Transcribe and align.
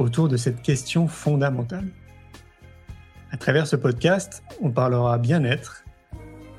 autour 0.00 0.28
de 0.28 0.36
cette 0.36 0.62
question 0.62 1.06
fondamentale. 1.06 1.86
À 3.30 3.36
travers 3.36 3.66
ce 3.66 3.76
podcast, 3.76 4.42
on 4.60 4.70
parlera 4.70 5.18
bien-être, 5.18 5.84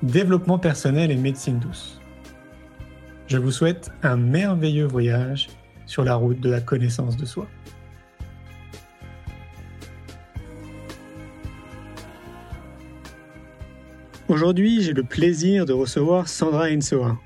développement 0.04 0.60
personnel 0.60 1.12
et 1.12 1.16
médecine 1.16 1.60
douce. 1.60 2.00
Je 3.28 3.38
vous 3.38 3.52
souhaite 3.52 3.92
un 4.04 4.16
merveilleux 4.16 4.86
voyage 4.86 5.50
sur 5.86 6.04
la 6.04 6.16
route 6.16 6.40
de 6.40 6.50
la 6.50 6.62
connaissance 6.62 7.18
de 7.18 7.26
soi. 7.26 7.48
Aujourd'hui, 14.28 14.82
j'ai 14.82 14.94
le 14.94 15.04
plaisir 15.04 15.66
de 15.66 15.74
recevoir 15.74 16.30
Sandra 16.30 16.70
Ensoa. 16.70 17.18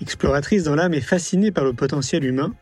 Exploratrice 0.00 0.64
dans 0.64 0.74
l'âme 0.74 0.94
et 0.94 1.02
fascinée 1.02 1.50
par 1.50 1.64
le 1.64 1.74
potentiel 1.74 2.24
humain, 2.24 2.54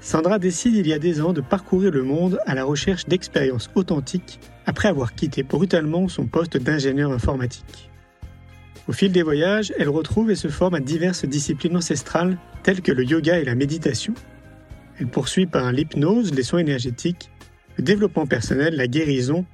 Sandra 0.00 0.38
décide 0.38 0.76
il 0.76 0.86
y 0.86 0.94
a 0.94 0.98
des 0.98 1.20
ans 1.20 1.34
de 1.34 1.42
parcourir 1.42 1.90
le 1.90 2.02
monde 2.02 2.38
à 2.46 2.54
la 2.54 2.64
recherche 2.64 3.06
d'expériences 3.06 3.70
authentiques 3.74 4.40
après 4.64 4.88
avoir 4.88 5.14
quitté 5.14 5.42
brutalement 5.42 6.08
son 6.08 6.26
poste 6.26 6.56
d'ingénieur 6.56 7.12
informatique. 7.12 7.90
Au 8.88 8.92
fil 8.92 9.12
des 9.12 9.22
voyages, 9.22 9.72
elle 9.78 9.90
retrouve 9.90 10.30
et 10.30 10.36
se 10.36 10.48
forme 10.48 10.74
à 10.74 10.80
diverses 10.80 11.26
disciplines 11.26 11.76
ancestrales 11.76 12.38
telles 12.62 12.80
que 12.80 12.92
le 12.92 13.04
yoga 13.04 13.38
et 13.38 13.44
la 13.44 13.54
méditation. 13.54 14.14
Elle 14.98 15.06
poursuit 15.06 15.46
par 15.46 15.70
l'hypnose, 15.70 16.34
les 16.34 16.42
soins 16.42 16.60
énergétiques, 16.60 17.30
le 17.76 17.84
développement 17.84 18.26
personnel, 18.26 18.76
la 18.76 18.86
guérison, 18.86 19.44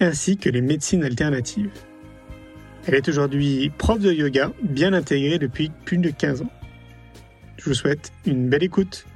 ainsi 0.00 0.36
que 0.36 0.50
les 0.50 0.60
médecines 0.60 1.02
alternatives. 1.02 1.70
Elle 2.86 2.94
est 2.94 3.08
aujourd'hui 3.08 3.70
prof 3.76 3.98
de 3.98 4.12
yoga, 4.12 4.52
bien 4.62 4.92
intégrée 4.92 5.38
depuis 5.38 5.70
plus 5.86 5.98
de 5.98 6.10
15 6.10 6.42
ans. 6.42 6.52
Je 7.56 7.64
vous 7.64 7.74
souhaite 7.74 8.12
une 8.26 8.48
belle 8.48 8.62
écoute. 8.62 9.06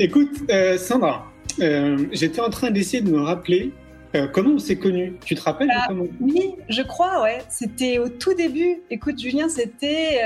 Écoute, 0.00 0.30
euh, 0.48 0.78
Sandra, 0.78 1.26
euh, 1.58 2.06
j'étais 2.12 2.40
en 2.40 2.50
train 2.50 2.70
d'essayer 2.70 3.02
de 3.02 3.10
me 3.10 3.20
rappeler 3.20 3.72
euh, 4.14 4.28
comment 4.28 4.50
on 4.50 4.58
s'est 4.60 4.78
connus. 4.78 5.14
Tu 5.24 5.34
te 5.34 5.40
rappelles 5.40 5.66
bah, 5.66 5.92
Oui, 6.20 6.54
je 6.68 6.82
crois, 6.82 7.20
ouais. 7.24 7.38
C'était 7.48 7.98
au 7.98 8.08
tout 8.08 8.32
début. 8.32 8.78
Écoute, 8.90 9.18
Julien, 9.18 9.48
c'était 9.48 10.20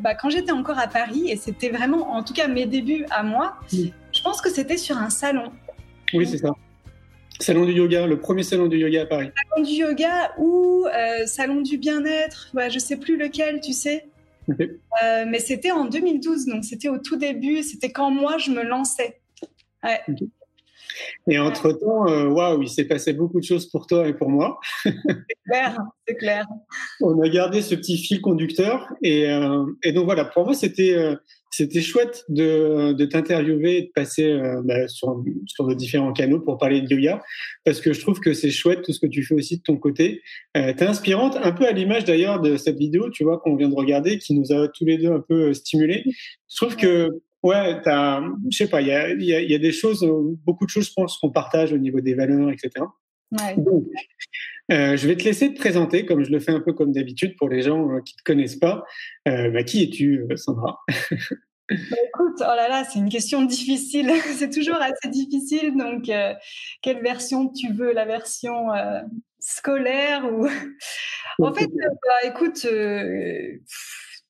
bah, 0.00 0.14
quand 0.14 0.30
j'étais 0.30 0.52
encore 0.52 0.78
à 0.78 0.86
Paris 0.86 1.30
et 1.30 1.36
c'était 1.36 1.70
vraiment, 1.70 2.12
en 2.12 2.22
tout 2.22 2.32
cas, 2.32 2.46
mes 2.46 2.66
débuts 2.66 3.06
à 3.10 3.24
moi. 3.24 3.56
Je 3.72 4.22
pense 4.22 4.40
que 4.40 4.50
c'était 4.50 4.76
sur 4.76 4.96
un 4.96 5.10
salon. 5.10 5.50
Oui, 6.14 6.24
c'est 6.24 6.38
ça. 6.38 6.52
Salon 7.40 7.66
du 7.66 7.72
yoga, 7.72 8.06
le 8.06 8.18
premier 8.18 8.44
salon 8.44 8.66
du 8.66 8.78
yoga 8.78 9.02
à 9.02 9.06
Paris. 9.06 9.30
Salon 9.50 9.64
du 9.64 9.72
yoga 9.72 10.32
ou 10.38 10.86
salon 11.26 11.60
du 11.60 11.76
bien-être, 11.76 12.50
ouais, 12.54 12.70
je 12.70 12.78
sais 12.78 12.96
plus 12.96 13.16
lequel, 13.16 13.60
tu 13.60 13.72
sais. 13.72 14.06
Euh, 14.50 15.24
mais 15.28 15.38
c'était 15.38 15.70
en 15.70 15.84
2012, 15.84 16.46
donc 16.46 16.64
c'était 16.64 16.88
au 16.88 16.98
tout 16.98 17.16
début, 17.16 17.62
c'était 17.62 17.92
quand 17.92 18.10
moi 18.10 18.38
je 18.38 18.50
me 18.50 18.62
lançais. 18.62 19.20
Ouais. 19.84 20.00
Et 21.28 21.38
entre-temps, 21.38 22.08
euh, 22.08 22.28
waouh, 22.28 22.62
il 22.62 22.68
s'est 22.68 22.86
passé 22.86 23.12
beaucoup 23.12 23.40
de 23.40 23.44
choses 23.44 23.66
pour 23.70 23.86
toi 23.86 24.08
et 24.08 24.14
pour 24.14 24.30
moi. 24.30 24.58
c'est 24.84 24.92
clair, 25.46 25.78
c'est 26.06 26.16
clair. 26.16 26.46
On 27.00 27.20
a 27.22 27.28
gardé 27.28 27.62
ce 27.62 27.74
petit 27.74 27.98
fil 27.98 28.20
conducteur. 28.20 28.92
Et, 29.02 29.28
euh, 29.28 29.64
et 29.82 29.92
donc 29.92 30.06
voilà, 30.06 30.24
pour 30.24 30.44
moi, 30.44 30.54
c'était 30.54 30.94
euh, 30.94 31.14
c'était 31.50 31.80
chouette 31.80 32.24
de, 32.28 32.92
de 32.92 33.04
t'interviewer 33.04 33.78
et 33.78 33.82
de 33.82 33.90
passer 33.94 34.38
bah, 34.64 34.86
sur, 34.88 35.22
sur 35.46 35.66
nos 35.66 35.74
différents 35.74 36.12
canaux 36.12 36.40
pour 36.40 36.58
parler 36.58 36.82
de 36.82 36.94
yoga, 36.94 37.22
parce 37.64 37.80
que 37.80 37.92
je 37.92 38.00
trouve 38.00 38.20
que 38.20 38.32
c'est 38.32 38.50
chouette 38.50 38.82
tout 38.82 38.92
ce 38.92 39.00
que 39.00 39.06
tu 39.06 39.22
fais 39.22 39.34
aussi 39.34 39.58
de 39.58 39.62
ton 39.62 39.76
côté. 39.76 40.22
Euh, 40.56 40.72
T'es 40.76 40.84
inspirante, 40.84 41.36
un 41.42 41.52
peu 41.52 41.66
à 41.66 41.72
l'image 41.72 42.04
d'ailleurs 42.04 42.40
de 42.40 42.56
cette 42.56 42.78
vidéo, 42.78 43.10
tu 43.10 43.24
vois, 43.24 43.38
qu'on 43.38 43.56
vient 43.56 43.68
de 43.68 43.74
regarder, 43.74 44.18
qui 44.18 44.34
nous 44.34 44.52
a 44.52 44.68
tous 44.68 44.84
les 44.84 44.98
deux 44.98 45.10
un 45.10 45.24
peu 45.26 45.52
stimulés. 45.54 46.04
Je 46.50 46.56
trouve 46.56 46.76
que 46.76 47.08
Ouais, 47.44 47.80
t'as, 47.82 48.20
je 48.50 48.56
sais 48.56 48.68
pas, 48.68 48.80
il 48.80 48.88
y 48.88 48.92
a, 48.92 49.12
y 49.12 49.54
a, 49.54 49.58
des 49.58 49.70
choses, 49.70 50.04
beaucoup 50.44 50.66
de 50.66 50.70
choses, 50.70 50.88
je 50.88 50.92
pense, 50.92 51.18
qu'on 51.18 51.30
partage 51.30 51.72
au 51.72 51.78
niveau 51.78 52.00
des 52.00 52.14
valeurs, 52.14 52.50
etc. 52.50 52.84
Ouais. 53.30 53.54
Donc, 53.56 53.84
euh, 54.70 54.96
je 54.96 55.08
vais 55.08 55.16
te 55.16 55.24
laisser 55.24 55.52
te 55.52 55.58
présenter, 55.58 56.04
comme 56.04 56.24
je 56.24 56.30
le 56.30 56.40
fais 56.40 56.52
un 56.52 56.60
peu 56.60 56.72
comme 56.72 56.92
d'habitude 56.92 57.36
pour 57.36 57.48
les 57.48 57.62
gens 57.62 57.90
euh, 57.90 58.00
qui 58.00 58.14
ne 58.14 58.18
te 58.18 58.22
connaissent 58.24 58.56
pas. 58.56 58.84
Euh, 59.26 59.50
bah, 59.50 59.62
qui 59.62 59.82
es-tu, 59.82 60.26
euh, 60.30 60.36
Sandra? 60.36 60.78
Bah, 61.70 61.74
Écoute, 62.08 62.40
oh 62.40 62.56
là 62.56 62.68
là, 62.68 62.84
c'est 62.84 62.98
une 62.98 63.10
question 63.10 63.42
difficile. 63.42 64.10
c'est 64.36 64.50
toujours 64.50 64.80
assez 64.80 65.08
difficile. 65.08 65.76
Donc, 65.76 66.10
quelle 66.82 67.02
version 67.02 67.48
tu 67.48 67.72
veux 67.72 67.92
La 67.92 68.06
version 68.06 68.68
scolaire 69.38 70.24
ou 70.32 70.46
En 71.40 71.52
fait, 71.52 71.68
bah, 71.68 72.28
écoute 72.28 72.66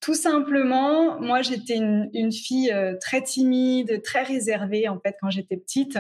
tout 0.01 0.15
simplement, 0.15 1.21
moi 1.21 1.43
j'étais 1.43 1.77
une, 1.77 2.33
fille 2.33 2.73
euh, 2.73 2.95
très 3.01 3.23
timide, 3.23 4.03
très 4.03 4.23
réservée 4.23 4.89
en 4.89 4.99
fait 5.01 5.17
quand 5.21 5.31
j'étais 5.31 5.57
petite. 5.57 5.99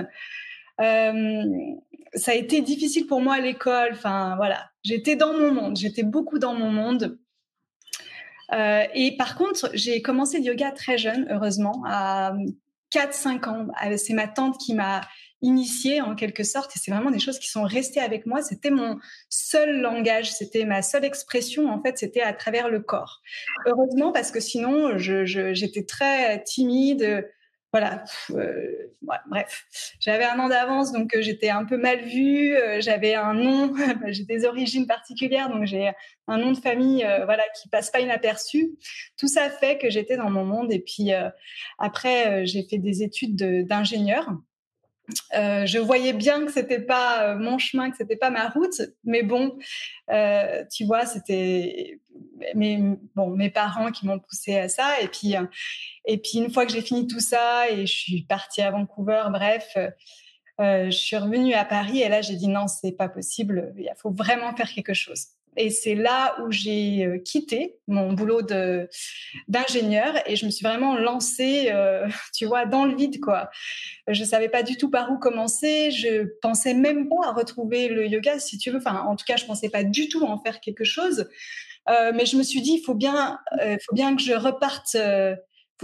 Euh, 0.81 1.45
ça 2.15 2.33
a 2.33 2.35
été 2.35 2.61
difficile 2.61 3.07
pour 3.07 3.21
moi 3.21 3.35
à 3.35 3.41
l'école. 3.41 3.91
Enfin 3.93 4.35
voilà, 4.37 4.71
j'étais 4.85 5.17
dans 5.17 5.33
mon 5.35 5.53
monde, 5.53 5.77
j'étais 5.77 6.03
beaucoup 6.03 6.39
dans 6.39 6.55
mon 6.55 6.71
monde. 6.71 7.19
Euh, 8.53 8.85
et 8.95 9.17
par 9.17 9.37
contre, 9.37 9.71
j'ai 9.75 10.01
commencé 10.01 10.39
le 10.39 10.45
yoga 10.45 10.71
très 10.71 10.97
jeune, 10.97 11.27
heureusement, 11.31 11.83
à 11.87 12.35
4-5 12.93 13.49
ans. 13.49 13.67
C'est 13.97 14.15
ma 14.15 14.27
tante 14.27 14.59
qui 14.59 14.75
m'a 14.75 15.03
initiée 15.43 16.01
en 16.01 16.15
quelque 16.15 16.45
sorte. 16.45 16.75
Et 16.75 16.79
c'est 16.79 16.91
vraiment 16.91 17.11
des 17.11 17.19
choses 17.19 17.39
qui 17.39 17.49
sont 17.49 17.63
restées 17.63 18.01
avec 18.01 18.27
moi. 18.27 18.43
C'était 18.43 18.71
mon 18.71 18.99
seul 19.29 19.81
langage, 19.81 20.33
c'était 20.33 20.65
ma 20.65 20.83
seule 20.83 21.05
expression. 21.05 21.71
En 21.71 21.83
fait, 21.83 21.99
c'était 21.99 22.23
à 22.23 22.33
travers 22.33 22.69
le 22.69 22.81
corps. 22.81 23.21
Heureusement, 23.67 24.13
parce 24.13 24.31
que 24.31 24.41
sinon, 24.41 24.97
j'étais 24.97 25.85
très 25.85 26.43
timide. 26.45 27.29
Voilà, 27.71 28.03
euh, 28.31 28.95
bref, 29.27 29.67
j'avais 30.01 30.25
un 30.25 30.39
an 30.39 30.49
d'avance, 30.49 30.91
donc 30.91 31.15
euh, 31.15 31.21
j'étais 31.21 31.51
un 31.51 31.67
peu 31.67 31.77
mal 31.77 32.01
vue. 32.01 32.57
Euh, 32.57 32.81
j'avais 32.81 33.15
un 33.15 33.35
nom, 33.35 33.75
j'ai 34.07 34.25
des 34.25 34.47
origines 34.47 34.87
particulières, 34.87 35.51
donc 35.51 35.67
j'ai 35.67 35.93
un 36.29 36.39
nom 36.39 36.53
de 36.53 36.59
famille, 36.59 37.07
voilà, 37.27 37.43
qui 37.61 37.69
passe 37.69 37.91
pas 37.91 38.01
inaperçu. 38.01 38.71
Tout 39.19 39.29
ça 39.29 39.51
fait 39.51 39.77
que 39.77 39.91
j'étais 39.91 40.17
dans 40.17 40.31
mon 40.31 40.47
monde. 40.47 40.73
Et 40.73 40.79
puis 40.79 41.11
après, 41.79 42.47
j'ai 42.47 42.63
fait 42.63 42.79
des 42.79 43.03
études 43.03 43.67
d'ingénieur. 43.67 44.31
Euh, 45.35 45.67
je 45.67 45.79
voyais 45.79 46.13
bien 46.13 46.45
que 46.45 46.53
c'était 46.53 46.81
pas 46.81 47.23
euh, 47.23 47.39
mon 47.39 47.59
chemin, 47.59 47.91
que 47.91 47.97
c'était 47.97 48.17
pas 48.17 48.31
ma 48.31 48.49
route, 48.49 48.81
mais 49.05 49.23
bon, 49.23 49.59
euh, 50.11 50.65
tu 50.71 50.85
vois, 50.85 51.07
c'était 51.07 52.01
mes 52.55 53.51
parents 53.55 53.91
qui 53.91 54.07
m'ont 54.07 54.19
poussé 54.19 54.57
à 54.57 54.69
ça, 54.69 55.01
et 55.01 55.09
puis 55.09 55.35
et 56.05 56.19
puis 56.19 56.39
une 56.39 56.53
fois 56.53 56.67
que 56.67 56.73
j'ai 56.73 56.83
fini 56.83 57.07
tout 57.07 57.21
ça 57.21 57.71
et 57.71 57.87
je 57.87 57.93
suis 57.93 58.23
partie 58.23 58.61
à 58.61 58.71
Vancouver, 58.71 59.25
bref, 59.31 59.77
je 60.59 60.91
suis 60.91 61.17
revenue 61.17 61.55
à 61.55 61.65
Paris 61.65 62.01
et 62.01 62.09
là 62.09 62.23
j'ai 62.23 62.35
dit 62.35 62.49
non, 62.49 62.67
c'est 62.67 62.93
pas 62.93 63.09
possible, 63.09 63.73
il 63.79 63.91
faut 63.97 64.11
vraiment 64.11 64.55
faire 64.57 64.71
quelque 64.73 64.95
chose. 64.95 65.38
Et 65.59 65.71
c'est 65.71 65.97
là 65.97 66.37
où 66.41 66.53
j'ai 66.53 67.05
euh, 67.05 67.19
quitté 67.19 67.79
mon 67.89 68.13
boulot 68.13 68.43
d'ingénieur 69.49 70.15
et 70.25 70.37
je 70.37 70.47
me 70.47 70.51
suis 70.51 70.65
vraiment 70.65 70.97
lancée, 70.97 71.71
euh, 71.73 72.07
tu 72.35 72.47
vois, 72.47 72.65
dans 72.65 72.85
le 72.85 72.95
vide, 72.95 73.19
quoi. 73.21 73.51
Je 74.07 74.23
savais 74.23 74.49
pas 74.49 74.63
du 74.63 74.77
tout 74.77 74.89
par 74.89 75.11
où 75.11 75.19
commencer. 75.19 75.91
Je 75.91 76.29
pensais 76.41 76.75
même 76.75 77.09
pas 77.09 77.29
à 77.29 77.33
retrouver 77.33 77.89
le 77.89 78.07
yoga, 78.07 78.39
si 78.39 78.57
tu 78.57 78.71
veux. 78.71 78.79
Enfin, 78.79 79.01
en 79.01 79.17
tout 79.17 79.25
cas, 79.27 79.37
je 79.37 79.47
pensais 79.47 79.69
pas 79.69 79.83
du 79.83 80.09
tout 80.09 80.25
en 80.25 80.39
faire 80.39 80.61
quelque 80.61 80.85
chose. 80.85 81.29
Euh, 81.91 82.13
mais 82.15 82.25
je 82.25 82.37
me 82.37 82.45
suis 82.45 82.63
dit, 82.63 82.75
il 82.75 82.85
faut 82.85 82.95
bien, 82.95 83.41
faut 83.87 83.95
bien 83.95 84.15
que 84.15 84.23
je 84.23 84.35
reparte 84.35 84.97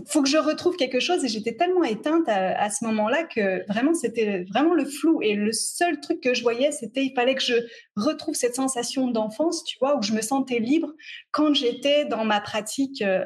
faut 0.09 0.23
que 0.23 0.29
je 0.29 0.39
retrouve 0.39 0.77
quelque 0.77 0.99
chose 0.99 1.25
et 1.25 1.29
j'étais 1.29 1.55
tellement 1.55 1.85
éteinte 1.85 2.29
à, 2.29 2.69
ce 2.71 2.85
moment-là 2.85 3.25
que 3.25 3.65
vraiment 3.71 3.95
c'était 3.95 4.45
vraiment 4.51 4.75
le 4.75 4.85
flou. 4.85 5.23
Et 5.23 5.35
le 5.35 5.53
seul 5.53 6.01
truc 6.01 6.21
que 6.21 6.35
je 6.35 6.43
voyais 6.43 6.73
c'était 6.73 7.05
il 7.05 7.15
fallait 7.15 7.35
que 7.35 7.43
je 7.43 7.55
retrouve 7.97 8.35
cette 8.35 8.57
sensation 8.57 9.09
d'enfance 9.09 9.65
tu 9.65 9.79
vois 9.81 9.97
où 9.97 10.03
je 10.03 10.13
me 10.13 10.21
sentais 10.21 10.59
libre 10.59 10.93
quand 11.31 11.55
j'étais 11.55 12.05
dans 12.07 12.25
ma 12.25 12.41
pratique 12.41 13.03
euh, 13.03 13.25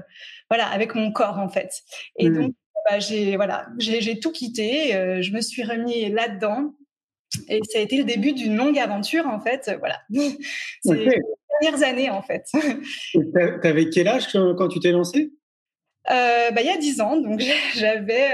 voilà 0.50 0.66
avec 0.66 0.94
mon 0.94 1.10
corps 1.10 1.38
en 1.38 1.48
fait. 1.48 1.70
Et 2.18 2.28
mmh. 2.28 2.34
donc 2.34 2.54
bah, 2.88 2.98
j'ai 2.98 3.36
voilà 3.36 3.66
j'ai 3.78 4.20
tout 4.20 4.32
quitté 4.32 4.94
euh, 4.94 5.22
je 5.22 5.32
me 5.32 5.40
suis 5.40 5.64
remis 5.64 6.10
là-dedans. 6.10 6.74
Et 7.48 7.60
ça 7.70 7.78
a 7.78 7.82
été 7.82 7.98
le 7.98 8.04
début 8.04 8.32
d'une 8.32 8.56
longue 8.56 8.78
aventure 8.78 9.26
en 9.26 9.40
fait 9.40 9.74
voilà. 9.78 10.00
C'est 10.82 10.94
les 10.94 11.20
dernières 11.62 11.88
années 11.88 12.10
en 12.10 12.20
fait. 12.20 12.44
Tu 13.12 13.66
avais 13.66 13.88
quel 13.88 14.08
âge 14.08 14.28
quand 14.32 14.68
tu 14.68 14.80
t'es 14.80 14.92
lancée? 14.92 15.32
Euh, 16.10 16.50
bah, 16.50 16.60
il 16.60 16.66
y 16.66 16.70
a 16.70 16.76
10 16.76 17.00
ans, 17.00 17.20
donc 17.20 17.40
j'avais 17.74 18.28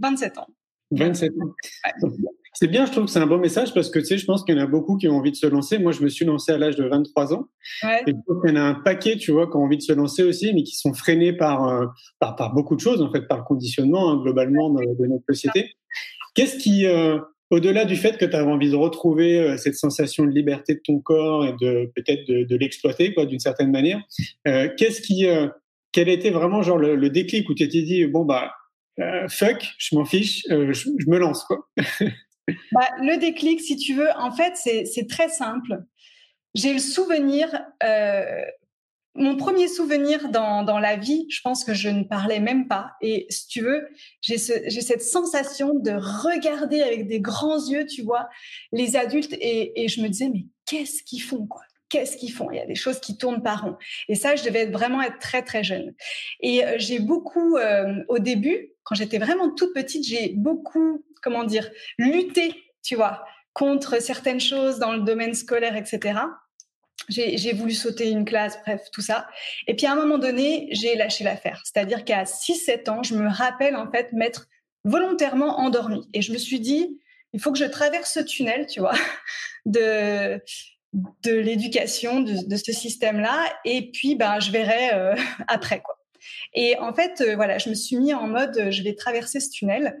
27 0.00 0.36
euh, 0.36 0.40
ans. 0.40 0.46
27 0.92 1.32
ans. 1.32 2.10
C'est 2.56 2.68
bien, 2.68 2.86
je 2.86 2.92
trouve 2.92 3.06
que 3.06 3.10
c'est 3.10 3.18
un 3.18 3.26
bon 3.26 3.38
message 3.38 3.74
parce 3.74 3.90
que 3.90 3.98
tu 3.98 4.04
sais, 4.04 4.18
je 4.18 4.24
pense 4.26 4.44
qu'il 4.44 4.56
y 4.56 4.60
en 4.60 4.62
a 4.62 4.68
beaucoup 4.68 4.96
qui 4.96 5.08
ont 5.08 5.16
envie 5.16 5.32
de 5.32 5.36
se 5.36 5.46
lancer. 5.46 5.78
Moi, 5.78 5.90
je 5.90 6.02
me 6.02 6.08
suis 6.08 6.24
lancé 6.24 6.52
à 6.52 6.58
l'âge 6.58 6.76
de 6.76 6.84
23 6.84 7.34
ans. 7.34 7.48
Ouais. 7.82 8.04
Et 8.06 8.12
y 8.12 8.50
en 8.52 8.56
a 8.56 8.60
un 8.60 8.74
paquet, 8.74 9.16
tu 9.16 9.32
vois, 9.32 9.50
qui 9.50 9.56
ont 9.56 9.64
envie 9.64 9.76
de 9.76 9.82
se 9.82 9.92
lancer 9.92 10.22
aussi, 10.22 10.54
mais 10.54 10.62
qui 10.62 10.76
sont 10.76 10.94
freinés 10.94 11.32
par, 11.32 11.66
euh, 11.66 11.86
par, 12.20 12.36
par, 12.36 12.54
beaucoup 12.54 12.76
de 12.76 12.80
choses, 12.80 13.02
en 13.02 13.10
fait, 13.10 13.26
par 13.26 13.38
le 13.38 13.44
conditionnement 13.44 14.08
hein, 14.08 14.22
globalement 14.22 14.70
de, 14.70 14.84
de, 14.84 15.06
notre 15.06 15.24
société. 15.28 15.72
Qu'est-ce 16.36 16.56
qui, 16.56 16.86
euh, 16.86 17.18
au-delà 17.50 17.84
du 17.86 17.96
fait 17.96 18.18
que 18.18 18.24
tu 18.24 18.36
as 18.36 18.46
envie 18.46 18.70
de 18.70 18.76
retrouver 18.76 19.40
euh, 19.40 19.56
cette 19.56 19.74
sensation 19.74 20.24
de 20.24 20.30
liberté 20.30 20.74
de 20.74 20.80
ton 20.84 21.00
corps 21.00 21.44
et 21.44 21.54
de 21.60 21.90
peut-être 21.96 22.24
de, 22.28 22.44
de 22.44 22.56
l'exploiter, 22.56 23.14
quoi, 23.14 23.26
d'une 23.26 23.40
certaine 23.40 23.72
manière, 23.72 24.00
qu'est-ce 24.44 25.00
qui, 25.00 25.26
quel 25.94 26.08
était 26.10 26.30
vraiment 26.30 26.60
genre 26.60 26.76
le, 26.76 27.08
déclic 27.08 27.48
où 27.48 27.54
tu 27.54 27.66
t'es 27.68 27.82
dit 27.82 28.04
bon 28.06 28.24
bah 28.26 28.52
fuck, 29.28 29.64
je 29.78 29.96
m'en 29.96 30.04
fiche, 30.04 30.44
je, 30.48 30.72
je 30.72 31.08
me 31.10 31.18
lance 31.18 31.44
quoi. 31.44 31.66
bah, 32.72 32.88
Le 32.98 33.18
déclic, 33.18 33.60
si 33.60 33.76
tu 33.76 33.94
veux, 33.94 34.10
en 34.16 34.32
fait, 34.32 34.54
c'est 34.56 35.08
très 35.08 35.28
simple. 35.28 35.82
J'ai 36.54 36.72
le 36.72 36.78
souvenir, 36.78 37.48
euh, 37.82 38.42
mon 39.14 39.36
premier 39.36 39.68
souvenir 39.68 40.28
dans, 40.28 40.78
la 40.78 40.96
vie, 40.96 41.26
je 41.30 41.40
pense 41.42 41.64
que 41.64 41.74
je 41.74 41.88
ne 41.88 42.04
parlais 42.04 42.40
même 42.40 42.68
pas. 42.68 42.92
Et 43.00 43.26
si 43.30 43.46
tu 43.48 43.60
veux, 43.60 43.88
j'ai 44.20 44.38
ce, 44.38 44.52
cette 44.68 45.02
sensation 45.02 45.74
de 45.74 45.92
regarder 45.92 46.82
avec 46.82 47.06
des 47.06 47.20
grands 47.20 47.68
yeux, 47.68 47.86
tu 47.86 48.02
vois, 48.02 48.28
les 48.72 48.96
adultes 48.96 49.32
et, 49.32 49.84
et 49.84 49.88
je 49.88 50.00
me 50.00 50.08
disais, 50.08 50.28
mais 50.32 50.46
qu'est-ce 50.66 51.02
qu'ils 51.02 51.22
font, 51.22 51.46
quoi? 51.46 51.62
Qu'est-ce 51.94 52.16
qu'ils 52.16 52.32
font? 52.32 52.50
Il 52.50 52.56
y 52.56 52.60
a 52.60 52.66
des 52.66 52.74
choses 52.74 52.98
qui 52.98 53.16
tournent 53.16 53.40
par 53.40 53.62
rond. 53.62 53.76
Et 54.08 54.16
ça, 54.16 54.34
je 54.34 54.42
devais 54.42 54.66
vraiment 54.66 55.00
être 55.00 55.20
très, 55.20 55.42
très 55.42 55.62
jeune. 55.62 55.94
Et 56.40 56.64
euh, 56.64 56.74
j'ai 56.76 56.98
beaucoup, 56.98 57.56
euh, 57.56 58.02
au 58.08 58.18
début, 58.18 58.72
quand 58.82 58.96
j'étais 58.96 59.18
vraiment 59.18 59.54
toute 59.54 59.72
petite, 59.72 60.04
j'ai 60.04 60.30
beaucoup 60.30 61.04
comment 61.22 61.44
dire, 61.44 61.70
lutter, 61.96 62.52
tu 62.82 62.96
vois, 62.96 63.24
contre 63.52 64.02
certaines 64.02 64.40
choses 64.40 64.80
dans 64.80 64.92
le 64.92 65.02
domaine 65.02 65.34
scolaire, 65.34 65.76
etc. 65.76 66.18
J'ai 67.08 67.52
voulu 67.52 67.74
sauter 67.74 68.10
une 68.10 68.24
classe, 68.24 68.58
bref, 68.62 68.82
tout 68.92 69.00
ça. 69.00 69.28
Et 69.68 69.76
puis 69.76 69.86
à 69.86 69.92
un 69.92 69.96
moment 69.96 70.18
donné, 70.18 70.66
j'ai 70.72 70.96
lâché 70.96 71.22
l'affaire. 71.22 71.62
C'est-à-dire 71.64 72.04
qu'à 72.04 72.24
6-7 72.24 72.90
ans, 72.90 73.02
je 73.04 73.14
me 73.14 73.28
rappelle 73.28 73.76
en 73.76 73.88
fait 73.88 74.12
m'être 74.12 74.48
volontairement 74.82 75.60
endormie. 75.60 76.08
Et 76.12 76.22
je 76.22 76.32
me 76.32 76.38
suis 76.38 76.58
dit, 76.58 76.98
il 77.32 77.40
faut 77.40 77.52
que 77.52 77.58
je 77.58 77.64
traverse 77.66 78.12
ce 78.12 78.20
tunnel, 78.20 78.66
tu 78.66 78.80
vois, 78.80 78.94
de, 79.64 80.40
de 81.22 81.32
l'éducation, 81.32 82.20
de, 82.20 82.56
ce 82.56 82.72
système-là. 82.72 83.44
Et 83.64 83.90
puis, 83.90 84.14
ben, 84.14 84.38
je 84.40 84.50
verrai 84.50 84.94
euh, 84.94 85.14
après, 85.48 85.80
quoi. 85.80 85.98
Et 86.54 86.78
en 86.78 86.94
fait, 86.94 87.20
euh, 87.20 87.36
voilà, 87.36 87.58
je 87.58 87.68
me 87.68 87.74
suis 87.74 87.96
mis 87.96 88.14
en 88.14 88.26
mode, 88.26 88.70
je 88.70 88.82
vais 88.82 88.94
traverser 88.94 89.40
ce 89.40 89.50
tunnel. 89.50 90.00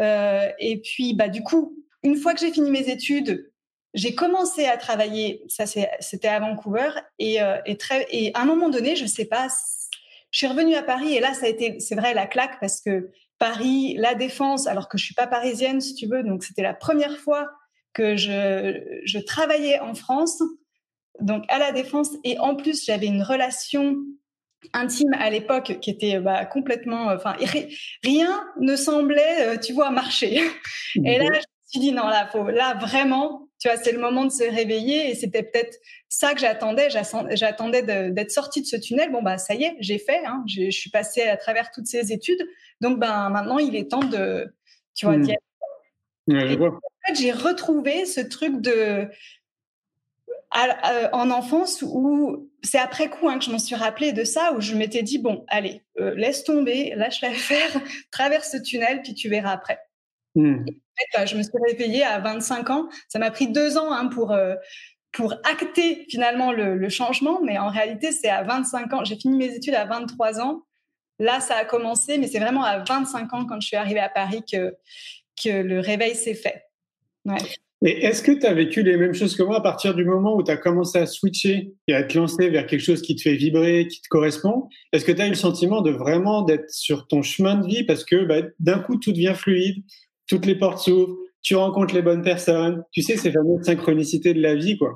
Euh, 0.00 0.48
et 0.58 0.80
puis, 0.80 1.14
bah, 1.14 1.28
du 1.28 1.42
coup, 1.42 1.76
une 2.02 2.16
fois 2.16 2.34
que 2.34 2.40
j'ai 2.40 2.50
fini 2.50 2.70
mes 2.70 2.88
études, 2.88 3.52
j'ai 3.92 4.14
commencé 4.14 4.66
à 4.66 4.76
travailler, 4.76 5.42
ça 5.48 5.64
c'était 5.66 6.28
à 6.28 6.38
Vancouver, 6.38 6.90
et, 7.18 7.40
très, 7.76 8.06
et 8.10 8.32
à 8.34 8.42
un 8.42 8.44
moment 8.44 8.68
donné, 8.68 8.94
je 8.94 9.04
sais 9.04 9.24
pas, 9.24 9.48
je 10.30 10.38
suis 10.38 10.46
revenue 10.46 10.76
à 10.76 10.82
Paris, 10.84 11.14
et 11.14 11.20
là, 11.20 11.34
ça 11.34 11.46
a 11.46 11.48
été, 11.48 11.80
c'est 11.80 11.96
vrai, 11.96 12.14
la 12.14 12.26
claque, 12.26 12.60
parce 12.60 12.80
que 12.80 13.10
Paris, 13.40 13.96
la 13.98 14.14
Défense, 14.14 14.68
alors 14.68 14.88
que 14.88 14.96
je 14.96 15.04
suis 15.04 15.14
pas 15.14 15.26
parisienne, 15.26 15.80
si 15.80 15.94
tu 15.96 16.06
veux, 16.06 16.22
donc 16.22 16.44
c'était 16.44 16.62
la 16.62 16.74
première 16.74 17.18
fois 17.18 17.50
que 17.92 18.16
je, 18.16 19.00
je 19.04 19.18
travaillais 19.18 19.80
en 19.80 19.94
France, 19.94 20.42
donc 21.20 21.44
à 21.48 21.58
la 21.58 21.72
Défense, 21.72 22.10
et 22.24 22.38
en 22.38 22.54
plus, 22.54 22.84
j'avais 22.84 23.06
une 23.06 23.22
relation 23.22 23.96
intime 24.72 25.14
à 25.18 25.30
l'époque 25.30 25.78
qui 25.80 25.90
était 25.90 26.18
bah, 26.20 26.44
complètement, 26.44 27.10
euh, 27.10 27.16
enfin 27.16 27.36
rien 28.04 28.44
ne 28.58 28.76
semblait, 28.76 29.48
euh, 29.48 29.56
tu 29.56 29.72
vois, 29.72 29.90
marcher. 29.90 30.42
Et 30.96 31.18
là, 31.18 31.24
je 31.24 31.38
me 31.38 31.66
suis 31.66 31.80
dit 31.80 31.92
non, 31.92 32.06
là, 32.08 32.28
faut, 32.30 32.48
là 32.50 32.74
vraiment, 32.74 33.48
tu 33.58 33.68
vois, 33.68 33.76
c'est 33.78 33.92
le 33.92 34.00
moment 34.00 34.24
de 34.24 34.30
se 34.30 34.42
réveiller 34.42 35.10
et 35.10 35.14
c'était 35.14 35.42
peut-être 35.42 35.76
ça 36.08 36.34
que 36.34 36.40
j'attendais. 36.40 36.88
J'attendais 36.90 37.82
d'être 37.82 38.30
sortie 38.30 38.62
de 38.62 38.66
ce 38.66 38.76
tunnel. 38.76 39.12
Bon 39.12 39.22
bah 39.22 39.38
ça 39.38 39.54
y 39.54 39.64
est, 39.64 39.76
j'ai 39.80 39.98
fait. 39.98 40.24
Hein, 40.24 40.42
je 40.46 40.70
suis 40.70 40.90
passée 40.90 41.22
à 41.22 41.36
travers 41.36 41.70
toutes 41.70 41.86
ces 41.86 42.12
études. 42.12 42.42
Donc 42.80 42.98
ben 42.98 43.28
maintenant, 43.30 43.58
il 43.58 43.76
est 43.76 43.90
temps 43.90 44.00
de, 44.00 44.52
tu 44.94 45.06
vois, 45.06 45.18
mmh. 45.18 45.34
En 46.36 47.06
fait, 47.06 47.14
j'ai 47.14 47.32
retrouvé 47.32 48.04
ce 48.06 48.20
truc 48.20 48.60
de 48.60 49.08
en 50.52 51.30
enfance 51.30 51.82
où 51.82 52.50
c'est 52.62 52.78
après 52.78 53.08
coup 53.08 53.28
hein, 53.28 53.38
que 53.38 53.44
je 53.44 53.50
m'en 53.50 53.58
suis 53.58 53.76
rappelé 53.76 54.12
de 54.12 54.24
ça, 54.24 54.52
où 54.52 54.60
je 54.60 54.74
m'étais 54.74 55.02
dit, 55.02 55.18
bon, 55.18 55.44
allez, 55.48 55.82
euh, 55.98 56.14
laisse 56.14 56.44
tomber, 56.44 56.92
lâche-la 56.96 57.30
faire, 57.30 57.70
traverse 58.10 58.50
ce 58.50 58.56
tunnel, 58.58 59.02
puis 59.02 59.14
tu 59.14 59.28
verras 59.28 59.52
après. 59.52 59.78
Mmh. 60.34 60.64
Bah, 61.14 61.24
je 61.26 61.36
me 61.36 61.42
suis 61.42 61.58
réveillée 61.66 62.04
à 62.04 62.18
25 62.18 62.70
ans. 62.70 62.88
Ça 63.08 63.18
m'a 63.18 63.30
pris 63.30 63.48
deux 63.48 63.78
ans 63.78 63.92
hein, 63.92 64.08
pour, 64.08 64.32
euh, 64.32 64.54
pour 65.12 65.32
acter 65.44 66.06
finalement 66.10 66.52
le, 66.52 66.76
le, 66.76 66.88
changement, 66.88 67.40
mais 67.42 67.58
en 67.58 67.68
réalité, 67.68 68.12
c'est 68.12 68.28
à 68.28 68.42
25 68.42 68.92
ans. 68.92 69.04
J'ai 69.04 69.16
fini 69.16 69.36
mes 69.36 69.54
études 69.54 69.74
à 69.74 69.86
23 69.86 70.40
ans. 70.40 70.62
Là, 71.18 71.40
ça 71.40 71.56
a 71.56 71.64
commencé, 71.64 72.18
mais 72.18 72.26
c'est 72.26 72.38
vraiment 72.38 72.64
à 72.64 72.78
25 72.78 73.32
ans, 73.32 73.46
quand 73.46 73.60
je 73.60 73.68
suis 73.68 73.76
arrivée 73.76 74.00
à 74.00 74.08
Paris, 74.08 74.42
que, 74.50 74.74
que 75.42 75.62
le 75.62 75.80
réveil 75.80 76.14
s'est 76.14 76.34
fait. 76.34 76.62
Ouais. 77.24 77.38
Et 77.82 78.04
est-ce 78.04 78.22
que 78.22 78.32
tu 78.32 78.44
as 78.44 78.52
vécu 78.52 78.82
les 78.82 78.98
mêmes 78.98 79.14
choses 79.14 79.34
que 79.34 79.42
moi 79.42 79.56
à 79.56 79.60
partir 79.62 79.94
du 79.94 80.04
moment 80.04 80.36
où 80.36 80.42
tu 80.42 80.50
as 80.50 80.58
commencé 80.58 80.98
à 80.98 81.06
switcher 81.06 81.72
et 81.88 81.94
à 81.94 82.02
te 82.02 82.18
lancer 82.18 82.50
vers 82.50 82.66
quelque 82.66 82.82
chose 82.82 83.00
qui 83.00 83.16
te 83.16 83.22
fait 83.22 83.36
vibrer, 83.36 83.86
qui 83.86 84.02
te 84.02 84.08
correspond? 84.08 84.68
Est-ce 84.92 85.06
que 85.06 85.12
tu 85.12 85.22
as 85.22 85.26
eu 85.26 85.30
le 85.30 85.34
sentiment 85.34 85.80
de 85.80 85.90
vraiment 85.90 86.42
d'être 86.42 86.68
sur 86.68 87.06
ton 87.06 87.22
chemin 87.22 87.54
de 87.54 87.66
vie 87.66 87.84
parce 87.84 88.04
que 88.04 88.24
bah, 88.26 88.42
d'un 88.58 88.80
coup 88.80 88.98
tout 88.98 89.12
devient 89.12 89.34
fluide, 89.34 89.82
toutes 90.26 90.44
les 90.44 90.56
portes 90.56 90.78
s'ouvrent, 90.78 91.16
tu 91.40 91.56
rencontres 91.56 91.94
les 91.94 92.02
bonnes 92.02 92.22
personnes, 92.22 92.84
tu 92.92 93.00
sais 93.00 93.16
ces 93.16 93.32
fameuses 93.32 93.64
synchronicités 93.64 94.34
de 94.34 94.42
la 94.42 94.54
vie 94.54 94.76
quoi? 94.76 94.92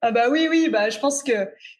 Ah 0.00 0.12
bah 0.12 0.30
oui, 0.30 0.46
oui, 0.48 0.68
bah 0.70 0.90
je 0.90 0.98
pense 1.00 1.24
que 1.24 1.32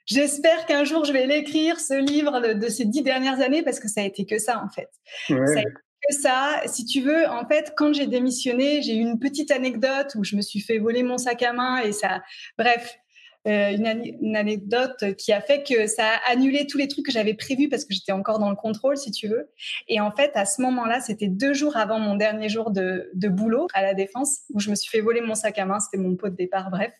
j'espère 0.06 0.66
qu'un 0.66 0.82
jour 0.82 1.04
je 1.04 1.12
vais 1.12 1.28
l'écrire, 1.28 1.78
ce 1.78 1.94
livre 1.94 2.40
de, 2.54 2.68
ces 2.68 2.84
dix 2.84 3.02
dernières 3.02 3.40
années, 3.40 3.62
parce 3.62 3.78
que 3.78 3.86
ça 3.86 4.00
a 4.00 4.04
été 4.04 4.26
que 4.26 4.40
ça 4.40 4.60
en 4.60 4.68
fait. 4.68 4.88
Ouais 5.30 5.64
ça. 6.10 6.62
Si 6.66 6.84
tu 6.84 7.00
veux, 7.00 7.28
en 7.28 7.46
fait, 7.46 7.72
quand 7.76 7.92
j'ai 7.92 8.06
démissionné, 8.06 8.82
j'ai 8.82 8.96
eu 8.96 9.00
une 9.00 9.18
petite 9.18 9.50
anecdote 9.50 10.14
où 10.16 10.24
je 10.24 10.36
me 10.36 10.42
suis 10.42 10.60
fait 10.60 10.78
voler 10.78 11.02
mon 11.02 11.18
sac 11.18 11.42
à 11.42 11.52
main 11.52 11.78
et 11.78 11.92
ça, 11.92 12.22
bref, 12.56 12.98
euh, 13.46 13.70
une, 13.70 14.36
anecdote 14.36 15.14
qui 15.16 15.32
a 15.32 15.40
fait 15.40 15.62
que 15.62 15.86
ça 15.86 16.04
a 16.06 16.32
annulé 16.32 16.66
tous 16.66 16.76
les 16.76 16.88
trucs 16.88 17.06
que 17.06 17.12
j'avais 17.12 17.34
prévus 17.34 17.68
parce 17.68 17.84
que 17.84 17.94
j'étais 17.94 18.12
encore 18.12 18.38
dans 18.38 18.50
le 18.50 18.56
contrôle, 18.56 18.96
si 18.96 19.10
tu 19.10 19.28
veux. 19.28 19.48
Et 19.86 20.00
en 20.00 20.10
fait, 20.10 20.32
à 20.34 20.44
ce 20.44 20.60
moment-là, 20.62 21.00
c'était 21.00 21.28
deux 21.28 21.54
jours 21.54 21.76
avant 21.76 21.98
mon 21.98 22.16
dernier 22.16 22.48
jour 22.48 22.70
de, 22.70 23.10
boulot 23.14 23.68
à 23.72 23.82
la 23.82 23.94
défense 23.94 24.40
où 24.50 24.60
je 24.60 24.70
me 24.70 24.74
suis 24.74 24.90
fait 24.90 25.00
voler 25.00 25.20
mon 25.20 25.34
sac 25.34 25.58
à 25.58 25.64
main. 25.64 25.78
C'était 25.80 26.02
mon 26.02 26.16
pot 26.16 26.28
de 26.28 26.36
départ, 26.36 26.70
bref. 26.70 26.92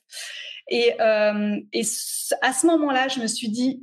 Et, 0.69 0.95
euh, 1.01 1.59
et 1.73 1.83
à 2.43 2.53
ce 2.53 2.67
moment-là, 2.67 3.09
je 3.09 3.21
me 3.21 3.27
suis 3.27 3.49
dit, 3.49 3.83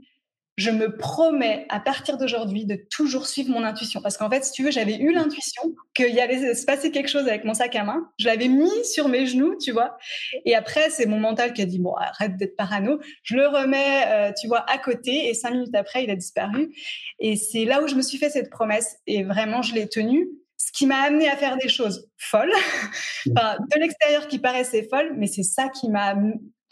je 0.58 0.72
me 0.72 0.96
promets 0.96 1.66
à 1.70 1.82
partir 1.82 2.18
d'aujourd'hui 2.18 2.66
de 2.66 2.76
toujours 2.90 3.28
suivre 3.28 3.50
mon 3.50 3.64
intuition. 3.64 4.02
Parce 4.02 4.18
qu'en 4.18 4.30
fait, 4.30 4.46
si 4.46 4.54
tu 4.54 4.64
veux, 4.64 4.72
j'avais 4.72 4.96
eu 4.96 5.12
l'intuition 5.12 5.62
qu'il 5.94 6.18
allait 6.20 6.56
se 6.56 6.66
passer 6.66 6.92
quelque 6.92 7.10
chose 7.10 7.28
avec 7.28 7.44
mon 7.44 7.54
sac 7.54 7.76
à 7.76 7.84
main. 7.84 8.10
Je 8.18 8.26
l'avais 8.26 8.48
mis 8.48 8.86
sur 8.86 9.10
mes 9.10 9.26
genoux, 9.26 9.58
tu 9.62 9.72
vois. 9.72 9.98
Et 10.46 10.56
après, 10.56 10.90
c'est 10.90 11.08
mon 11.08 11.20
mental 11.20 11.54
qui 11.54 11.62
a 11.62 11.66
dit, 11.66 11.80
bon, 11.80 11.94
arrête 11.96 12.38
d'être 12.38 12.56
parano. 12.56 13.00
Je 13.24 13.36
le 13.36 13.48
remets, 13.48 14.04
euh, 14.08 14.32
tu 14.40 14.48
vois, 14.48 14.70
à 14.70 14.78
côté. 14.78 15.28
Et 15.30 15.34
cinq 15.34 15.52
minutes 15.52 15.76
après, 15.76 16.06
il 16.06 16.10
a 16.10 16.16
disparu. 16.16 16.74
Et 17.20 17.36
c'est 17.36 17.66
là 17.66 17.84
où 17.84 17.88
je 17.88 17.96
me 17.96 18.02
suis 18.02 18.18
fait 18.18 18.30
cette 18.30 18.50
promesse. 18.50 18.98
Et 19.08 19.24
vraiment, 19.24 19.62
je 19.62 19.74
l'ai 19.74 19.90
tenue. 19.90 20.30
Ce 20.58 20.72
qui 20.72 20.86
m'a 20.86 21.02
amené 21.02 21.28
à 21.28 21.36
faire 21.36 21.58
des 21.58 21.68
choses 21.68 22.10
folles, 22.18 22.54
enfin, 23.36 23.58
de 23.76 23.80
l'extérieur 23.80 24.28
qui 24.30 24.40
paraissaient 24.40 24.88
folles, 24.90 25.14
mais 25.18 25.28
c'est 25.28 25.44
ça 25.44 25.68
qui 25.68 25.90
m'a 25.90 26.16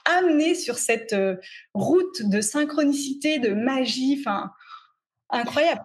amené 0.05 0.55
sur 0.55 0.77
cette 0.77 1.13
euh, 1.13 1.35
route 1.73 2.23
de 2.23 2.41
synchronicité, 2.41 3.39
de 3.39 3.53
magie, 3.53 4.17
enfin 4.19 4.51
incroyable. 5.29 5.81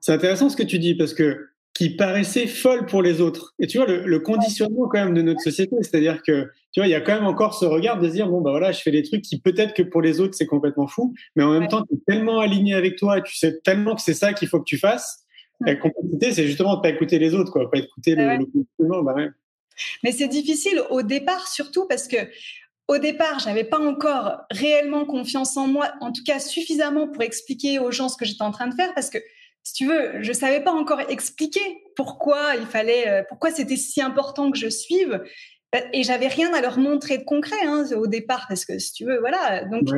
C'est 0.00 0.12
intéressant 0.12 0.48
ce 0.48 0.56
que 0.56 0.62
tu 0.62 0.78
dis 0.78 0.94
parce 0.94 1.14
que 1.14 1.48
qui 1.78 1.90
paraissait 1.90 2.48
folle 2.48 2.86
pour 2.86 3.02
les 3.02 3.20
autres. 3.20 3.54
Et 3.60 3.68
tu 3.68 3.78
vois, 3.78 3.86
le, 3.86 4.18
conditionnement 4.18 4.88
quand 4.88 5.04
même 5.04 5.14
de 5.14 5.22
notre 5.22 5.40
société, 5.40 5.76
c'est-à-dire 5.80 6.22
que, 6.24 6.50
tu 6.72 6.80
vois, 6.80 6.88
il 6.88 6.90
y 6.90 6.94
a 6.94 7.00
quand 7.00 7.14
même 7.14 7.26
encore 7.26 7.54
ce 7.54 7.66
regard 7.66 8.00
de 8.00 8.08
se 8.08 8.14
dire, 8.14 8.28
bon, 8.28 8.40
bah 8.40 8.50
voilà, 8.50 8.72
je 8.72 8.80
fais 8.80 8.90
des 8.90 9.04
trucs 9.04 9.22
qui 9.22 9.40
peut-être 9.40 9.74
que 9.74 9.84
pour 9.84 10.02
les 10.02 10.18
autres, 10.18 10.34
c'est 10.34 10.46
complètement 10.46 10.88
fou, 10.88 11.14
mais 11.36 11.44
en 11.44 11.52
même 11.52 11.68
temps, 11.68 11.84
tu 11.84 11.94
es 11.94 11.98
tellement 12.04 12.40
aligné 12.40 12.74
avec 12.74 12.96
toi 12.96 13.18
et 13.18 13.22
tu 13.22 13.36
sais 13.36 13.60
tellement 13.60 13.94
que 13.94 14.02
c'est 14.02 14.14
ça 14.14 14.32
qu'il 14.32 14.48
faut 14.48 14.58
que 14.58 14.64
tu 14.64 14.76
fasses. 14.76 15.24
La 15.60 15.76
complexité, 15.76 16.32
c'est 16.32 16.46
justement 16.46 16.76
de 16.76 16.82
pas 16.82 16.88
écouter 16.88 17.20
les 17.20 17.32
autres, 17.34 17.52
quoi, 17.52 17.70
pas 17.70 17.78
écouter 17.78 18.16
le, 18.16 18.38
le, 18.38 18.46
conditionnement. 18.46 19.02
Bah 19.02 19.14
ouais. 19.14 19.28
Mais 20.02 20.12
c'est 20.12 20.28
difficile 20.28 20.82
au 20.90 21.02
départ, 21.02 21.48
surtout 21.48 21.86
parce 21.86 22.08
que 22.08 22.16
au 22.88 22.96
départ, 22.96 23.38
j'avais 23.38 23.64
pas 23.64 23.78
encore 23.78 24.38
réellement 24.50 25.04
confiance 25.04 25.56
en 25.58 25.66
moi, 25.66 25.92
en 26.00 26.10
tout 26.10 26.24
cas 26.24 26.40
suffisamment 26.40 27.06
pour 27.06 27.22
expliquer 27.22 27.78
aux 27.78 27.90
gens 27.90 28.08
ce 28.08 28.16
que 28.16 28.24
j'étais 28.24 28.42
en 28.42 28.50
train 28.50 28.66
de 28.66 28.74
faire, 28.74 28.94
parce 28.94 29.10
que 29.10 29.18
si 29.62 29.74
tu 29.74 29.86
veux, 29.86 30.22
je 30.22 30.32
savais 30.32 30.62
pas 30.62 30.72
encore 30.72 31.02
expliquer 31.10 31.60
pourquoi 31.96 32.56
il 32.56 32.66
fallait, 32.66 33.06
euh, 33.08 33.22
pourquoi 33.28 33.50
c'était 33.50 33.76
si 33.76 34.00
important 34.00 34.50
que 34.50 34.56
je 34.56 34.70
suive, 34.70 35.22
et 35.92 36.02
j'avais 36.02 36.28
rien 36.28 36.54
à 36.54 36.62
leur 36.62 36.78
montrer 36.78 37.18
de 37.18 37.24
concret 37.24 37.60
hein, 37.66 37.84
au 37.92 38.06
départ, 38.06 38.46
parce 38.48 38.64
que 38.64 38.78
si 38.78 38.94
tu 38.94 39.04
veux, 39.04 39.18
voilà. 39.20 39.64
Donc 39.64 39.88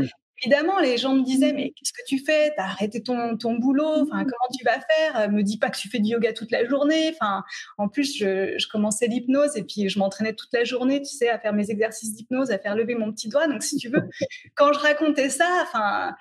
évidemment, 0.42 0.78
les 0.80 0.98
gens 0.98 1.14
me 1.14 1.22
disaient, 1.22 1.52
mais 1.52 1.70
qu'est-ce 1.70 1.92
que 1.92 2.04
tu 2.06 2.18
fais? 2.18 2.52
T'as 2.56 2.64
arrêté 2.64 3.02
ton, 3.02 3.36
ton 3.36 3.54
boulot? 3.54 4.02
Enfin, 4.02 4.24
comment 4.24 4.48
tu 4.56 4.64
vas 4.64 4.80
faire? 4.80 5.30
Me 5.30 5.42
dis 5.42 5.58
pas 5.58 5.70
que 5.70 5.78
tu 5.78 5.88
fais 5.88 5.98
du 5.98 6.10
yoga 6.10 6.32
toute 6.32 6.50
la 6.50 6.64
journée. 6.66 7.12
Enfin, 7.14 7.44
en 7.78 7.88
plus, 7.88 8.16
je, 8.16 8.54
je 8.58 8.68
commençais 8.68 9.06
l'hypnose 9.06 9.56
et 9.56 9.62
puis 9.62 9.88
je 9.88 9.98
m'entraînais 9.98 10.34
toute 10.34 10.52
la 10.52 10.64
journée, 10.64 11.00
tu 11.00 11.14
sais, 11.14 11.28
à 11.28 11.38
faire 11.38 11.52
mes 11.52 11.70
exercices 11.70 12.14
d'hypnose, 12.14 12.50
à 12.50 12.58
faire 12.58 12.74
lever 12.74 12.94
mon 12.94 13.12
petit 13.12 13.28
doigt. 13.28 13.46
Donc, 13.46 13.62
si 13.62 13.76
tu 13.76 13.88
veux, 13.88 14.08
quand 14.54 14.72
je 14.72 14.78
racontais 14.78 15.30
ça, 15.30 15.48
enfin, 15.62 16.14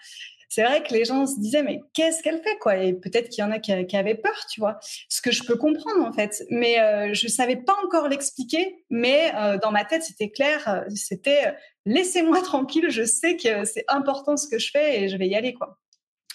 c'est 0.50 0.64
vrai 0.64 0.82
que 0.82 0.92
les 0.94 1.06
gens 1.06 1.28
se 1.28 1.40
disaient 1.40 1.62
mais 1.62 1.80
qu'est-ce 1.94 2.24
qu'elle 2.24 2.42
fait 2.42 2.58
quoi? 2.58 2.78
Et 2.78 2.94
peut-être 2.94 3.30
qu'il 3.30 3.44
y 3.44 3.48
en 3.48 3.52
a 3.52 3.60
qui, 3.60 3.72
avaient 3.72 4.16
peur, 4.16 4.46
tu 4.52 4.60
vois. 4.60 4.80
Ce 5.08 5.22
que 5.22 5.32
je 5.32 5.44
peux 5.44 5.56
comprendre 5.56 6.04
en 6.04 6.12
fait, 6.12 6.44
mais 6.50 6.82
euh, 6.82 7.14
je 7.14 7.28
savais 7.28 7.56
pas 7.56 7.76
encore 7.86 8.10
l'expliquer. 8.10 8.84
Mais 8.90 9.32
euh, 9.36 9.60
dans 9.62 9.72
ma 9.72 9.86
tête, 9.86 10.04
c'était 10.04 10.32
clair, 10.32 10.68
euh, 10.68 10.82
c'était 10.96 11.54
laissez-moi 11.86 12.42
tranquille. 12.42 12.88
Je 12.90 13.04
sais 13.04 13.38
que 13.38 13.64
c'est 13.64 13.86
important 13.88 14.38
ce 14.38 14.48
que 14.48 14.58
je 14.58 14.72
fais 14.72 15.04
et 15.04 15.08
je 15.10 15.18
vais 15.18 15.28
y 15.28 15.36
aller 15.36 15.54
quoi. 15.54 15.78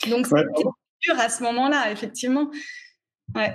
Donc 0.09 0.27
c'était 0.27 0.63
dur 1.03 1.19
à 1.19 1.29
ce 1.29 1.43
moment-là, 1.43 1.91
effectivement. 1.91 2.51
Ouais. 3.35 3.53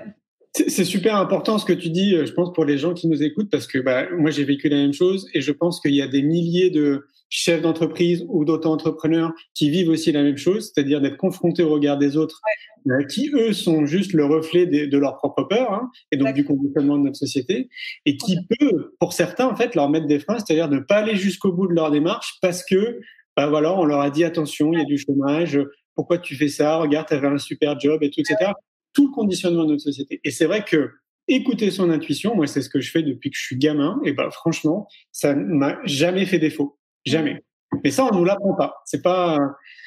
C'est 0.54 0.84
super 0.84 1.16
important 1.16 1.58
ce 1.58 1.66
que 1.66 1.74
tu 1.74 1.90
dis, 1.90 2.18
je 2.26 2.34
pense, 2.34 2.52
pour 2.54 2.66
les 2.66 2.78
gens 2.78 2.94
qui 2.94 3.08
nous 3.08 3.22
écoutent, 3.24 3.52
parce 3.52 3.68
que 3.68 3.78
bah, 3.78 4.10
moi 4.12 4.32
j'ai 4.32 4.44
vécu 4.44 4.68
la 4.68 4.78
même 4.78 4.94
chose 4.94 5.30
et 5.34 5.42
je 5.42 5.52
pense 5.52 5.80
qu'il 5.80 5.94
y 5.94 6.02
a 6.02 6.08
des 6.08 6.24
milliers 6.24 6.72
de, 6.72 7.06
chefs 7.30 7.62
d'entreprise 7.62 8.26
ou 8.28 8.44
d'auto-entrepreneurs 8.44 9.32
qui 9.54 9.70
vivent 9.70 9.90
aussi 9.90 10.12
la 10.12 10.24
même 10.24 10.38
chose, 10.38 10.72
c'est-à-dire 10.74 11.00
d'être 11.00 11.18
confrontés 11.18 11.64
au 11.64 11.70
regard 11.70 11.98
des 11.98 12.18
autres, 12.18 12.42
euh, 12.88 13.04
qui 13.04 13.30
eux 13.34 13.54
sont 13.54 13.86
juste 13.86 14.14
le 14.14 14.26
reflet 14.26 14.66
de, 14.66 14.86
de 14.86 14.98
leur 14.98 15.18
propre 15.18 15.44
peur 15.44 15.74
hein, 15.74 15.92
et 16.12 16.18
donc 16.18 16.34
du 16.34 16.44
conditionnement 16.44 16.98
de 16.98 17.04
notre 17.04 17.18
société, 17.18 17.70
et 18.06 18.18
qui 18.18 18.38
peut, 18.60 18.96
pour 19.00 19.14
certains 19.14 19.48
en 19.48 19.56
fait, 19.56 19.76
leur 19.76 19.90
mettre 19.90 20.08
des 20.08 20.20
freins, 20.20 20.40
c'est-à-dire 20.40 20.70
ne 20.70 20.80
pas 20.80 20.98
aller 20.98 21.16
jusqu'au 21.16 21.52
bout 21.52 21.68
de 21.68 21.74
leur 21.74 21.92
démarche 21.92 22.38
parce 22.42 22.64
que, 22.64 23.00
bah 23.38 23.48
voilà, 23.48 23.78
on 23.78 23.86
leur 23.86 24.00
a 24.00 24.10
dit 24.10 24.24
attention, 24.24 24.74
il 24.74 24.80
y 24.80 24.82
a 24.82 24.86
du 24.86 24.98
chômage, 24.98 25.60
pourquoi 25.96 26.18
tu 26.18 26.36
fais 26.36 26.48
ça, 26.48 26.78
regarde, 26.78 27.08
tu 27.08 27.14
avais 27.14 27.28
un 27.28 27.38
super 27.38 27.80
job 27.80 28.02
et 28.02 28.10
tout, 28.10 28.22
etc. 28.22 28.52
Tout 28.94 29.08
le 29.08 29.14
conditionnement 29.14 29.66
de 29.66 29.72
notre 29.72 29.84
société. 29.84 30.20
Et 30.24 30.32
c'est 30.32 30.46
vrai 30.46 30.64
que 30.64 30.92
écouter 31.28 31.70
son 31.70 31.92
intuition, 31.92 32.36
moi 32.36 32.48
c'est 32.48 32.62
ce 32.62 32.70
que 32.70 32.82
je 32.82 32.90
fais 32.90 33.04
depuis 33.04 33.30
que 33.30 33.38
je 33.38 33.44
suis 33.44 33.58
gamin, 33.58 34.00
et 34.04 34.14
ben 34.14 34.32
franchement, 34.32 34.88
ça 35.12 35.36
m'a 35.36 35.78
jamais 35.86 36.26
fait 36.26 36.40
défaut. 36.40 36.79
Jamais. 37.06 37.44
Mais 37.84 37.92
ça, 37.92 38.06
on 38.06 38.16
nous 38.16 38.26
l'apprend 38.26 38.56
pas. 38.56 38.82
C'est 38.86 39.02
pas. 39.02 39.38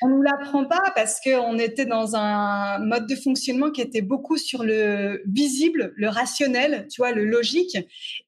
On 0.02 0.08
nous 0.08 0.22
l'apprend 0.22 0.64
pas 0.64 0.92
parce 0.94 1.20
qu'on 1.20 1.58
était 1.58 1.84
dans 1.84 2.14
un 2.16 2.78
mode 2.78 3.06
de 3.06 3.16
fonctionnement 3.16 3.70
qui 3.70 3.80
était 3.80 4.02
beaucoup 4.02 4.36
sur 4.36 4.62
le 4.62 5.22
visible, 5.26 5.92
le 5.96 6.08
rationnel, 6.08 6.86
tu 6.88 7.00
vois, 7.00 7.12
le 7.12 7.24
logique. 7.24 7.76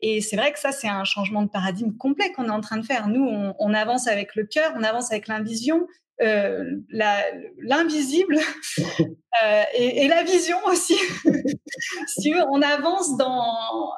Et 0.00 0.20
c'est 0.20 0.36
vrai 0.36 0.52
que 0.52 0.58
ça, 0.58 0.72
c'est 0.72 0.88
un 0.88 1.04
changement 1.04 1.42
de 1.42 1.48
paradigme 1.48 1.92
complet 1.96 2.32
qu'on 2.32 2.46
est 2.46 2.50
en 2.50 2.60
train 2.60 2.78
de 2.78 2.84
faire. 2.84 3.08
Nous, 3.08 3.24
on, 3.58 3.74
avance 3.74 4.08
avec 4.08 4.34
le 4.34 4.44
cœur, 4.44 4.72
on 4.76 4.82
avance 4.82 5.10
avec 5.12 5.28
l'invision, 5.28 5.86
euh, 6.20 6.76
l'invisible 6.90 8.38
euh, 8.78 9.62
et, 9.74 10.04
et, 10.04 10.08
la 10.08 10.22
vision 10.24 10.58
aussi. 10.66 10.96
si 12.06 12.32
on 12.50 12.60
avance 12.60 13.16
dans 13.16 13.90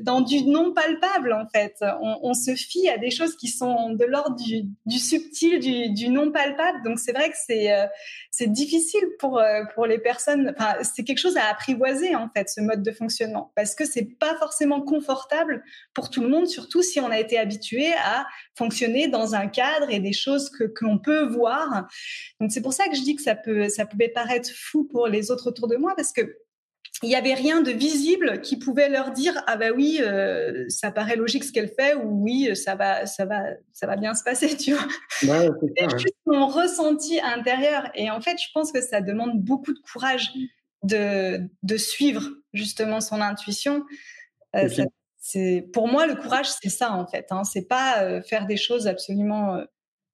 dans 0.00 0.20
du 0.20 0.44
non 0.44 0.72
palpable 0.72 1.32
en 1.32 1.46
fait. 1.48 1.76
On, 2.00 2.34
se 2.34 2.54
fie 2.54 2.88
à 2.88 2.98
des 2.98 3.10
choses 3.10 3.36
qui 3.36 3.48
sont 3.48 3.90
de 3.90 4.04
l'ordre 4.04 4.36
du, 4.36 4.98
subtil, 4.98 5.60
du, 5.94 6.08
non 6.08 6.30
palpable. 6.30 6.82
Donc 6.84 6.98
c'est 6.98 7.12
vrai 7.12 7.30
que 7.30 7.36
c'est 7.46 7.72
euh, 7.72 7.86
difficile 8.46 9.04
pour 9.18 9.38
euh, 9.38 9.62
pour 9.74 9.86
les 9.86 9.98
personnes. 9.98 10.54
Enfin, 10.56 10.76
c'est 10.82 11.04
quelque 11.04 11.18
chose 11.18 11.36
à 11.36 11.48
apprivoiser 11.50 12.14
en 12.14 12.28
fait 12.34 12.48
ce 12.48 12.60
mode 12.60 12.82
de 12.82 12.92
fonctionnement 12.92 13.52
parce 13.56 13.74
que 13.74 13.84
c'est 13.84 14.18
pas 14.18 14.36
forcément 14.36 14.80
confortable 14.80 15.62
pour 15.94 16.10
tout 16.10 16.22
le 16.22 16.28
monde, 16.28 16.46
surtout 16.46 16.82
si 16.82 17.00
on 17.00 17.10
a 17.10 17.18
été 17.18 17.38
habitué 17.38 17.92
à 18.04 18.26
fonctionner 18.56 19.08
dans 19.08 19.34
un 19.34 19.46
cadre 19.46 19.90
et 19.90 20.00
des 20.00 20.12
choses 20.12 20.50
que 20.50 20.64
qu'on 20.64 20.98
peut 20.98 21.26
voir. 21.26 21.88
Donc 22.40 22.52
c'est 22.52 22.62
pour 22.62 22.72
ça 22.72 22.88
que 22.88 22.96
je 22.96 23.02
dis 23.02 23.16
que 23.16 23.22
ça 23.22 23.34
peut 23.34 23.68
ça 23.68 23.86
pouvait 23.86 24.08
paraître 24.08 24.50
fou 24.54 24.84
pour 24.84 25.08
les 25.08 25.30
autres 25.30 25.48
autour 25.48 25.68
de 25.68 25.76
moi 25.76 25.94
parce 25.96 26.12
que 26.12 26.22
il 27.02 27.08
n'y 27.08 27.16
avait 27.16 27.34
rien 27.34 27.60
de 27.60 27.72
visible 27.72 28.40
qui 28.40 28.56
pouvait 28.56 28.88
leur 28.88 29.10
dire 29.10 29.42
ah 29.46 29.56
bah 29.56 29.72
oui 29.74 29.98
euh, 30.00 30.64
ça 30.68 30.92
paraît 30.92 31.16
logique 31.16 31.44
ce 31.44 31.52
qu'elle 31.52 31.68
fait 31.68 31.94
ou 31.94 32.22
oui 32.22 32.54
ça 32.54 32.76
va 32.76 33.06
ça 33.06 33.24
va 33.24 33.42
ça 33.72 33.86
va 33.86 33.96
bien 33.96 34.14
se 34.14 34.22
passer 34.22 34.56
tu 34.56 34.72
vois 34.72 34.86
c'est 35.20 35.98
juste 35.98 36.14
mon 36.26 36.46
ressenti 36.46 37.20
intérieur. 37.20 37.90
Et 37.94 38.10
en 38.10 38.20
fait 38.20 38.38
je 38.40 38.48
pense 38.54 38.70
que 38.70 38.80
ça 38.80 39.00
demande 39.00 39.42
beaucoup 39.42 39.72
de 39.72 39.80
courage 39.80 40.32
de, 40.82 41.40
de 41.62 41.76
suivre 41.76 42.30
justement 42.52 43.00
son 43.00 43.20
intuition. 43.20 43.84
Euh, 44.54 44.68
c'est 45.18 45.66
pour 45.72 45.88
moi 45.88 46.06
le 46.06 46.14
courage 46.14 46.48
c'est 46.62 46.68
ça 46.68 46.92
en 46.92 47.06
fait 47.06 47.26
hein. 47.30 47.42
c'est 47.44 47.66
pas 47.66 48.02
euh, 48.02 48.22
faire 48.22 48.46
des 48.46 48.58
choses 48.58 48.86
absolument 48.86 49.58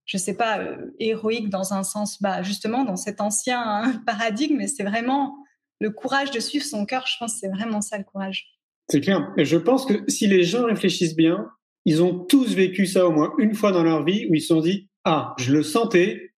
je 0.06 0.16
sais 0.16 0.34
pas 0.34 0.60
héroïques 0.98 1.50
dans 1.50 1.74
un 1.74 1.82
sens 1.82 2.22
bah 2.22 2.42
justement 2.42 2.84
dans 2.84 2.96
cet 2.96 3.20
ancien 3.20 3.60
hein, 3.60 4.02
paradigme 4.06 4.56
mais 4.56 4.68
c'est 4.68 4.84
vraiment 4.84 5.36
le 5.80 5.90
courage 5.90 6.30
de 6.30 6.40
suivre 6.40 6.64
son 6.64 6.84
cœur, 6.84 7.06
je 7.06 7.16
pense 7.18 7.34
que 7.34 7.40
c'est 7.40 7.48
vraiment 7.48 7.80
ça 7.80 7.98
le 7.98 8.04
courage. 8.04 8.46
C'est 8.88 9.00
clair. 9.00 9.32
Et 9.36 9.44
je 9.44 9.56
pense 9.56 9.86
que 9.86 9.94
si 10.08 10.26
les 10.26 10.42
gens 10.42 10.66
réfléchissent 10.66 11.16
bien, 11.16 11.48
ils 11.84 12.02
ont 12.02 12.18
tous 12.18 12.54
vécu 12.54 12.86
ça 12.86 13.06
au 13.06 13.12
moins 13.12 13.32
une 13.38 13.54
fois 13.54 13.72
dans 13.72 13.82
leur 13.82 14.04
vie 14.04 14.26
où 14.28 14.34
ils 14.34 14.40
se 14.40 14.48
sont 14.48 14.60
dit 14.60 14.88
Ah, 15.04 15.34
je 15.38 15.52
le 15.52 15.62
sentais 15.62 16.32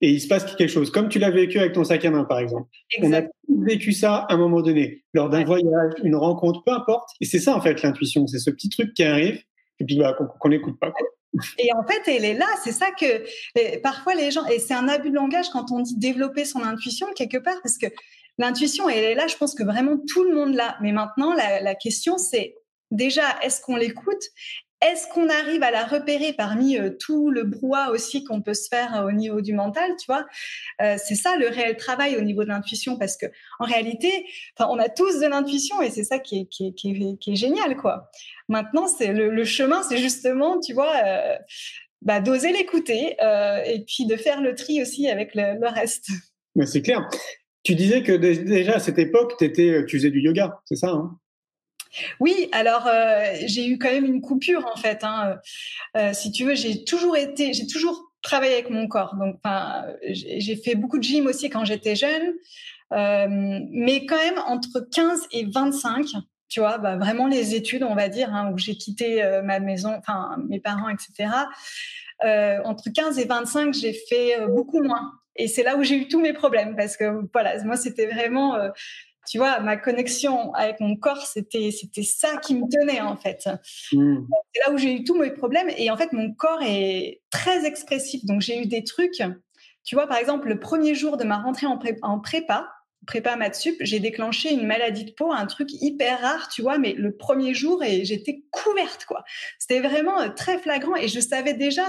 et 0.00 0.10
il 0.10 0.20
se 0.20 0.28
passe 0.28 0.54
quelque 0.56 0.70
chose. 0.70 0.90
Comme 0.90 1.08
tu 1.08 1.18
l'as 1.18 1.30
vécu 1.30 1.58
avec 1.58 1.72
ton 1.72 1.84
sac 1.84 2.04
à 2.04 2.10
main, 2.10 2.24
par 2.24 2.38
exemple. 2.38 2.68
On 3.02 3.12
a 3.12 3.22
tous 3.22 3.64
vécu 3.64 3.92
ça 3.92 4.26
à 4.28 4.34
un 4.34 4.36
moment 4.36 4.62
donné, 4.62 5.04
lors 5.14 5.28
d'un 5.28 5.44
voyage, 5.44 5.92
une 6.02 6.16
rencontre, 6.16 6.62
peu 6.64 6.72
importe. 6.72 7.10
Et 7.20 7.24
c'est 7.24 7.38
ça, 7.38 7.54
en 7.56 7.60
fait, 7.60 7.82
l'intuition. 7.82 8.26
C'est 8.26 8.38
ce 8.38 8.50
petit 8.50 8.68
truc 8.68 8.94
qui 8.94 9.04
arrive 9.04 9.42
et 9.78 9.84
puis 9.84 9.98
bah, 9.98 10.16
qu'on 10.40 10.48
n'écoute 10.48 10.78
pas. 10.78 10.92
Et 11.58 11.70
en 11.74 11.86
fait, 11.86 12.10
elle 12.10 12.24
est 12.24 12.34
là. 12.34 12.46
C'est 12.64 12.72
ça 12.72 12.86
que 12.98 13.80
parfois 13.82 14.14
les 14.14 14.30
gens, 14.30 14.46
et 14.46 14.58
c'est 14.58 14.72
un 14.72 14.88
abus 14.88 15.10
de 15.10 15.16
langage 15.16 15.50
quand 15.50 15.70
on 15.70 15.80
dit 15.80 15.98
développer 15.98 16.46
son 16.46 16.62
intuition 16.62 17.06
quelque 17.14 17.36
part, 17.36 17.56
parce 17.62 17.76
que 17.76 17.88
L'intuition, 18.38 18.88
elle 18.88 19.04
est 19.04 19.14
là, 19.14 19.26
je 19.26 19.36
pense 19.36 19.54
que 19.54 19.62
vraiment 19.62 19.96
tout 20.06 20.24
le 20.24 20.34
monde 20.34 20.54
l'a. 20.54 20.76
Mais 20.82 20.92
maintenant, 20.92 21.32
la, 21.34 21.74
question, 21.74 22.18
c'est 22.18 22.54
déjà, 22.90 23.22
est-ce 23.42 23.60
qu'on 23.60 23.76
l'écoute? 23.76 24.22
Est-ce 24.82 25.08
qu'on 25.08 25.30
arrive 25.30 25.62
à 25.62 25.70
la 25.70 25.86
repérer 25.86 26.34
parmi 26.34 26.78
euh, 26.78 26.90
tout 26.90 27.30
le 27.30 27.44
brouhaha 27.44 27.90
aussi 27.90 28.24
qu'on 28.24 28.42
peut 28.42 28.52
se 28.52 28.68
faire 28.68 28.94
euh, 28.94 29.08
au 29.08 29.12
niveau 29.12 29.40
du 29.40 29.54
mental, 29.54 29.90
tu 29.98 30.04
vois? 30.06 30.26
Euh, 30.82 30.96
C'est 31.02 31.14
ça 31.14 31.38
le 31.38 31.48
réel 31.48 31.78
travail 31.78 32.16
au 32.16 32.20
niveau 32.20 32.44
de 32.44 32.50
l'intuition, 32.50 32.98
parce 32.98 33.16
que 33.16 33.24
en 33.58 33.64
réalité, 33.64 34.26
on 34.58 34.78
a 34.78 34.90
tous 34.90 35.18
de 35.18 35.26
l'intuition 35.26 35.80
et 35.80 35.90
c'est 35.90 36.04
ça 36.04 36.18
qui 36.18 36.40
est, 36.40 36.74
qui, 36.74 37.32
est, 37.32 37.36
génial, 37.36 37.78
quoi. 37.78 38.10
Maintenant, 38.48 38.86
c'est 38.86 39.14
le, 39.14 39.44
chemin, 39.46 39.82
c'est 39.82 39.96
justement, 39.96 40.60
tu 40.60 40.74
vois, 40.74 40.92
bah, 42.02 42.20
d'oser 42.20 42.52
l'écouter 42.52 43.16
et 43.64 43.82
puis 43.86 44.04
de 44.04 44.16
faire 44.16 44.42
le 44.42 44.54
tri 44.54 44.82
aussi 44.82 45.08
avec 45.08 45.34
le, 45.34 45.58
le 45.58 45.68
reste. 45.68 46.10
Mais 46.54 46.66
c'est 46.66 46.82
clair. 46.82 47.08
Tu 47.66 47.74
disais 47.74 48.04
que 48.04 48.12
déjà 48.12 48.76
à 48.76 48.78
cette 48.78 49.00
époque, 49.00 49.42
étais, 49.42 49.84
tu 49.86 49.96
faisais 49.96 50.12
du 50.12 50.20
yoga, 50.20 50.60
c'est 50.66 50.76
ça 50.76 50.90
hein? 50.90 51.18
Oui, 52.20 52.48
alors 52.52 52.86
euh, 52.86 53.32
j'ai 53.46 53.66
eu 53.66 53.76
quand 53.76 53.90
même 53.90 54.04
une 54.04 54.20
coupure 54.20 54.64
en 54.72 54.76
fait. 54.76 55.02
Hein. 55.02 55.38
Euh, 55.96 56.12
si 56.12 56.30
tu 56.30 56.44
veux, 56.44 56.54
j'ai 56.54 56.84
toujours 56.84 57.16
été, 57.16 57.54
j'ai 57.54 57.66
toujours 57.66 58.12
travaillé 58.22 58.52
avec 58.52 58.70
mon 58.70 58.86
corps. 58.86 59.16
Donc, 59.16 59.40
j'ai 60.04 60.54
fait 60.54 60.76
beaucoup 60.76 60.98
de 60.98 61.02
gym 61.02 61.26
aussi 61.26 61.50
quand 61.50 61.64
j'étais 61.64 61.96
jeune, 61.96 62.34
euh, 62.92 63.26
mais 63.72 64.06
quand 64.06 64.14
même 64.14 64.38
entre 64.46 64.86
15 64.88 65.26
et 65.32 65.46
25, 65.46 66.06
tu 66.48 66.60
vois, 66.60 66.78
bah, 66.78 66.96
vraiment 66.96 67.26
les 67.26 67.56
études, 67.56 67.82
on 67.82 67.96
va 67.96 68.08
dire, 68.08 68.32
hein, 68.32 68.52
où 68.54 68.58
j'ai 68.58 68.76
quitté 68.76 69.28
ma 69.42 69.58
maison, 69.58 69.92
enfin 69.98 70.36
mes 70.48 70.60
parents, 70.60 70.88
etc. 70.88 71.30
entre 72.64 72.90
15 72.94 73.18
et 73.18 73.24
25, 73.24 73.74
j'ai 73.74 73.92
fait 73.92 74.46
beaucoup 74.46 74.84
moins. 74.84 75.18
Et 75.38 75.48
c'est 75.48 75.62
là 75.62 75.76
où 75.76 75.82
j'ai 75.82 75.96
eu 75.96 76.08
tous 76.08 76.20
mes 76.20 76.32
problèmes 76.32 76.76
parce 76.76 76.96
que 76.96 77.22
voilà, 77.32 77.62
moi 77.64 77.76
c'était 77.76 78.06
vraiment, 78.06 78.54
euh, 78.54 78.70
tu 79.28 79.38
vois, 79.38 79.60
ma 79.60 79.76
connexion 79.76 80.52
avec 80.54 80.80
mon 80.80 80.96
corps, 80.96 81.26
c'était 81.26 81.70
c'était 81.70 82.02
ça 82.02 82.36
qui 82.38 82.54
me 82.54 82.68
tenait 82.68 83.00
en 83.00 83.16
fait. 83.16 83.48
Mmh. 83.92 84.18
C'est 84.54 84.60
là 84.66 84.72
où 84.72 84.78
j'ai 84.78 84.94
eu 84.94 85.04
tous 85.04 85.18
mes 85.18 85.30
problèmes 85.30 85.70
et 85.76 85.90
en 85.90 85.96
fait 85.96 86.12
mon 86.12 86.32
corps 86.32 86.62
est 86.62 87.20
très 87.30 87.66
expressif, 87.66 88.24
donc 88.24 88.40
j'ai 88.40 88.60
eu 88.60 88.66
des 88.66 88.84
trucs. 88.84 89.22
Tu 89.84 89.94
vois, 89.94 90.08
par 90.08 90.16
exemple, 90.16 90.48
le 90.48 90.58
premier 90.58 90.96
jour 90.96 91.16
de 91.16 91.22
ma 91.22 91.38
rentrée 91.38 91.66
en, 91.66 91.78
en 92.02 92.18
prépa, 92.18 92.68
prépa 93.06 93.36
maths 93.36 93.68
j'ai 93.80 94.00
déclenché 94.00 94.52
une 94.52 94.66
maladie 94.66 95.04
de 95.04 95.12
peau, 95.12 95.32
un 95.32 95.46
truc 95.46 95.68
hyper 95.72 96.20
rare, 96.20 96.48
tu 96.48 96.60
vois, 96.60 96.78
mais 96.78 96.92
le 96.92 97.16
premier 97.16 97.54
jour 97.54 97.82
et 97.82 98.04
j'étais 98.04 98.42
couverte 98.50 99.04
quoi. 99.06 99.24
C'était 99.58 99.80
vraiment 99.80 100.20
euh, 100.20 100.28
très 100.28 100.58
flagrant 100.58 100.96
et 100.96 101.08
je 101.08 101.20
savais 101.20 101.54
déjà 101.54 101.86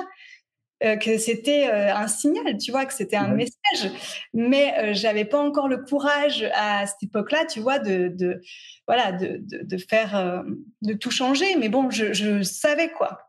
euh, 0.84 0.96
que 0.96 1.18
c'était 1.18 1.68
euh, 1.68 1.96
un 1.96 2.08
signal, 2.08 2.56
tu 2.58 2.72
vois, 2.72 2.86
que 2.86 2.94
c'était 2.94 3.16
un 3.16 3.34
message. 3.34 3.92
Mais 4.34 4.74
euh, 4.78 4.94
j'avais 4.94 5.26
pas 5.26 5.40
encore 5.40 5.68
le 5.68 5.78
courage 5.78 6.48
à 6.54 6.86
cette 6.86 7.02
époque-là, 7.02 7.46
tu 7.46 7.62
vois, 7.62 7.80
de, 7.80 8.10
de 8.10 8.42
voilà, 8.88 9.12
de, 9.12 9.40
de, 9.42 9.64
de 9.64 9.78
faire, 9.78 10.44
de 10.84 10.94
tout 10.94 11.10
changer. 11.10 11.56
Mais 11.58 11.70
bon, 11.70 11.90
je, 11.90 12.14
je 12.14 12.44
savais 12.44 12.92
quoi. 12.92 13.20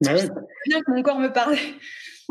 Bah 0.00 0.14
bien 0.66 0.80
que 0.80 0.90
mon 0.92 1.02
corps 1.02 1.18
me 1.18 1.32
parlait. 1.32 1.58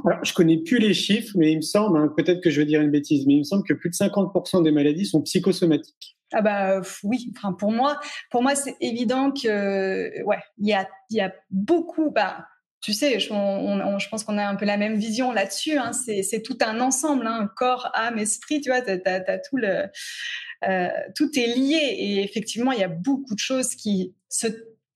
Alors, 0.05 0.23
je 0.23 0.33
connais 0.33 0.57
plus 0.57 0.79
les 0.79 0.93
chiffres, 0.93 1.33
mais 1.35 1.51
il 1.51 1.57
me 1.57 1.61
semble, 1.61 1.97
hein, 1.97 2.13
peut-être 2.15 2.41
que 2.41 2.49
je 2.49 2.61
vais 2.61 2.65
dire 2.65 2.81
une 2.81 2.91
bêtise, 2.91 3.25
mais 3.27 3.33
il 3.33 3.39
me 3.39 3.43
semble 3.43 3.63
que 3.63 3.73
plus 3.73 3.89
de 3.89 3.95
50% 3.95 4.63
des 4.63 4.71
maladies 4.71 5.05
sont 5.05 5.21
psychosomatiques. 5.21 6.17
Ah 6.33 6.41
bah 6.41 6.81
oui, 7.03 7.31
enfin 7.35 7.51
pour 7.51 7.73
moi, 7.73 7.99
pour 8.29 8.41
moi 8.41 8.55
c'est 8.55 8.77
évident 8.79 9.31
que 9.31 10.23
ouais, 10.23 10.39
il 10.59 10.67
y 10.69 10.73
a, 10.73 10.87
y 11.09 11.19
a 11.19 11.33
beaucoup, 11.49 12.09
bah, 12.09 12.47
tu 12.81 12.93
sais, 12.93 13.19
je, 13.19 13.29
pense 14.09 14.23
qu'on 14.23 14.37
a 14.39 14.45
un 14.45 14.55
peu 14.55 14.65
la 14.65 14.77
même 14.77 14.95
vision 14.95 15.31
là-dessus. 15.31 15.77
Hein. 15.77 15.91
C'est 15.93 16.41
tout 16.41 16.57
un 16.61 16.79
ensemble, 16.79 17.27
hein, 17.27 17.49
corps, 17.55 17.91
âme, 17.93 18.17
esprit. 18.17 18.59
Tu 18.59 18.71
vois, 18.71 18.81
tout 18.81 19.57
le, 19.57 19.85
euh, 20.67 20.87
tout 21.15 21.29
est 21.37 21.55
lié. 21.55 21.77
Et 21.77 22.23
effectivement, 22.23 22.71
il 22.71 22.79
y 22.79 22.83
a 22.83 22.87
beaucoup 22.87 23.35
de 23.35 23.39
choses 23.39 23.75
qui 23.75 24.15
se, 24.29 24.47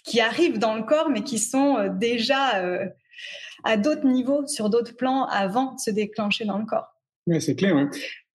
qui 0.03 0.19
arrivent 0.19 0.57
dans 0.57 0.75
le 0.75 0.81
corps, 0.81 1.09
mais 1.09 1.21
qui 1.21 1.37
sont 1.37 1.77
euh, 1.77 1.89
déjà 1.89 2.57
euh, 2.63 2.85
à 3.63 3.77
d'autres 3.77 4.07
niveaux, 4.07 4.47
sur 4.47 4.71
d'autres 4.71 4.95
plans, 4.95 5.25
avant 5.25 5.73
de 5.75 5.79
se 5.79 5.91
déclencher 5.91 6.45
dans 6.45 6.57
le 6.57 6.65
corps. 6.65 6.91
Oui, 7.27 7.39
c'est 7.39 7.55
clair. 7.55 7.87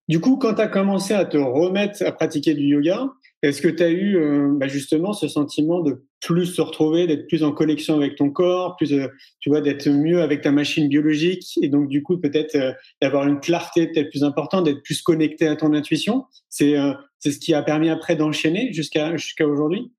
Du 0.09 0.21
coup, 0.21 0.37
quand 0.37 0.55
tu 0.55 0.61
as 0.61 0.69
commencé 0.69 1.13
à 1.13 1.25
te 1.25 1.37
remettre 1.37 2.05
à 2.05 2.13
pratiquer 2.13 2.55
du 2.55 2.65
yoga, 2.65 3.09
est-ce 3.43 3.63
que 3.63 3.69
tu 3.69 3.83
as 3.83 3.91
eu 3.91 4.19
bah 4.59 4.67
justement 4.67 5.13
ce 5.13 5.29
sentiment 5.29 5.81
de 5.81 6.05
plus 6.21 6.47
se 6.47 6.61
retrouver, 6.61 7.07
d'être 7.07 7.27
plus 7.27 7.43
en 7.43 7.53
connexion 7.53 7.97
avec 7.97 8.17
ton 8.17 8.31
corps, 8.31 8.77
plus 8.77 8.93
euh, 8.93 9.09
tu 9.41 9.49
vois 9.49 9.61
d'être 9.61 9.89
mieux 9.89 10.23
avec 10.23 10.43
ta 10.43 10.53
machine 10.53 10.89
biologique 10.89 11.59
et 11.63 11.69
donc 11.69 11.89
du 11.89 12.03
coup 12.03 12.19
peut-être 12.19 12.55
euh, 12.57 12.73
d'avoir 13.01 13.27
une 13.27 13.41
clarté 13.41 13.87
peut-être 13.87 14.11
plus 14.11 14.25
importante, 14.25 14.65
d'être 14.65 14.83
plus 14.83 15.03
connecté 15.03 15.47
à 15.47 15.57
ton 15.57 15.73
intuition. 15.73 16.27
C'est 16.49 16.75
c'est 17.19 17.31
ce 17.31 17.39
qui 17.39 17.55
a 17.55 17.63
permis 17.63 17.91
après 17.91 18.17
d'enchaîner 18.17 18.73
jusqu'à 18.73 19.17
jusqu'à 19.17 19.47
aujourd'hui. 19.47 19.93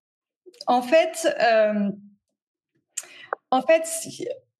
En 0.67 0.81
fait, 0.81 1.27
en 3.49 3.61
fait, 3.61 3.87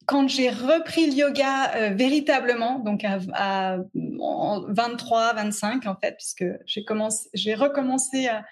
quand 0.06 0.28
j'ai 0.28 0.50
repris 0.50 1.08
le 1.08 1.14
yoga 1.14 1.94
véritablement, 1.94 2.80
donc 2.80 3.04
à, 3.04 3.20
à 3.34 3.78
23, 3.94 5.34
25 5.34 5.86
en 5.86 5.96
fait, 5.96 6.16
puisque 6.18 6.46
j'ai 6.66 6.86
j'ai 7.34 7.54
recommencé 7.54 8.28
à 8.28 8.44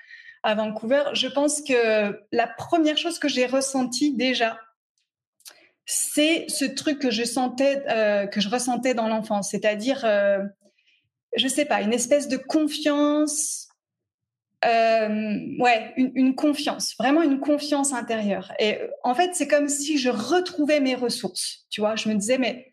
à 0.43 0.55
Vancouver, 0.55 1.03
je 1.13 1.27
pense 1.27 1.61
que 1.61 2.19
la 2.31 2.47
première 2.47 2.97
chose 2.97 3.19
que 3.19 3.27
j'ai 3.27 3.45
ressentie 3.45 4.15
déjà, 4.15 4.57
c'est 5.91 6.45
ce 6.49 6.65
truc 6.65 6.99
que 6.99 7.09
je 7.09 7.23
sentais, 7.23 7.83
euh, 7.89 8.27
que 8.27 8.39
je 8.39 8.47
ressentais 8.47 8.93
dans 8.93 9.07
l'enfance, 9.07 9.49
c'est-à-dire, 9.49 10.05
euh, 10.05 10.37
je 11.35 11.47
sais 11.47 11.65
pas, 11.65 11.81
une 11.81 11.93
espèce 11.93 12.27
de 12.27 12.37
confiance, 12.37 13.69
euh, 14.65 15.39
ouais, 15.57 15.93
une, 15.97 16.35
confiance, 16.35 16.93
vraiment 16.99 17.23
une 17.23 17.39
confiance 17.39 17.91
intérieure. 17.91 18.53
Et 18.59 18.77
en 19.03 19.15
fait, 19.15 19.31
c'est 19.33 19.47
comme 19.47 19.67
si 19.67 19.97
je 19.97 20.11
retrouvais 20.11 20.79
mes 20.79 20.93
ressources, 20.93 21.65
tu 21.71 21.81
vois. 21.81 21.95
Je 21.95 22.07
me 22.07 22.13
disais, 22.13 22.37
mais 22.37 22.71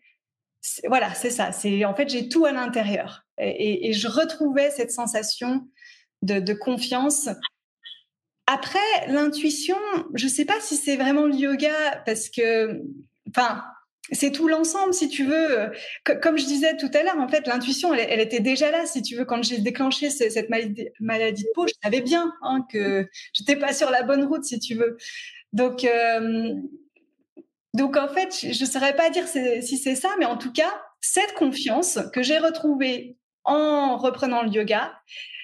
voilà, 0.85 1.11
c'est 1.15 1.31
ça. 1.31 1.51
C'est 1.51 1.85
en 1.85 1.95
fait, 1.95 2.09
j'ai 2.09 2.29
tout 2.29 2.45
à 2.45 2.51
l'intérieur, 2.51 3.25
et, 3.39 3.93
je 3.93 4.07
retrouvais 4.07 4.69
cette 4.69 4.91
sensation 4.91 5.67
de 6.21 6.53
confiance 6.53 7.29
après, 8.47 8.79
l'intuition, 9.07 9.77
je 10.13 10.25
ne 10.25 10.29
sais 10.29 10.45
pas 10.45 10.59
si 10.61 10.77
c'est 10.77 10.95
vraiment 10.95 11.25
le 11.25 11.35
yoga 11.35 12.01
parce 12.05 12.29
que, 12.29 12.81
enfin, 13.29 13.61
c'est 14.13 14.31
tout 14.31 14.47
l'ensemble, 14.47 14.93
si 14.93 15.09
tu 15.09 15.25
veux. 15.25 15.71
Comme 16.21 16.37
je 16.37 16.45
disais 16.45 16.77
tout 16.77 16.89
à 16.93 17.03
l'heure, 17.03 17.19
en 17.19 17.27
fait, 17.27 17.45
l'intuition, 17.45 17.93
elle, 17.93 18.21
était 18.21 18.39
déjà 18.39 18.71
là, 18.71 18.85
si 18.85 19.01
tu 19.01 19.15
veux. 19.15 19.25
Quand 19.25 19.43
j'ai 19.43 19.57
déclenché 19.57 20.09
cette 20.09 20.49
maladie, 20.49 21.43
de 21.43 21.49
peau, 21.53 21.67
je 21.67 21.73
savais 21.83 21.99
bien 21.99 22.33
hein, 22.41 22.65
que 22.71 23.07
j'étais 23.33 23.57
pas 23.57 23.73
sur 23.73 23.89
la 23.89 24.03
bonne 24.03 24.23
route, 24.23 24.45
si 24.45 24.59
tu 24.59 24.75
veux. 24.75 24.97
Donc, 25.51 25.83
euh, 25.83 26.53
donc 27.73 27.97
en 27.97 28.07
fait, 28.07 28.33
je 28.41 28.63
ne 28.63 28.69
saurais 28.69 28.95
pas 28.95 29.09
dire 29.09 29.27
si 29.27 29.77
c'est 29.77 29.95
ça, 29.95 30.09
mais 30.19 30.25
en 30.25 30.37
tout 30.37 30.53
cas, 30.53 30.81
cette 31.01 31.33
confiance 31.33 31.99
que 32.13 32.23
j'ai 32.23 32.37
retrouvée 32.37 33.17
en 33.43 33.97
reprenant 33.97 34.41
le 34.43 34.49
yoga, 34.49 34.93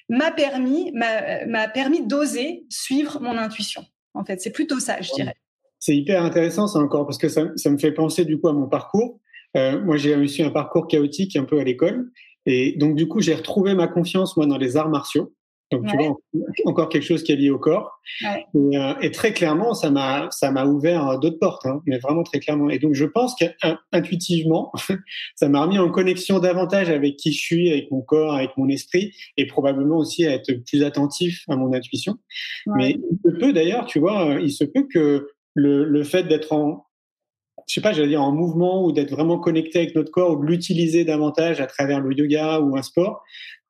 m'a 0.10 0.32
permis, 0.32 0.92
m'a 0.94 1.68
permis 1.68 2.06
d'oser 2.06 2.66
suivre 2.70 3.20
mon 3.22 3.38
intuition. 3.38 3.84
En 4.14 4.24
fait, 4.24 4.42
c'est 4.42 4.52
plutôt 4.52 4.80
ça, 4.80 5.02
je 5.02 5.12
dirais. 5.14 5.36
C'est 5.80 5.96
hyper 5.96 6.24
intéressant, 6.24 6.68
ça 6.68 6.80
encore, 6.80 7.06
parce 7.06 7.18
que 7.18 7.30
ça, 7.30 7.48
ça, 7.56 7.70
me 7.70 7.78
fait 7.78 7.92
penser 7.92 8.26
du 8.26 8.40
coup 8.40 8.48
à 8.48 8.54
mon 8.54 8.68
parcours. 8.68 9.20
Euh, 9.58 9.82
moi, 9.84 9.98
j'ai 9.98 10.16
réussi 10.16 10.42
un 10.44 10.50
parcours 10.50 10.88
chaotique 10.88 11.36
un 11.36 11.44
peu 11.44 11.60
à 11.60 11.64
l'école, 11.64 12.10
et 12.46 12.78
donc 12.78 12.96
du 12.96 13.08
coup, 13.08 13.22
j'ai 13.22 13.34
retrouvé 13.34 13.76
ma 13.76 13.88
confiance 13.88 14.38
moi 14.38 14.46
dans 14.46 14.58
les 14.58 14.78
arts 14.78 14.90
martiaux. 14.90 15.34
Donc, 15.72 15.88
tu 15.88 15.98
vois, 15.98 16.16
encore 16.66 16.90
quelque 16.90 17.04
chose 17.04 17.24
qui 17.24 17.32
est 17.32 17.36
lié 17.36 17.50
au 17.50 17.58
corps. 17.58 18.00
Euh, 18.56 18.94
et, 19.02 19.12
très 19.12 19.34
clairement, 19.34 19.74
ça 19.74 19.90
m'a, 19.90 20.30
ça 20.32 20.52
m'a 20.52 20.66
ouvert 20.66 21.20
d'autres 21.20 21.40
portes, 21.40 21.66
hein, 21.66 21.82
mais 21.86 21.98
vraiment 21.98 22.24
très 22.24 22.40
clairement. 22.40 22.70
Et 22.70 22.80
donc, 22.80 22.94
je 22.94 23.06
pense 23.06 23.36
qu'intuitivement, 23.36 24.72
ça 25.36 25.50
m'a 25.50 25.62
remis 25.64 25.80
en 25.80 25.90
connexion 25.90 26.40
davantage 26.40 26.90
avec 26.90 27.16
qui 27.18 27.32
je 27.32 27.40
suis, 27.40 27.72
avec 27.72 27.90
mon 27.92 28.02
corps, 28.02 28.36
avec 28.36 28.52
mon 28.58 28.70
esprit, 28.70 29.14
et 29.38 29.48
probablement 29.48 29.98
aussi 29.98 30.28
à 30.28 30.34
être 30.34 30.52
plus 30.66 30.84
attentif 30.84 31.44
à 31.48 31.56
mon 31.56 31.74
intuition. 31.74 32.18
Mais 32.68 32.92
il 32.92 33.32
se 33.32 33.38
peut 33.40 33.54
d'ailleurs, 33.54 33.86
tu 33.86 34.00
vois, 34.00 34.38
il 34.42 34.52
se 34.52 34.64
peut 34.64 34.88
que 34.92 35.30
le, 35.56 35.86
le 35.86 36.04
fait 36.04 36.24
d'être 36.24 36.54
en, 36.54 36.86
je 37.68 37.76
sais 37.76 37.82
pas, 37.82 37.94
j'allais 37.94 38.10
dire 38.10 38.22
en 38.22 38.32
mouvement 38.32 38.84
ou 38.86 38.92
d'être 38.92 39.12
vraiment 39.12 39.40
connecté 39.40 39.80
avec 39.80 39.96
notre 39.96 40.12
corps 40.12 40.32
ou 40.32 40.44
de 40.44 40.50
l'utiliser 40.50 41.06
davantage 41.06 41.62
à 41.62 41.68
travers 41.68 42.02
le 42.02 42.14
yoga 42.16 42.60
ou 42.60 42.76
un 42.76 42.82
sport, 42.82 43.24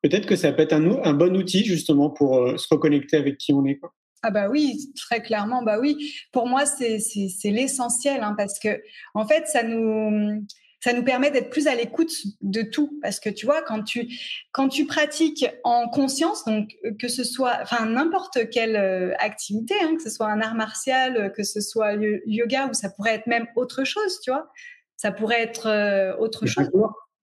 peut-être 0.04 0.26
que 0.26 0.36
ça 0.36 0.52
peut 0.52 0.62
être 0.62 0.74
un, 0.74 1.02
un 1.02 1.14
bon 1.14 1.34
outil 1.34 1.64
justement 1.64 2.10
pour 2.10 2.36
euh, 2.36 2.58
se 2.58 2.66
reconnecter 2.70 3.16
avec 3.16 3.38
qui 3.38 3.54
on 3.54 3.64
est. 3.64 3.76
Quoi. 3.76 3.94
Ah 4.22 4.30
bah 4.30 4.48
oui, 4.50 4.92
très 4.96 5.22
clairement, 5.22 5.62
bah 5.62 5.78
oui. 5.80 6.14
Pour 6.30 6.46
moi, 6.46 6.66
c'est 6.66 6.98
l'essentiel 7.44 8.22
hein, 8.22 8.34
parce 8.36 8.58
que 8.58 8.82
en 9.14 9.26
fait, 9.26 9.46
ça 9.46 9.62
nous 9.62 10.44
ça 10.80 10.92
nous 10.92 11.02
permet 11.02 11.30
d'être 11.30 11.48
plus 11.48 11.66
à 11.66 11.74
l'écoute 11.74 12.12
de 12.42 12.60
tout 12.60 12.98
parce 13.00 13.18
que 13.18 13.30
tu 13.30 13.46
vois 13.46 13.62
quand 13.62 13.82
tu 13.82 14.06
quand 14.52 14.68
tu 14.68 14.84
pratiques 14.84 15.46
en 15.64 15.88
conscience 15.88 16.44
donc 16.44 16.76
que 17.00 17.08
ce 17.08 17.24
soit 17.24 17.56
enfin 17.62 17.86
n'importe 17.86 18.50
quelle 18.50 18.76
euh, 18.76 19.14
activité 19.18 19.74
hein, 19.82 19.96
que 19.96 20.02
ce 20.02 20.10
soit 20.10 20.26
un 20.26 20.42
art 20.42 20.54
martial 20.54 21.32
que 21.34 21.42
ce 21.42 21.62
soit 21.62 21.94
yoga 22.26 22.66
ou 22.66 22.74
ça 22.74 22.90
pourrait 22.90 23.14
être 23.14 23.26
même 23.26 23.46
autre 23.56 23.84
chose 23.84 24.20
tu 24.22 24.30
vois 24.30 24.50
ça 24.96 25.10
pourrait 25.10 25.40
être 25.40 25.68
euh, 25.68 26.14
autre 26.18 26.44
chose 26.44 26.68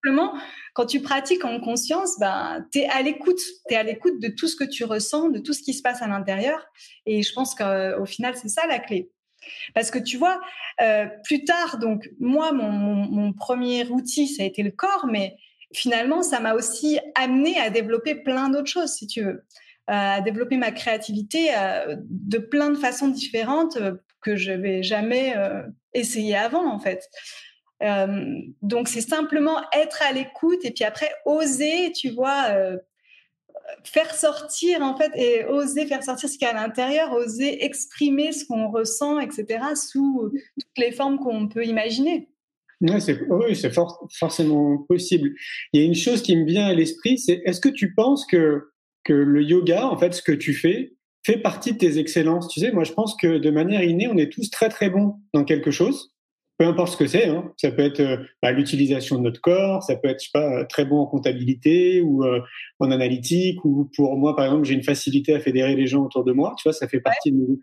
simplement 0.03 0.33
quand 0.73 0.85
tu 0.85 1.01
pratiques 1.01 1.45
en 1.45 1.59
conscience 1.59 2.17
ben 2.19 2.65
tu 2.71 2.79
es 2.79 2.87
à 2.87 3.01
l'écoute. 3.01 3.39
Tu 3.69 3.75
à 3.75 3.83
l'écoute 3.83 4.19
de 4.19 4.29
tout 4.29 4.47
ce 4.47 4.55
que 4.55 4.63
tu 4.63 4.83
ressens 4.83 5.29
de 5.29 5.39
tout 5.39 5.53
ce 5.53 5.61
qui 5.61 5.73
se 5.73 5.81
passe 5.81 6.01
à 6.01 6.07
l'intérieur. 6.07 6.65
Et 7.05 7.23
je 7.23 7.33
pense 7.33 7.55
qu'au 7.55 8.05
final 8.05 8.35
c'est 8.35 8.49
ça 8.49 8.65
la 8.67 8.79
clé. 8.79 9.11
Parce 9.73 9.91
que 9.91 9.99
tu 9.99 10.17
vois, 10.17 10.41
euh, 10.81 11.07
plus 11.23 11.43
tard, 11.43 11.79
donc 11.79 12.09
moi, 12.19 12.51
mon, 12.51 13.33
premier 13.33 13.87
outil, 13.87 14.27
ça 14.27 14.43
a 14.43 14.45
été 14.45 14.63
le 14.63 14.71
corps, 14.71 15.07
mais 15.07 15.35
finalement, 15.73 16.21
ça 16.21 16.39
m'a 16.39 16.53
aussi 16.53 16.99
amené 17.15 17.57
à 17.59 17.69
développer 17.69 18.15
plein 18.15 18.49
d'autres 18.49 18.69
choses, 18.69 18.91
si 18.91 19.07
tu 19.07 19.23
veux, 19.23 19.43
à 19.87 20.21
développer 20.21 20.57
ma 20.57 20.71
créativité 20.71 21.55
euh, 21.55 21.95
de 22.09 22.37
plein 22.37 22.69
de 22.69 22.77
façons 22.77 23.07
différentes 23.07 23.77
euh, 23.77 23.93
que 24.21 24.35
je 24.35 24.51
n'avais 24.51 24.83
jamais 24.83 25.35
essayé 25.95 26.35
avant, 26.35 26.71
en 26.71 26.79
fait. 26.79 27.09
Donc, 28.61 28.87
c'est 28.87 29.01
simplement 29.01 29.57
être 29.73 30.01
à 30.03 30.11
l'écoute 30.11 30.63
et 30.63 30.71
puis 30.71 30.83
après 30.83 31.09
oser, 31.25 31.91
tu 31.93 32.11
vois, 32.11 32.53
faire 33.83 34.13
sortir 34.13 34.81
en 34.81 34.95
fait 34.95 35.11
et 35.15 35.45
oser 35.45 35.85
faire 35.85 36.03
sortir 36.03 36.29
ce 36.29 36.37
qu'il 36.37 36.47
y 36.47 36.51
a 36.51 36.57
à 36.57 36.67
l'intérieur, 36.67 37.11
oser 37.13 37.63
exprimer 37.65 38.31
ce 38.31 38.45
qu'on 38.45 38.69
ressent, 38.69 39.19
etc. 39.19 39.45
sous 39.75 40.31
toutes 40.59 40.77
les 40.77 40.91
formes 40.91 41.19
qu'on 41.19 41.47
peut 41.47 41.65
imaginer. 41.65 42.29
oui, 42.81 43.55
c'est 43.55 43.71
forcément 44.19 44.79
possible. 44.89 45.31
Il 45.73 45.81
y 45.81 45.83
a 45.83 45.87
une 45.87 45.95
chose 45.95 46.21
qui 46.21 46.35
me 46.35 46.45
vient 46.45 46.65
à 46.65 46.73
l'esprit, 46.73 47.17
c'est 47.17 47.41
est-ce 47.45 47.61
que 47.61 47.69
tu 47.69 47.93
penses 47.93 48.25
que, 48.25 48.71
que 49.03 49.13
le 49.13 49.43
yoga, 49.43 49.85
en 49.87 49.97
fait, 49.97 50.13
ce 50.13 50.21
que 50.21 50.31
tu 50.31 50.53
fais, 50.53 50.93
fait 51.23 51.37
partie 51.37 51.73
de 51.73 51.77
tes 51.77 51.99
excellences? 51.99 52.47
Tu 52.47 52.59
sais, 52.59 52.71
moi, 52.71 52.83
je 52.83 52.93
pense 52.93 53.15
que 53.15 53.37
de 53.37 53.51
manière 53.51 53.83
innée, 53.83 54.07
on 54.07 54.17
est 54.17 54.31
tous 54.31 54.49
très 54.49 54.69
très 54.69 54.89
bons 54.89 55.19
dans 55.33 55.43
quelque 55.43 55.71
chose 55.71 56.11
peu 56.61 56.67
importe 56.67 56.91
ce 56.91 56.97
que 56.97 57.07
c'est. 57.07 57.27
Hein. 57.27 57.51
Ça 57.57 57.71
peut 57.71 57.81
être 57.81 58.01
euh, 58.01 58.17
bah, 58.39 58.51
l'utilisation 58.51 59.17
de 59.17 59.23
notre 59.23 59.41
corps, 59.41 59.81
ça 59.81 59.95
peut 59.95 60.07
être 60.07 60.19
je 60.19 60.25
sais 60.25 60.31
pas, 60.31 60.63
très 60.65 60.85
bon 60.85 60.99
en 60.99 61.07
comptabilité 61.07 62.01
ou 62.01 62.23
euh, 62.23 62.39
en 62.79 62.91
analytique, 62.91 63.65
ou 63.65 63.89
pour 63.95 64.15
moi, 64.15 64.35
par 64.35 64.45
exemple, 64.45 64.65
j'ai 64.65 64.75
une 64.75 64.83
facilité 64.83 65.33
à 65.33 65.39
fédérer 65.39 65.75
les 65.75 65.87
gens 65.87 66.03
autour 66.03 66.23
de 66.23 66.33
moi. 66.33 66.53
Tu 66.59 66.63
vois, 66.63 66.73
ça 66.73 66.87
fait 66.87 66.99
partie 66.99 67.31
de 67.31 67.37
nous. 67.37 67.59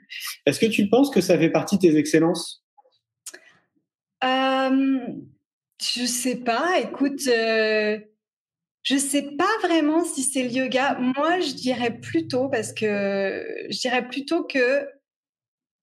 Est-ce 0.47 0.59
que 0.59 0.67
tu 0.67 0.89
penses 0.89 1.11
que 1.11 1.21
ça 1.21 1.39
fait 1.39 1.51
partie 1.51 1.77
de 1.77 1.83
tes 1.83 1.97
excellences? 1.97 2.65
Euh, 4.25 4.99
Je 5.81 6.05
sais 6.05 6.37
pas. 6.37 6.81
Écoute, 6.83 7.21
euh, 7.29 8.01
je 8.83 8.97
sais 8.97 9.31
pas 9.39 9.69
vraiment 9.69 10.03
si 10.03 10.25
c'est 10.25 10.43
le 10.43 10.51
yoga. 10.51 10.99
Moi, 10.99 11.39
je 11.39 11.55
dirais 11.55 12.01
plutôt 12.01 12.49
parce 12.49 12.73
que 12.73 13.47
je 13.71 13.79
dirais 13.79 14.09
plutôt 14.09 14.43
que 14.43 14.89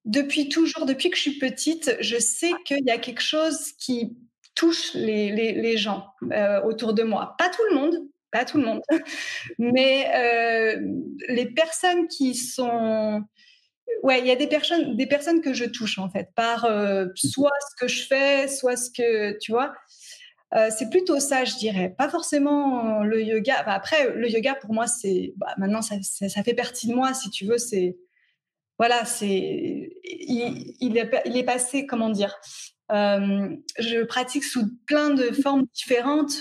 depuis 0.06 0.50
toujours, 0.50 0.86
depuis 0.86 1.10
que 1.10 1.18
je 1.18 1.22
suis 1.22 1.40
petite, 1.40 1.98
je 2.00 2.18
sais 2.18 2.52
qu'il 2.64 2.86
y 2.86 2.92
a 2.92 2.98
quelque 2.98 3.22
chose 3.22 3.72
qui 3.74 4.16
touche 4.54 4.94
les, 4.94 5.32
les, 5.32 5.78
gens 5.78 6.08
euh, 6.32 6.62
autour 6.62 6.94
de 6.94 7.04
moi. 7.04 7.36
Pas 7.38 7.50
tout 7.50 7.62
le 7.70 7.76
monde, 7.76 7.96
pas 8.32 8.46
tout 8.46 8.58
le 8.58 8.66
monde, 8.66 8.82
mais 9.60 10.08
euh, 10.16 10.80
les 11.28 11.48
personnes 11.48 12.08
qui 12.08 12.36
sont... 12.36 13.22
Ouais, 14.04 14.20
il 14.20 14.28
y 14.28 14.32
a 14.32 14.36
des 14.36 14.48
personnes, 14.48 14.96
des 14.96 15.08
personnes 15.08 15.42
que 15.42 15.54
je 15.54 15.66
touche 15.66 16.00
en 16.00 16.10
fait, 16.10 16.30
par 16.36 16.66
euh, 16.66 17.08
soit 17.16 17.52
ce 17.70 17.86
que 17.86 17.88
je 17.88 18.06
fais, 18.06 18.48
soit 18.48 18.78
ce 18.78 18.90
que, 18.92 19.38
tu 19.40 19.52
vois. 19.52 19.74
c'est 20.70 20.90
plutôt 20.90 21.20
ça, 21.20 21.44
je 21.44 21.56
dirais. 21.56 21.94
Pas 21.98 22.10
forcément 22.10 23.04
le 23.04 23.24
yoga. 23.24 23.56
après, 23.66 24.14
le 24.14 24.30
yoga, 24.30 24.56
pour 24.56 24.74
moi, 24.74 24.88
c'est... 24.88 25.34
Bah, 25.38 25.54
maintenant, 25.58 25.82
ça, 25.82 25.96
ça, 26.02 26.44
fait 26.44 26.54
partie 26.54 26.88
de 26.88 26.94
moi, 26.94 27.14
si 27.14 27.30
tu 27.30 27.46
veux. 27.46 27.58
C'est 27.58 27.98
voilà, 28.78 29.06
c'est 29.06 29.92
il, 30.04 30.98
est, 30.98 31.44
passé, 31.44 31.86
comment 31.86 32.10
dire 32.10 32.40
je 32.90 34.04
pratique 34.04 34.44
sous 34.44 34.68
plein 34.86 35.10
de 35.12 35.32
formes 35.32 35.66
différentes. 35.74 36.34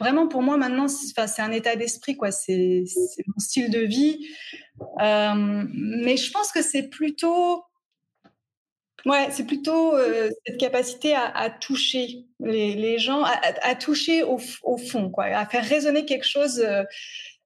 Vraiment, 0.00 0.28
pour 0.28 0.42
moi, 0.42 0.56
maintenant, 0.56 0.86
c'est 0.86 1.42
un 1.42 1.50
état 1.50 1.74
d'esprit, 1.74 2.16
quoi. 2.16 2.30
C'est 2.30 2.84
mon 3.26 3.40
style 3.40 3.70
de 3.70 3.80
vie. 3.80 4.28
mais 4.98 6.16
je 6.16 6.30
pense 6.30 6.52
que 6.52 6.62
c'est 6.62 6.88
plutôt 6.88 7.64
Ouais, 9.06 9.28
c'est 9.30 9.44
plutôt 9.44 9.94
euh, 9.94 10.28
cette 10.44 10.58
capacité 10.58 11.14
à, 11.14 11.50
toucher 11.50 12.26
les, 12.40 12.98
gens, 12.98 13.22
à, 13.24 13.74
toucher 13.74 14.22
au, 14.22 14.38
fond, 14.38 15.10
quoi, 15.10 15.24
à 15.26 15.46
faire 15.46 15.64
résonner 15.64 16.04
quelque 16.04 16.26
chose 16.26 16.58
euh, 16.60 16.82
euh, 16.82 16.84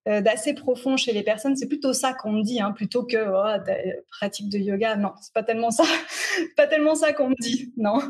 d'assez 0.07 0.55
profond 0.55 0.97
chez 0.97 1.13
les 1.13 1.23
personnes. 1.23 1.57
C'est 1.57 1.69
plutôt 1.69 1.93
ça 1.93 2.13
qu'on 2.13 2.33
me 2.33 2.43
dit, 2.43 2.61
hein, 2.61 2.73
plutôt 2.73 3.05
que 3.05 3.17
oh, 3.17 4.03
pratique 4.11 4.49
de 4.49 4.59
yoga. 4.59 4.97
Non, 4.97 5.13
c'est 5.21 5.33
pas 5.33 5.43
tellement 5.43 5.71
ça. 5.71 5.85
pas 6.57 6.67
tellement 6.67 6.95
ça 6.95 7.13
qu'on 7.13 7.31
me 7.31 7.41
dit. 7.41 7.73
Non. 7.77 8.01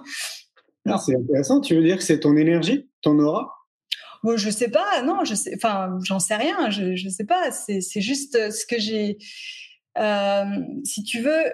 Ah, 0.86 0.98
c'est 0.98 1.16
intéressant. 1.16 1.60
Tu 1.60 1.74
veux 1.74 1.82
dire 1.82 1.96
que 1.96 2.02
c'est 2.02 2.20
ton 2.20 2.36
énergie, 2.36 2.88
ton 3.02 3.18
aura? 3.18 3.52
Bon, 4.22 4.36
je 4.36 4.50
sais 4.50 4.70
pas. 4.70 5.02
Non, 5.02 5.24
je 5.24 5.34
sais. 5.34 5.52
Enfin, 5.56 5.98
j'en 6.04 6.18
sais 6.18 6.36
rien. 6.36 6.70
Je, 6.70 6.96
je 6.96 7.08
sais 7.08 7.24
pas. 7.24 7.50
C'est 7.50 8.00
juste 8.00 8.50
ce 8.50 8.66
que 8.66 8.78
j'ai. 8.78 9.18
si 10.84 11.04
tu 11.04 11.20
veux, 11.20 11.44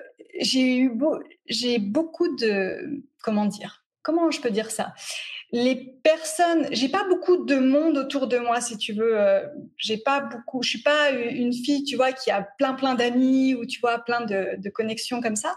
j'ai 0.40 0.76
eu 0.76 0.90
beau, 0.90 1.18
j'ai 1.46 1.78
beaucoup 1.78 2.34
de 2.36 3.02
comment 3.22 3.46
dire 3.46 3.84
comment 4.08 4.30
je 4.30 4.40
peux 4.40 4.50
dire 4.50 4.70
ça? 4.70 4.94
Les 5.52 5.76
personnes 6.02 6.66
j'ai 6.70 6.88
pas 6.88 7.04
beaucoup 7.04 7.44
de 7.44 7.56
monde 7.56 7.98
autour 7.98 8.26
de 8.26 8.38
moi 8.38 8.62
si 8.62 8.78
tu 8.78 8.94
veux 8.94 9.20
euh, 9.20 9.46
j'ai 9.76 9.98
pas 9.98 10.20
beaucoup 10.20 10.62
je 10.62 10.70
suis 10.70 10.82
pas 10.82 11.10
une 11.10 11.52
fille 11.52 11.84
tu 11.84 11.96
vois 11.96 12.12
qui 12.12 12.30
a 12.30 12.40
plein 12.56 12.72
plein 12.72 12.94
d'amis 12.94 13.54
ou 13.54 13.66
tu 13.66 13.80
vois 13.80 13.98
plein 13.98 14.22
de, 14.22 14.68
connexions 14.70 15.20
comme 15.20 15.36
ça. 15.36 15.54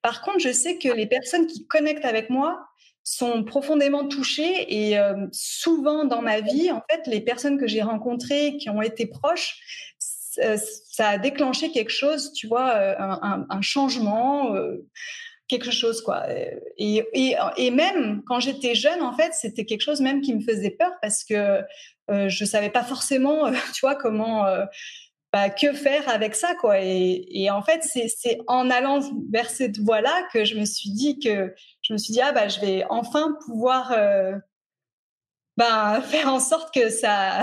Par 0.00 0.22
contre 0.22 0.38
je 0.38 0.52
sais 0.52 0.78
que 0.78 0.88
les 0.88 1.06
personnes 1.06 1.46
qui 1.46 1.66
connectent 1.66 2.06
avec 2.06 2.30
moi 2.30 2.66
sont 3.02 3.44
profondément 3.44 4.08
touchées 4.08 4.54
et 4.78 4.98
euh, 4.98 5.26
souvent 5.30 6.06
dans 6.06 6.22
ma 6.22 6.40
vie 6.40 6.70
en 6.70 6.82
fait 6.90 7.06
les 7.06 7.20
personnes 7.20 7.58
que 7.58 7.66
j'ai 7.66 7.82
rencontrées 7.82 8.56
qui 8.56 8.70
ont 8.70 8.80
été 8.80 9.04
proches 9.04 9.58
ça 10.94 11.08
a 11.08 11.18
déclenché 11.18 11.70
quelque 11.70 11.90
chose, 11.92 12.32
tu 12.32 12.46
vois, 12.46 12.70
euh, 12.74 12.94
un, 12.98 13.62
changement, 13.62 14.54
euh, 14.54 14.84
quelque 15.48 15.70
chose, 15.70 16.00
quoi. 16.02 16.24
Et, 16.76 17.04
et, 17.56 17.70
même 17.70 18.22
quand 18.26 18.40
j'étais 18.40 18.74
jeune, 18.74 19.02
en 19.02 19.12
fait, 19.12 19.32
c'était 19.34 19.64
quelque 19.64 19.82
chose 19.82 20.00
même 20.00 20.20
qui 20.20 20.34
me 20.34 20.40
faisait 20.40 20.70
peur 20.70 20.92
parce 21.02 21.24
que 21.24 21.62
euh, 22.10 22.28
je 22.28 22.44
savais 22.44 22.70
pas 22.70 22.82
forcément, 22.84 23.50
tu 23.74 23.80
vois, 23.80 23.94
comment. 23.94 24.46
Bah, 25.32 25.50
que 25.50 25.72
faire 25.72 26.08
avec 26.08 26.36
ça 26.36 26.54
quoi 26.54 26.78
et, 26.78 27.48
en 27.50 27.60
fait 27.60 27.82
c'est 27.82 28.38
en 28.46 28.70
allant 28.70 29.00
vers 29.32 29.50
cette 29.50 29.78
voie 29.78 30.00
là 30.00 30.28
que 30.32 30.44
je 30.44 30.56
me 30.56 30.64
suis 30.64 30.90
dit 30.90 31.18
que 31.18 31.52
je 31.82 31.92
me 31.92 31.98
suis 31.98 32.12
dit 32.12 32.20
ah 32.20 32.30
bah 32.30 32.46
je 32.46 32.60
vais 32.60 32.84
enfin 32.88 33.36
pouvoir 33.44 33.92
bah, 35.56 36.00
faire 36.06 36.28
en 36.32 36.38
sorte 36.38 36.72
que 36.72 36.88
ça 36.88 37.42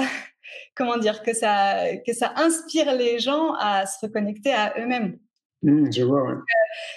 comment 0.76 0.98
dire, 0.98 1.24
que 1.24 1.34
ça, 1.34 1.98
que 2.06 2.14
ça 2.14 2.34
inspire 2.36 2.94
les 2.94 3.20
gens 3.20 3.54
à 3.54 3.86
se 3.86 4.06
reconnecter 4.06 4.54
à 4.54 4.74
eux-mêmes. 4.80 5.20
Mmh, 5.64 5.92
je 5.92 6.04
vois, 6.04 6.42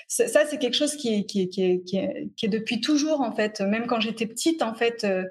Ça, 0.08 0.46
c'est 0.46 0.58
quelque 0.58 0.76
chose 0.76 0.96
qui, 0.96 1.26
qui, 1.26 1.48
qui, 1.50 1.84
qui, 1.84 1.96
est, 1.98 2.48
depuis 2.48 2.80
toujours, 2.80 3.20
en 3.20 3.32
fait. 3.32 3.60
Même 3.60 3.86
quand 3.86 4.00
j'étais 4.00 4.26
petite, 4.26 4.62
en 4.62 4.74
fait, 4.74 5.04
euh, 5.04 5.24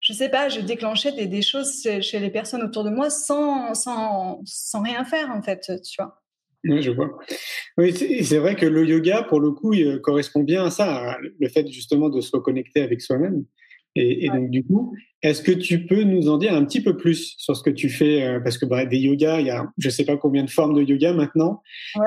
je 0.00 0.12
sais 0.12 0.30
pas, 0.30 0.48
je 0.48 0.60
déclenchais 0.60 1.12
des, 1.12 1.26
des, 1.26 1.42
choses 1.42 1.86
chez 2.00 2.18
les 2.18 2.30
personnes 2.30 2.62
autour 2.62 2.84
de 2.84 2.90
moi 2.90 3.10
sans, 3.10 3.74
sans, 3.74 4.40
sans 4.46 4.82
rien 4.82 5.04
faire, 5.04 5.30
en 5.30 5.42
fait, 5.42 5.70
tu 5.82 6.02
vois. 6.02 6.22
Oui, 6.64 6.82
je 6.82 6.90
vois. 6.90 7.18
Oui, 7.76 7.92
c'est 8.24 8.38
vrai 8.38 8.56
que 8.56 8.66
le 8.66 8.86
yoga, 8.86 9.22
pour 9.22 9.40
le 9.40 9.52
coup, 9.52 9.74
il 9.74 10.00
correspond 10.00 10.42
bien 10.42 10.64
à 10.64 10.70
ça, 10.70 11.16
le 11.38 11.48
fait 11.48 11.66
justement 11.68 12.08
de 12.08 12.20
se 12.20 12.34
reconnecter 12.34 12.82
avec 12.82 13.02
soi-même. 13.02 13.44
Et, 13.96 14.28
donc, 14.28 14.50
du 14.50 14.64
coup, 14.64 14.94
est-ce 15.22 15.42
que 15.42 15.52
tu 15.52 15.86
peux 15.86 16.02
nous 16.02 16.28
en 16.28 16.38
dire 16.38 16.54
un 16.54 16.64
petit 16.64 16.82
peu 16.82 16.96
plus 16.96 17.34
sur 17.38 17.56
ce 17.56 17.62
que 17.62 17.70
tu 17.70 17.88
fais 17.88 18.22
euh, 18.22 18.40
Parce 18.40 18.58
que 18.58 18.66
bah, 18.66 18.84
des 18.84 18.98
yogas, 18.98 19.40
il 19.40 19.46
y 19.46 19.50
a 19.50 19.66
je 19.78 19.88
ne 19.88 19.92
sais 19.92 20.04
pas 20.04 20.16
combien 20.16 20.44
de 20.44 20.50
formes 20.50 20.74
de 20.74 20.82
yoga 20.82 21.12
maintenant. 21.12 21.62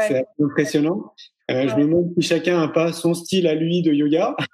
C'est 0.08 0.25
impressionnant. 0.41 1.13
Euh, 1.50 1.68
je 1.68 1.76
me 1.76 1.82
demande 1.82 2.14
si 2.20 2.28
chacun 2.28 2.60
n'a 2.60 2.68
pas 2.68 2.94
son 2.94 3.14
style 3.14 3.48
à 3.48 3.56
lui 3.56 3.82
de 3.82 3.92
yoga. 3.92 4.36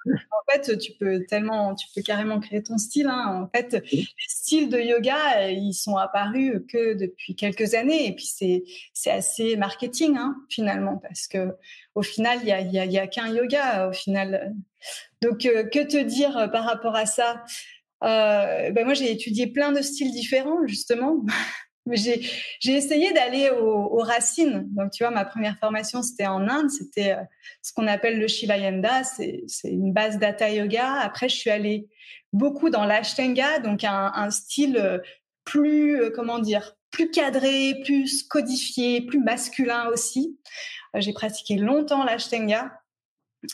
En 0.48 0.52
fait, 0.52 0.78
tu 0.78 0.92
peux 0.92 1.24
tellement, 1.26 1.74
tu 1.74 1.88
peux 1.92 2.02
carrément 2.02 2.38
créer 2.38 2.62
ton 2.62 2.78
style. 2.78 3.08
Hein. 3.08 3.42
En 3.42 3.50
fait, 3.50 3.82
les 3.90 4.06
styles 4.28 4.68
de 4.68 4.78
yoga, 4.78 5.50
ils 5.50 5.72
sont 5.72 5.96
apparus 5.96 6.62
que 6.72 6.94
depuis 6.94 7.34
quelques 7.34 7.74
années, 7.74 8.06
et 8.06 8.14
puis 8.14 8.26
c'est 8.26 8.62
c'est 8.94 9.10
assez 9.10 9.56
marketing 9.56 10.16
hein, 10.16 10.36
finalement, 10.48 10.98
parce 10.98 11.26
que 11.26 11.56
au 11.96 12.02
final, 12.02 12.38
il 12.42 12.48
y 12.48 12.52
a, 12.52 12.60
y 12.60 12.78
a, 12.78 12.84
y 12.84 12.96
a 12.96 13.08
qu'un 13.08 13.26
yoga 13.26 13.88
au 13.88 13.92
final. 13.92 14.54
Donc, 15.20 15.46
euh, 15.46 15.64
que 15.64 15.80
te 15.80 16.00
dire 16.00 16.48
par 16.52 16.64
rapport 16.64 16.94
à 16.94 17.06
ça? 17.06 17.42
Euh, 18.04 18.70
ben 18.70 18.84
moi, 18.84 18.94
j'ai 18.94 19.10
étudié 19.10 19.46
plein 19.46 19.72
de 19.72 19.82
styles 19.82 20.12
différents, 20.12 20.66
justement. 20.66 21.24
j'ai 21.92 22.20
essayé 22.64 23.12
d'aller 23.12 23.50
aux, 23.50 23.98
racines. 23.98 24.66
Donc, 24.72 24.92
tu 24.92 25.04
vois, 25.04 25.12
ma 25.12 25.24
première 25.24 25.58
formation, 25.58 26.02
c'était 26.02 26.26
en 26.26 26.48
Inde. 26.48 26.70
C'était 26.70 27.12
euh, 27.12 27.22
ce 27.62 27.72
qu'on 27.72 27.86
appelle 27.86 28.18
le 28.18 28.28
Shivayanda. 28.28 29.04
C'est 29.04 29.44
une 29.64 29.92
base 29.92 30.18
d'Hatha 30.18 30.50
Yoga. 30.50 30.94
Après, 31.00 31.28
je 31.28 31.36
suis 31.36 31.50
allée 31.50 31.88
beaucoup 32.32 32.70
dans 32.70 32.84
l'Ashtanga, 32.84 33.60
donc 33.60 33.84
un, 33.84 34.12
un, 34.14 34.30
style 34.30 34.76
euh, 34.76 34.98
plus, 35.44 36.10
comment 36.14 36.38
dire, 36.38 36.74
plus 36.90 37.10
cadré, 37.10 37.80
plus 37.84 38.24
codifié, 38.24 39.00
plus 39.02 39.20
masculin 39.20 39.88
aussi. 39.88 40.38
J'ai 40.94 41.12
pratiqué 41.12 41.56
longtemps 41.56 42.04
l'Ashtanga. 42.04 42.72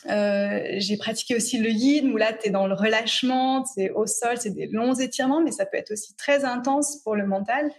Euh, 0.09 0.61
j'ai 0.77 0.97
pratiqué 0.97 1.35
aussi 1.35 1.57
le 1.57 1.69
yin 1.69 2.11
où 2.11 2.17
là 2.17 2.33
tu 2.33 2.47
es 2.47 2.51
dans 2.51 2.67
le 2.67 2.75
relâchement, 2.75 3.65
c'est 3.65 3.89
au 3.91 4.05
sol, 4.05 4.37
c'est 4.37 4.53
des 4.53 4.67
longs 4.67 4.93
étirements, 4.93 5.41
mais 5.41 5.51
ça 5.51 5.65
peut 5.65 5.77
être 5.77 5.91
aussi 5.91 6.15
très 6.15 6.45
intense 6.45 7.01
pour 7.03 7.15
le 7.15 7.25
mental. 7.25 7.71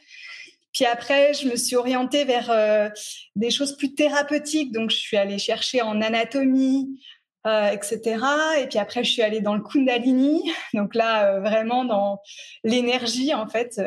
Puis 0.72 0.84
après, 0.86 1.34
je 1.34 1.48
me 1.48 1.56
suis 1.56 1.76
orientée 1.76 2.24
vers 2.24 2.50
euh, 2.50 2.88
des 3.36 3.50
choses 3.50 3.76
plus 3.76 3.94
thérapeutiques, 3.94 4.72
donc 4.72 4.90
je 4.90 4.96
suis 4.96 5.16
allée 5.16 5.38
chercher 5.38 5.82
en 5.82 6.00
anatomie, 6.00 7.00
euh, 7.46 7.68
etc. 7.68 8.18
Et 8.60 8.66
puis 8.66 8.78
après, 8.78 9.04
je 9.04 9.12
suis 9.12 9.22
allée 9.22 9.40
dans 9.40 9.54
le 9.54 9.62
Kundalini, 9.62 10.42
donc 10.74 10.94
là 10.94 11.38
vraiment 11.40 11.84
dans 11.84 12.20
l'énergie 12.64 13.34
en 13.34 13.46
fait 13.46 13.80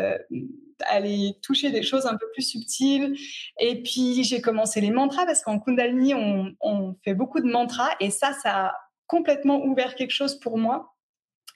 aller 0.86 1.38
toucher 1.42 1.72
des 1.72 1.84
choses 1.84 2.06
un 2.06 2.16
peu 2.16 2.26
plus 2.34 2.44
subtiles. 2.44 3.16
Et 3.60 3.82
puis, 3.82 4.24
j'ai 4.24 4.42
commencé 4.42 4.82
les 4.82 4.92
mantras 4.92 5.26
parce 5.26 5.44
qu'en 5.44 5.60
Kundalini, 5.60 6.13
on, 6.13 6.96
fait 7.04 7.13
beaucoup 7.13 7.40
de 7.40 7.50
mantras 7.50 7.90
et 8.00 8.10
ça, 8.10 8.34
ça 8.42 8.68
a 8.68 8.74
complètement 9.08 9.63
ouvert 9.63 9.96
quelque 9.96 10.12
chose 10.12 10.40
pour 10.40 10.58
moi. 10.58 10.94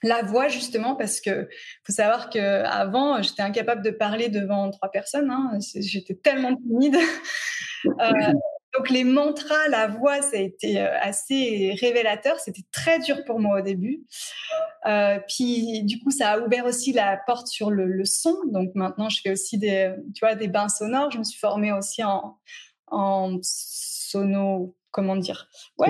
La 0.02 0.22
voix, 0.22 0.48
justement, 0.48 0.96
parce 0.96 1.20
que 1.20 1.48
faut 1.84 1.92
savoir 1.92 2.28
que 2.28 2.64
avant, 2.64 3.22
j'étais 3.22 3.42
incapable 3.42 3.82
de 3.82 3.90
parler 3.90 4.28
devant 4.28 4.70
trois 4.70 4.90
personnes. 4.90 5.30
Hein. 5.30 5.58
J'étais 5.76 6.14
tellement 6.14 6.56
timide. 6.56 6.96
Euh, 8.00 8.32
donc 8.76 8.88
les 8.88 9.04
mantras, 9.04 9.68
la 9.68 9.86
voix, 9.86 10.22
ça 10.22 10.38
a 10.38 10.40
été 10.40 10.80
euh, 10.80 10.98
assez 11.00 11.76
révélateur. 11.80 12.38
C'était 12.40 12.64
très 12.72 12.98
dur 13.00 13.24
pour 13.26 13.38
moi 13.38 13.58
au 13.58 13.62
début. 13.62 14.02
Euh, 14.86 15.18
puis 15.28 15.82
du 15.82 15.98
coup, 16.00 16.10
ça 16.10 16.32
a 16.32 16.40
ouvert 16.40 16.64
aussi 16.64 16.92
la 16.92 17.18
porte 17.26 17.48
sur 17.48 17.70
le, 17.70 18.04
son. 18.04 18.36
Donc 18.46 18.70
maintenant, 18.74 19.10
je 19.10 19.20
fais 19.22 19.30
aussi 19.30 19.58
des, 19.58 19.94
tu 20.14 20.24
vois, 20.24 20.34
des 20.34 20.48
bains 20.48 20.70
sonores. 20.70 21.10
Je 21.10 21.18
me 21.18 21.24
suis 21.24 21.38
formée 21.38 21.72
aussi 21.72 22.02
en, 22.02 22.38
en 22.86 23.38
sono, 23.42 24.74
comment 24.90 25.16
dire, 25.16 25.48
ouais, 25.78 25.88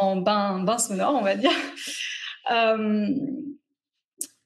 en, 0.00 0.16
bain, 0.16 0.78
sonore, 0.78 1.14
on 1.14 1.22
va 1.22 1.36
dire. 1.36 1.50
Euh, 2.52 3.08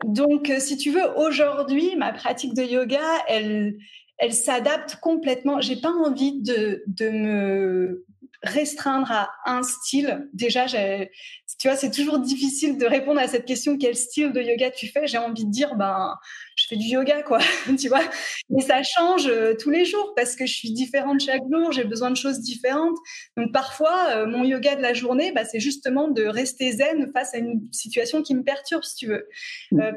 donc, 0.06 0.50
si 0.58 0.78
tu 0.78 0.90
veux, 0.90 1.06
aujourd'hui, 1.18 1.96
ma 1.96 2.14
pratique 2.14 2.54
de 2.54 2.62
yoga, 2.62 3.04
elle, 3.28 3.76
elle 4.20 4.34
s'adapte 4.34 4.96
complètement. 4.96 5.60
J'ai 5.60 5.76
pas 5.76 5.90
envie 5.90 6.40
de, 6.40 6.84
de 6.86 7.08
me 7.08 8.04
restreindre 8.42 9.10
à 9.10 9.30
un 9.44 9.62
style. 9.62 10.28
Déjà, 10.32 10.66
tu 10.66 11.68
vois, 11.68 11.76
c'est 11.76 11.90
toujours 11.90 12.18
difficile 12.18 12.78
de 12.78 12.86
répondre 12.86 13.20
à 13.20 13.28
cette 13.28 13.44
question 13.44 13.76
quel 13.76 13.94
style 13.94 14.32
de 14.32 14.40
yoga 14.40 14.70
tu 14.70 14.88
fais? 14.88 15.06
J'ai 15.06 15.18
envie 15.18 15.44
de 15.44 15.50
dire, 15.50 15.74
ben, 15.74 16.14
je 16.56 16.66
fais 16.66 16.76
du 16.76 16.86
yoga, 16.86 17.22
quoi, 17.22 17.38
tu 17.78 17.88
vois. 17.88 18.02
Mais 18.48 18.62
ça 18.62 18.82
change 18.82 19.26
euh, 19.26 19.54
tous 19.58 19.70
les 19.70 19.84
jours 19.84 20.14
parce 20.16 20.36
que 20.36 20.46
je 20.46 20.54
suis 20.54 20.72
différente 20.72 21.20
chaque 21.20 21.42
jour, 21.50 21.72
j'ai 21.72 21.84
besoin 21.84 22.10
de 22.10 22.16
choses 22.16 22.40
différentes. 22.40 22.96
Donc 23.36 23.52
parfois, 23.52 24.08
euh, 24.10 24.26
mon 24.26 24.44
yoga 24.44 24.74
de 24.74 24.82
la 24.82 24.94
journée, 24.94 25.32
bah, 25.32 25.44
c'est 25.44 25.60
justement 25.60 26.08
de 26.08 26.24
rester 26.24 26.72
zen 26.72 27.10
face 27.12 27.34
à 27.34 27.38
une 27.38 27.68
situation 27.72 28.22
qui 28.22 28.34
me 28.34 28.42
perturbe, 28.42 28.84
si 28.84 28.96
tu 28.96 29.06
veux. 29.06 29.28
Euh, 29.74 29.92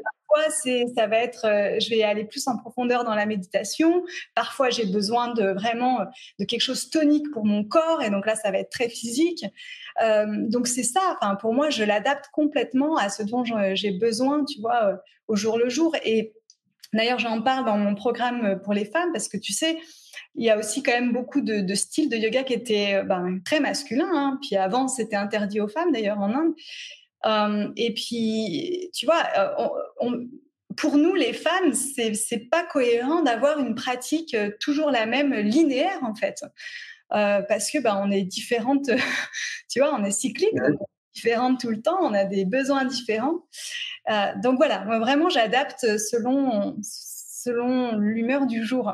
c'est, 0.50 0.86
ça 0.96 1.06
va 1.06 1.18
être, 1.18 1.46
je 1.80 1.90
vais 1.90 2.02
aller 2.02 2.24
plus 2.24 2.46
en 2.48 2.56
profondeur 2.56 3.04
dans 3.04 3.14
la 3.14 3.26
méditation. 3.26 4.04
Parfois, 4.34 4.70
j'ai 4.70 4.86
besoin 4.86 5.32
de 5.34 5.52
vraiment 5.52 6.00
de 6.38 6.44
quelque 6.44 6.60
chose 6.60 6.90
tonique 6.90 7.30
pour 7.32 7.44
mon 7.44 7.64
corps, 7.64 8.02
et 8.02 8.10
donc 8.10 8.26
là, 8.26 8.34
ça 8.34 8.50
va 8.50 8.58
être 8.58 8.70
très 8.70 8.88
physique. 8.88 9.44
donc 10.00 10.66
c'est 10.66 10.82
ça. 10.82 11.00
Enfin, 11.16 11.36
pour 11.36 11.54
moi, 11.54 11.70
je 11.70 11.84
l'adapte 11.84 12.26
complètement 12.32 12.96
à 12.96 13.08
ce 13.08 13.22
dont 13.22 13.44
j'ai 13.44 13.92
besoin, 13.92 14.44
tu 14.44 14.60
vois, 14.60 15.00
au 15.28 15.36
jour 15.36 15.58
le 15.58 15.68
jour. 15.68 15.94
Et 16.04 16.34
D'ailleurs, 16.94 17.18
j'en 17.18 17.42
parle 17.42 17.64
dans 17.64 17.76
mon 17.76 17.94
programme 17.94 18.44
euh, 18.44 18.56
pour 18.56 18.72
les 18.72 18.84
femmes 18.84 19.10
parce 19.12 19.28
que 19.28 19.36
tu 19.36 19.52
sais, 19.52 19.76
il 20.36 20.44
y 20.44 20.50
a 20.50 20.56
aussi 20.56 20.82
quand 20.82 20.92
même 20.92 21.12
beaucoup 21.12 21.40
de, 21.40 21.74
styles 21.74 22.08
de 22.08 22.16
yoga 22.16 22.44
qui 22.44 22.54
étaient 22.54 22.94
euh, 22.94 23.02
ben, 23.02 23.40
très 23.44 23.60
masculins. 23.60 24.10
Hein. 24.12 24.38
Puis 24.40 24.56
avant, 24.56 24.86
c'était 24.88 25.16
interdit 25.16 25.60
aux 25.60 25.68
femmes 25.68 25.92
d'ailleurs 25.92 26.20
en 26.20 26.32
Inde. 26.32 26.54
Et 27.24 27.94
puis, 27.94 28.90
tu 28.94 29.06
vois, 29.06 29.22
pour 30.76 30.96
nous, 30.96 31.14
les 31.14 31.32
femmes, 31.32 31.72
c'est 31.72 32.48
pas 32.50 32.64
cohérent 32.64 33.22
d'avoir 33.22 33.58
une 33.58 33.74
pratique 33.74 34.36
toujours 34.60 34.90
la 34.90 35.06
même 35.06 35.34
linéaire, 35.34 35.98
en 36.02 36.14
fait. 36.14 36.44
parce 37.08 37.70
que 37.70 37.78
bah, 37.78 38.00
on 38.02 38.10
est 38.10 38.24
différentes, 38.24 38.90
tu 39.70 39.80
vois, 39.80 39.94
on 39.94 40.04
est 40.04 40.10
cyclique, 40.10 40.54
différentes 41.14 41.60
tout 41.60 41.70
le 41.70 41.80
temps, 41.80 41.98
on 42.00 42.12
a 42.12 42.24
des 42.24 42.44
besoins 42.44 42.84
différents. 42.84 43.46
donc 44.42 44.56
voilà, 44.56 44.84
moi, 44.84 44.98
vraiment, 44.98 45.28
j'adapte 45.28 45.98
selon, 45.98 46.76
selon 46.82 47.96
l'humeur 47.96 48.46
du 48.46 48.64
jour. 48.64 48.92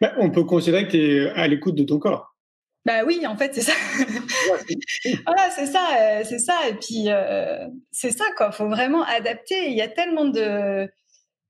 Bah, 0.00 0.12
on 0.18 0.30
peut 0.30 0.44
considérer 0.44 0.86
que 0.86 0.92
tu 0.92 0.98
es 0.98 1.30
à 1.30 1.46
l'écoute 1.46 1.74
de 1.74 1.84
ton 1.84 1.98
corps. 1.98 2.34
Bah 2.88 3.04
oui, 3.06 3.26
en 3.26 3.36
fait, 3.36 3.54
c'est 3.54 3.60
ça. 3.60 3.74
voilà, 5.26 5.50
c'est 5.54 5.66
ça, 5.66 5.88
euh, 6.00 6.22
c'est 6.24 6.38
ça. 6.38 6.54
Et 6.70 6.72
puis, 6.72 7.08
euh, 7.08 7.66
c'est 7.90 8.12
ça, 8.12 8.24
quoi. 8.34 8.50
Faut 8.50 8.66
vraiment 8.66 9.02
adapter. 9.02 9.68
Il 9.68 9.76
y 9.76 9.82
a 9.82 9.88
tellement 9.88 10.24
de. 10.24 10.88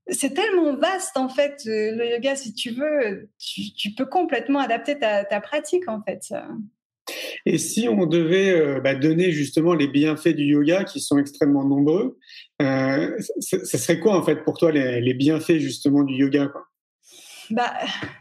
C'est 0.09 0.35
tellement 0.35 0.75
vaste, 0.75 1.17
en 1.17 1.29
fait, 1.29 1.63
euh, 1.69 1.93
le 1.95 2.11
yoga, 2.11 2.35
si 2.35 2.55
tu 2.55 2.71
veux. 2.71 3.31
Tu, 3.39 3.91
peux 3.97 4.07
complètement 4.07 4.59
adapter 4.59 4.99
ta, 4.99 5.41
pratique, 5.41 5.89
en 5.89 6.03
fait. 6.03 6.23
Et 7.47 7.57
si 7.57 7.89
on 7.89 8.07
devait 8.07 8.81
bah, 8.81 8.97
donner 8.97 9.31
justement 9.31 9.75
les 9.75 9.87
bienfaits 9.87 10.35
du 10.35 10.43
yoga, 10.43 10.83
qui 10.83 10.99
sont 10.99 11.19
extrêmement 11.19 11.65
nombreux, 11.65 12.19
ce 12.59 13.79
serait 13.79 14.01
quoi, 14.01 14.17
en 14.17 14.25
fait, 14.25 14.43
pour 14.43 14.59
toi, 14.59 14.73
les, 14.73 15.01
les 15.01 15.15
bienfaits 15.15 15.59
justement 15.59 16.03
du 16.03 16.15
yoga 16.15 16.49
quoi? 16.49 16.65
Bah, 17.51 17.75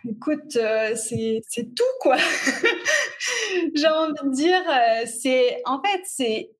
écoute, 0.07 0.55
euh, 0.55 0.95
c'est 0.95 1.75
tout, 1.75 1.83
quoi. 2.01 2.17
J'ai 3.75 3.87
envie 3.87 4.13
de 4.23 4.33
dire, 4.33 4.61
euh, 4.69 5.05
c'est 5.05 5.61
en 5.65 5.81
fait, 5.81 6.01
c'est 6.05 6.51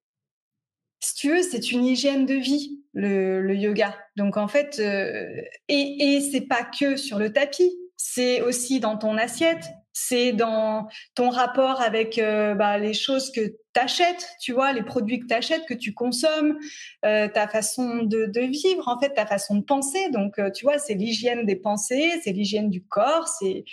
si 1.00 1.16
tu 1.16 1.30
veux, 1.30 1.44
c'est 1.44 1.72
une 1.72 1.86
hygiène 1.86 2.26
de 2.26 2.34
vie, 2.34 2.82
le, 2.94 3.54
yoga. 3.54 3.96
Donc, 4.16 4.38
en 4.38 4.48
fait, 4.48 4.80
euh, 4.80 5.42
et, 5.68 6.16
et 6.16 6.22
c'est 6.22 6.42
pas 6.42 6.64
que 6.64 6.98
sur 6.98 7.20
le 7.20 7.32
tapis, 7.32 7.72
c'est 7.96 8.42
aussi 8.42 8.80
dans 8.80 8.98
ton 8.98 9.18
assiette, 9.18 9.66
c'est 10.00 10.32
dans 10.32 10.88
ton 11.16 11.32
rapport 11.32 11.82
avec 11.82 12.20
euh, 12.20 12.54
bah, 12.54 12.78
les 12.78 12.94
choses 12.94 13.32
que 13.32 13.42
tu 13.42 13.80
achètes, 13.82 14.30
tu 14.40 14.54
vois, 14.54 14.72
les 14.72 14.84
produits 14.84 15.20
que 15.20 15.26
tu 15.26 15.34
achètes, 15.34 15.66
que 15.68 15.74
tu 15.74 15.96
consommes, 15.96 16.60
euh, 17.04 17.28
ta 17.28 17.48
façon 17.48 18.04
de, 18.04 18.40
vivre, 18.42 18.88
en 18.88 19.00
fait, 19.00 19.16
ta 19.16 19.26
façon 19.26 19.56
de 19.56 19.64
penser. 19.64 20.12
Donc, 20.12 20.38
euh, 20.38 20.52
tu 20.52 20.66
vois, 20.66 20.78
c'est 20.78 20.94
l'hygiène 20.94 21.48
des 21.48 21.56
pensées, 21.56 22.12
c'est 22.24 22.32
l'hygiène 22.32 22.70
du 22.70 22.84
corps, 22.84 23.28
c'est 23.28 23.66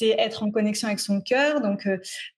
être 0.00 0.42
en 0.42 0.50
connexion 0.50 0.88
avec 0.88 1.00
son 1.00 1.20
cœur. 1.20 1.60
Donc, 1.60 1.86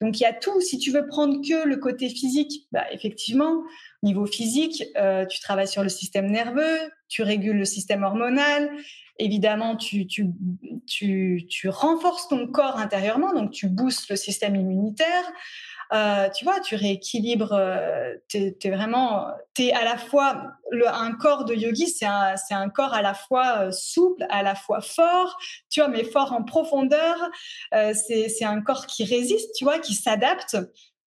donc 0.00 0.18
il 0.18 0.22
y 0.24 0.26
a 0.26 0.32
tout. 0.32 0.60
Si 0.60 0.78
tu 0.78 0.90
veux 0.90 1.06
prendre 1.06 1.40
que 1.40 1.68
le 1.68 1.76
côté 1.76 2.08
physique, 2.08 2.66
bah, 2.72 2.84
effectivement, 2.90 3.62
niveau 4.02 4.26
physique, 4.26 4.82
tu 5.30 5.40
travailles 5.40 5.68
sur 5.68 5.84
le 5.84 5.88
système 5.88 6.28
nerveux, 6.28 6.78
tu 7.08 7.22
régules 7.22 7.58
le 7.58 7.64
système 7.64 8.02
hormonal, 8.02 8.70
évidemment, 9.20 9.76
tu, 9.76 10.06
tu, 10.90 11.68
renforces 11.68 12.28
ton 12.28 12.46
corps 12.48 12.78
intérieurement, 12.78 13.32
donc 13.32 13.52
tu 13.52 13.68
boostes 13.68 14.10
le 14.10 14.16
système 14.16 14.56
immunitaire. 14.56 15.24
Euh, 15.92 16.28
tu 16.30 16.44
vois, 16.44 16.60
tu 16.60 16.76
rééquilibres, 16.76 17.52
euh, 17.52 18.14
tu 18.28 18.38
es, 18.38 18.70
vraiment, 18.70 19.26
tu 19.54 19.64
es 19.64 19.72
à 19.72 19.82
la 19.82 19.96
fois, 19.96 20.52
le, 20.70 20.86
un 20.86 21.12
corps 21.12 21.44
de 21.44 21.52
yogi, 21.52 21.88
c'est 21.88 22.06
un, 22.06 22.36
un 22.50 22.68
corps 22.68 22.94
à 22.94 23.02
la 23.02 23.12
fois 23.12 23.62
euh, 23.62 23.72
souple, 23.72 24.24
à 24.30 24.44
la 24.44 24.54
fois 24.54 24.80
fort, 24.82 25.36
tu 25.68 25.80
vois, 25.80 25.88
mais 25.88 26.04
fort 26.04 26.32
en 26.32 26.44
profondeur. 26.44 27.16
c'est 27.72 28.44
un 28.44 28.60
corps 28.60 28.86
qui 28.86 29.04
résiste, 29.04 29.52
tu 29.56 29.64
vois, 29.64 29.80
qui 29.80 29.94
s'adapte. 29.94 30.56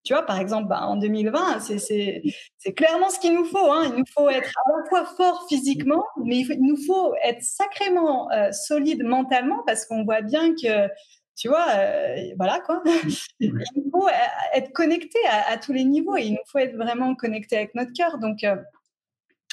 Tu 0.03 0.11
vois, 0.13 0.23
par 0.23 0.37
exemple, 0.37 0.67
bah, 0.67 0.81
en 0.81 0.97
2020, 0.97 1.59
c'est 1.77 2.73
clairement 2.75 3.09
ce 3.09 3.19
qu'il 3.19 3.33
nous 3.33 3.45
faut. 3.45 3.71
Hein. 3.71 3.83
Il 3.85 3.99
nous 3.99 4.05
faut 4.13 4.29
être 4.29 4.51
à 4.65 4.69
la 4.69 4.89
fois 4.89 5.05
fort 5.05 5.45
physiquement, 5.47 6.03
mais 6.17 6.39
il, 6.39 6.57
nous 6.59 6.77
faut 6.85 7.15
être 7.23 7.41
sacrément 7.41 8.29
euh, 8.31 8.51
solide 8.51 9.03
mentalement 9.03 9.63
parce 9.65 9.85
qu'on 9.85 10.03
voit 10.03 10.21
bien 10.21 10.55
que, 10.55 10.89
tu 11.37 11.47
vois, 11.47 11.65
euh, 11.69 12.33
voilà 12.37 12.59
quoi. 12.59 12.83
il 13.39 13.53
nous 13.53 13.89
faut 13.93 14.07
euh, 14.07 14.11
être 14.53 14.73
connecté 14.73 15.19
à, 15.29 15.57
tous 15.57 15.71
les 15.71 15.85
niveaux 15.85 16.17
et 16.17 16.23
il 16.23 16.33
nous 16.33 16.45
faut 16.47 16.59
être 16.59 16.75
vraiment 16.75 17.15
connecté 17.15 17.55
avec 17.55 17.73
notre 17.73 17.93
cœur. 17.93 18.17
Donc, 18.17 18.45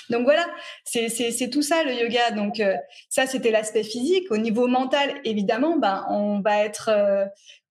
donc 0.08 0.24
voilà, 0.24 0.44
c'est 0.84 1.50
tout 1.52 1.62
ça 1.62 1.84
le 1.84 1.92
yoga. 1.92 2.32
Donc 2.32 2.60
ça, 3.08 3.26
c'était 3.26 3.52
l'aspect 3.52 3.84
physique. 3.84 4.32
Au 4.32 4.36
niveau 4.36 4.66
mental, 4.66 5.20
évidemment, 5.22 5.76
ben, 5.76 6.04
on 6.08 6.40
va 6.40 6.64
être 6.64 6.90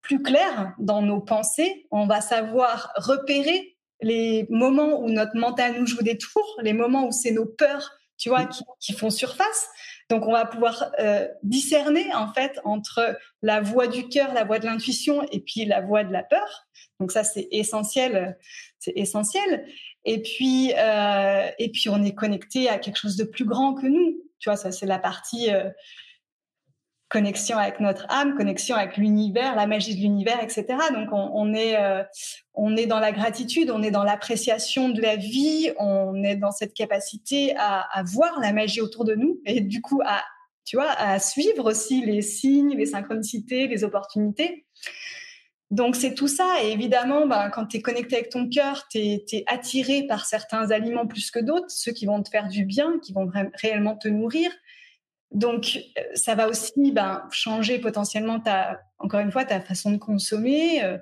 plus 0.01 0.21
clair 0.21 0.73
dans 0.79 1.01
nos 1.01 1.21
pensées. 1.21 1.87
On 1.91 2.07
va 2.07 2.21
savoir 2.21 2.91
repérer 2.95 3.77
les 4.01 4.47
moments 4.49 5.01
où 5.01 5.09
notre 5.09 5.35
mental 5.35 5.79
nous 5.79 5.85
joue 5.85 6.01
des 6.01 6.17
tours, 6.17 6.57
les 6.61 6.73
moments 6.73 7.07
où 7.07 7.11
c'est 7.11 7.31
nos 7.31 7.45
peurs, 7.45 7.91
tu 8.17 8.29
vois, 8.29 8.47
qui, 8.79 8.93
font 8.93 9.09
surface. 9.09 9.67
Donc, 10.09 10.25
on 10.25 10.31
va 10.31 10.45
pouvoir 10.45 10.91
euh, 10.99 11.27
discerner 11.43 12.13
en 12.13 12.33
fait 12.33 12.59
entre 12.63 13.17
la 13.41 13.61
voix 13.61 13.87
du 13.87 14.07
cœur, 14.07 14.33
la 14.33 14.43
voix 14.43 14.59
de 14.59 14.65
l'intuition, 14.65 15.23
et 15.31 15.39
puis 15.39 15.65
la 15.65 15.81
voix 15.81 16.03
de 16.03 16.11
la 16.11 16.23
peur. 16.23 16.67
Donc 16.99 17.11
ça, 17.11 17.23
c'est 17.23 17.47
essentiel, 17.51 18.37
c'est 18.79 18.93
essentiel. 18.95 19.65
Et 20.05 20.21
puis, 20.21 20.73
euh, 20.77 21.49
et 21.59 21.69
puis, 21.69 21.89
on 21.89 22.03
est 22.03 22.15
connecté 22.15 22.69
à 22.69 22.77
quelque 22.77 22.97
chose 22.97 23.15
de 23.15 23.23
plus 23.23 23.45
grand 23.45 23.73
que 23.73 23.87
nous. 23.87 24.17
Tu 24.39 24.49
vois, 24.49 24.57
ça, 24.57 24.71
c'est 24.71 24.85
la 24.85 24.99
partie 24.99 25.53
euh, 25.53 25.69
connexion 27.09 27.57
avec 27.57 27.79
notre 27.79 28.05
âme, 28.09 28.35
connexion 28.35 28.75
avec 28.75 28.95
l'univers, 28.95 29.55
la 29.55 29.65
magie 29.65 29.95
de 29.95 30.01
l'univers, 30.01 30.41
etc. 30.41 30.65
Donc 30.93 31.09
on, 31.11 31.53
est 31.53 31.75
euh, 31.75 32.03
on 32.53 32.77
est 32.77 32.85
dans 32.85 32.99
la 32.99 33.11
gratitude, 33.11 33.71
on 33.71 33.81
est 33.81 33.91
dans 33.91 34.03
l'appréciation 34.03 34.89
de 34.89 35.01
la 35.01 35.15
vie, 35.15 35.71
on 35.79 36.23
est 36.23 36.35
dans 36.35 36.51
cette 36.51 36.73
capacité 36.73 37.55
à, 37.57 38.03
voir 38.05 38.39
la 38.39 38.53
magie 38.53 38.79
autour 38.79 39.05
de 39.05 39.15
nous 39.15 39.41
et 39.45 39.61
du 39.61 39.81
coup 39.81 40.01
à 40.05 40.23
tu 40.65 40.75
vois 40.75 40.91
à 40.91 41.17
suivre 41.17 41.65
aussi 41.65 42.05
les 42.05 42.21
signes, 42.21 42.77
les 42.77 42.85
synchronicités, 42.85 43.67
les 43.67 43.83
opportunités. 43.83 44.67
Donc 45.71 45.95
c'est 45.95 46.13
tout 46.13 46.27
ça 46.27 46.63
et 46.63 46.71
évidemment 46.71 47.25
ben, 47.25 47.49
quand 47.49 47.65
tu 47.65 47.77
es 47.77 47.81
connecté 47.81 48.17
avec 48.17 48.29
ton 48.29 48.47
cœur, 48.47 48.87
tu 48.87 48.99
es, 48.99 49.43
attiré 49.47 50.03
par 50.03 50.25
certains 50.25 50.69
aliments 50.69 51.07
plus 51.07 51.31
que 51.31 51.39
d'autres, 51.39 51.69
ceux 51.69 51.91
qui 51.91 52.05
vont 52.05 52.21
te 52.21 52.29
faire 52.29 52.47
du 52.47 52.65
bien, 52.65 52.99
qui 53.03 53.13
vont 53.13 53.31
réellement 53.55 53.95
te 53.95 54.07
nourrir. 54.07 54.51
Donc, 55.31 55.77
euh, 55.97 56.01
ça 56.15 56.35
va 56.35 56.49
aussi 56.49 56.91
ben, 56.91 57.23
changer 57.31 57.79
potentiellement 57.79 58.39
ta, 58.39 58.81
encore 58.97 59.19
une 59.19 59.31
fois, 59.31 59.45
ta 59.45 59.61
façon 59.61 59.91
de 59.91 59.97
consommer, 59.97 60.83
euh, 60.83 60.97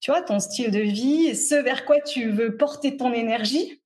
tu 0.00 0.10
vois, 0.10 0.22
ton 0.22 0.40
style 0.40 0.70
de 0.70 0.80
vie, 0.80 1.36
ce 1.36 1.54
vers 1.54 1.84
quoi 1.84 2.00
tu 2.00 2.30
veux 2.30 2.56
porter 2.56 2.96
ton 2.96 3.12
énergie, 3.12 3.82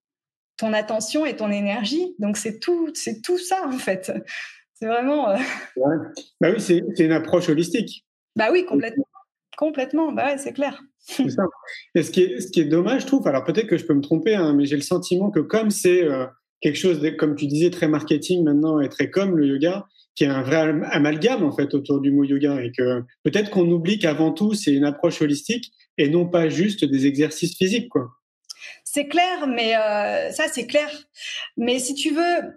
ton 0.57 0.73
attention 0.73 1.27
et 1.27 1.35
ton 1.35 1.51
énergie. 1.51 2.15
Donc, 2.21 2.37
c'est 2.37 2.61
tout, 2.61 2.91
c'est 2.95 3.21
tout 3.21 3.39
ça 3.39 3.67
en 3.67 3.79
fait. 3.79 4.13
C'est 4.75 4.87
vraiment. 4.87 5.31
Euh, 5.31 5.39
bah 6.41 6.51
oui, 6.53 6.61
c'est 6.61 6.83
une 6.99 7.13
approche 7.13 7.49
holistique. 7.49 8.05
Bah 8.37 8.49
oui, 8.53 8.65
complètement. 8.65 9.07
Complètement, 9.57 10.11
bah 10.11 10.27
ouais, 10.27 10.39
c'est 10.39 10.53
clair. 10.53 10.83
C'est 10.99 11.31
ça. 11.31 11.45
Et 11.95 12.03
ce 12.03 12.11
qui, 12.11 12.23
est, 12.23 12.41
ce 12.41 12.51
qui 12.51 12.61
est 12.61 12.65
dommage, 12.65 13.03
je 13.03 13.07
trouve, 13.07 13.27
alors 13.29 13.45
peut-être 13.45 13.69
que 13.69 13.77
je 13.77 13.85
peux 13.85 13.95
me 13.95 14.01
tromper, 14.01 14.35
hein, 14.35 14.53
mais 14.53 14.67
j'ai 14.67 14.75
le 14.75 14.83
sentiment 14.83 15.31
que 15.31 15.39
comme 15.39 15.71
c'est 15.71 16.03
quelque 16.64 16.79
chose, 16.79 16.98
comme 17.18 17.37
tu 17.37 17.46
disais, 17.46 17.68
très 17.68 17.88
marketing 17.88 18.42
maintenant 18.42 18.81
et 18.81 18.88
très 18.88 19.11
comme 19.11 19.37
le 19.37 19.46
yoga, 19.46 19.87
qui 20.14 20.24
est 20.24 20.29
un 20.29 20.42
vrai 20.42 20.72
amalgame 20.90 21.44
en 21.44 21.55
fait 21.55 21.74
autour 21.74 22.00
du 22.00 22.11
mot 22.11 22.24
yoga 22.24 22.62
et 22.62 22.72
que 22.72 23.03
peut-être 23.22 23.50
qu'on 23.50 23.70
oublie 23.70 23.98
qu'avant 23.98 24.33
tout 24.33 24.55
c'est 24.55 24.72
une 24.72 24.85
approche 24.85 25.20
holistique 25.20 25.72
et 25.98 26.09
non 26.09 26.27
pas 26.27 26.48
juste 26.48 26.87
des 26.87 27.05
exercices 27.05 27.59
physiques 27.59 27.90
quoi. 27.90 28.09
C'est 28.83 29.09
clair, 29.09 29.46
mais 29.46 29.77
euh, 29.77 30.33
ça 30.33 30.44
c'est 30.48 30.66
clair. 30.66 30.88
Mais 31.59 31.79
si 31.79 31.94
tu 31.94 32.14
veux, 32.14 32.55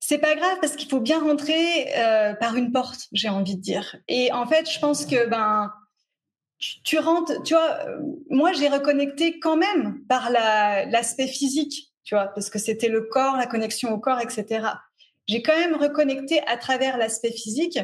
c'est 0.00 0.18
pas 0.18 0.34
grave 0.34 0.58
parce 0.60 0.74
qu'il 0.74 0.88
faut 0.88 1.00
bien 1.00 1.20
rentrer 1.20 1.96
euh, 1.96 2.34
par 2.34 2.56
une 2.56 2.72
porte, 2.72 3.06
j'ai 3.12 3.28
envie 3.28 3.54
de 3.54 3.60
dire. 3.60 3.94
Et 4.08 4.32
en 4.32 4.46
fait, 4.46 4.68
je 4.68 4.80
pense 4.80 5.06
que 5.06 5.28
ben 5.28 5.70
tu, 6.58 6.82
tu 6.82 6.98
rentres, 6.98 7.44
tu 7.44 7.54
vois, 7.54 7.78
euh, 7.86 8.00
moi 8.28 8.52
j'ai 8.54 8.68
reconnecté 8.68 9.38
quand 9.38 9.56
même 9.56 10.00
par 10.08 10.30
l'aspect 10.30 11.28
physique 11.28 11.87
tu 12.08 12.14
vois, 12.14 12.28
parce 12.28 12.48
que 12.48 12.58
c'était 12.58 12.88
le 12.88 13.02
corps, 13.02 13.36
la 13.36 13.44
connexion 13.44 13.92
au 13.92 13.98
corps, 13.98 14.18
etc. 14.18 14.66
J'ai 15.28 15.42
quand 15.42 15.54
même 15.58 15.76
reconnecté 15.76 16.40
à 16.46 16.56
travers 16.56 16.96
l'aspect 16.96 17.32
physique. 17.32 17.78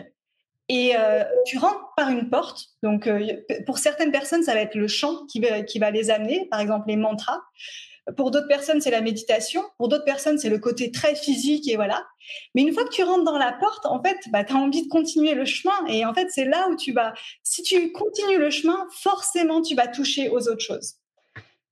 Et 0.71 0.97
euh, 0.97 1.25
tu 1.45 1.59
rentres 1.59 1.93
par 1.95 2.09
une 2.09 2.31
porte. 2.31 2.69
Donc, 2.83 3.07
euh, 3.07 3.43
pour 3.67 3.77
certaines 3.77 4.13
personnes, 4.13 4.43
ça 4.43 4.55
va 4.55 4.61
être 4.61 4.77
le 4.77 4.89
chant 4.89 5.27
qui 5.27 5.41
va, 5.41 5.61
qui 5.61 5.79
va 5.79 5.91
les 5.91 6.09
amener, 6.09 6.49
par 6.51 6.61
exemple 6.61 6.89
les 6.89 6.97
mantras. 6.97 7.43
Pour 8.17 8.31
d'autres 8.31 8.49
personnes, 8.49 8.81
c'est 8.81 8.91
la 8.91 9.03
méditation. 9.03 9.63
Pour 9.77 9.89
d'autres 9.89 10.07
personnes, 10.07 10.39
c'est 10.39 10.49
le 10.49 10.59
côté 10.59 10.91
très 10.91 11.15
physique 11.15 11.69
et 11.69 11.77
voilà. 11.77 12.03
Mais 12.55 12.63
une 12.63 12.73
fois 12.73 12.85
que 12.85 12.95
tu 12.95 13.03
rentres 13.03 13.25
dans 13.25 13.37
la 13.37 13.53
porte, 13.53 13.85
en 13.85 14.03
fait, 14.03 14.17
bah, 14.33 14.43
tu 14.43 14.55
as 14.55 14.57
envie 14.57 14.85
de 14.85 14.89
continuer 14.89 15.35
le 15.35 15.45
chemin. 15.45 15.85
Et 15.89 16.07
en 16.07 16.15
fait, 16.15 16.29
c'est 16.31 16.47
là 16.47 16.71
où 16.71 16.77
tu 16.77 16.93
vas, 16.95 17.13
si 17.43 17.63
tu 17.63 17.93
continues 17.93 18.39
le 18.39 18.49
chemin, 18.49 18.87
forcément, 18.91 19.61
tu 19.61 19.75
vas 19.75 19.87
toucher 19.87 20.31
aux 20.31 20.49
autres 20.49 20.65
choses. 20.65 20.95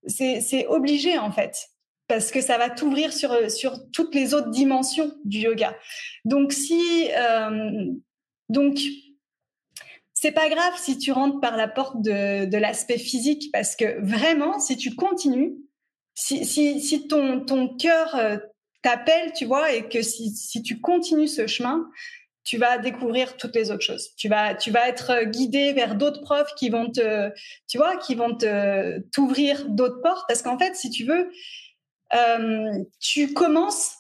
C'est 0.06 0.66
obligé, 0.66 1.16
en 1.16 1.32
fait 1.32 1.71
parce 2.08 2.30
que 2.30 2.40
ça 2.40 2.58
va 2.58 2.70
t'ouvrir 2.70 3.12
sur, 3.12 3.50
sur 3.50 3.78
toutes 3.92 4.14
les 4.14 4.34
autres 4.34 4.50
dimensions 4.50 5.12
du 5.24 5.38
yoga. 5.38 5.76
Donc, 6.24 6.52
si. 6.52 7.08
Euh, 7.16 7.86
donc, 8.48 8.78
c'est 10.14 10.32
pas 10.32 10.48
grave 10.48 10.74
si 10.76 10.98
tu 10.98 11.10
rentres 11.10 11.40
par 11.40 11.56
la 11.56 11.66
porte 11.66 12.00
de, 12.02 12.44
de 12.44 12.56
l'aspect 12.58 12.98
physique, 12.98 13.50
parce 13.52 13.74
que 13.74 14.00
vraiment, 14.04 14.60
si 14.60 14.76
tu 14.76 14.94
continues, 14.94 15.54
si, 16.14 16.44
si, 16.44 16.80
si 16.80 17.08
ton, 17.08 17.40
ton 17.40 17.76
cœur 17.76 18.14
euh, 18.14 18.36
t'appelle, 18.82 19.32
tu 19.32 19.46
vois, 19.46 19.72
et 19.72 19.88
que 19.88 20.02
si, 20.02 20.30
si 20.30 20.62
tu 20.62 20.80
continues 20.80 21.28
ce 21.28 21.46
chemin, 21.46 21.88
tu 22.44 22.58
vas 22.58 22.78
découvrir 22.78 23.36
toutes 23.36 23.54
les 23.54 23.70
autres 23.70 23.84
choses. 23.84 24.10
Tu 24.16 24.28
vas, 24.28 24.54
tu 24.54 24.70
vas 24.70 24.88
être 24.88 25.24
guidé 25.24 25.72
vers 25.72 25.94
d'autres 25.94 26.20
profs 26.20 26.54
qui 26.56 26.70
vont 26.70 26.90
te, 26.90 27.30
tu 27.68 27.78
vois, 27.78 27.96
qui 27.96 28.14
vont 28.14 28.34
te 28.36 28.98
t'ouvrir 29.12 29.68
d'autres 29.68 30.02
portes. 30.02 30.24
Parce 30.28 30.42
qu'en 30.42 30.58
fait, 30.58 30.74
si 30.76 30.90
tu 30.90 31.04
veux, 31.04 31.30
euh, 32.14 32.78
tu 33.00 33.32
commences 33.32 33.94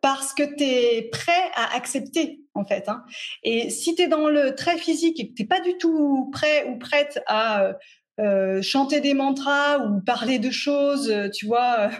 parce 0.00 0.32
que 0.32 0.42
tu 0.42 0.64
es 0.64 1.08
prêt 1.10 1.50
à 1.54 1.74
accepter, 1.76 2.40
en 2.54 2.64
fait. 2.64 2.88
Hein. 2.88 3.04
Et 3.42 3.70
si 3.70 3.94
tu 3.94 4.02
es 4.02 4.08
dans 4.08 4.28
le 4.28 4.54
très 4.54 4.78
physique 4.78 5.18
et 5.20 5.28
que 5.28 5.34
tu 5.34 5.42
n'es 5.42 5.48
pas 5.48 5.60
du 5.60 5.76
tout 5.78 6.30
prêt 6.32 6.66
ou 6.68 6.78
prête 6.78 7.22
à 7.26 7.72
euh, 8.20 8.62
chanter 8.62 9.00
des 9.00 9.14
mantras 9.14 9.78
ou 9.78 10.00
parler 10.00 10.38
de 10.38 10.50
choses, 10.50 11.12
tu 11.34 11.46
vois, 11.46 11.90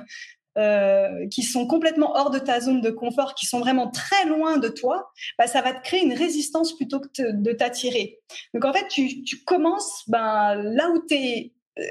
euh, 0.58 1.28
qui 1.28 1.42
sont 1.42 1.66
complètement 1.66 2.16
hors 2.16 2.30
de 2.30 2.38
ta 2.38 2.60
zone 2.60 2.80
de 2.80 2.88
confort, 2.88 3.34
qui 3.34 3.44
sont 3.44 3.60
vraiment 3.60 3.90
très 3.90 4.24
loin 4.24 4.56
de 4.56 4.68
toi, 4.68 5.12
bah, 5.38 5.46
ça 5.46 5.60
va 5.60 5.74
te 5.74 5.82
créer 5.82 6.02
une 6.02 6.14
résistance 6.14 6.74
plutôt 6.74 6.98
que 6.98 7.32
de 7.32 7.52
t'attirer. 7.52 8.20
Donc 8.54 8.64
en 8.64 8.72
fait, 8.72 8.88
tu, 8.88 9.22
commences 9.44 10.04
ben, 10.06 10.54
là 10.54 10.88
où 10.88 11.04
tu 11.06 11.14
es, 11.14 11.52
euh, 11.78 11.82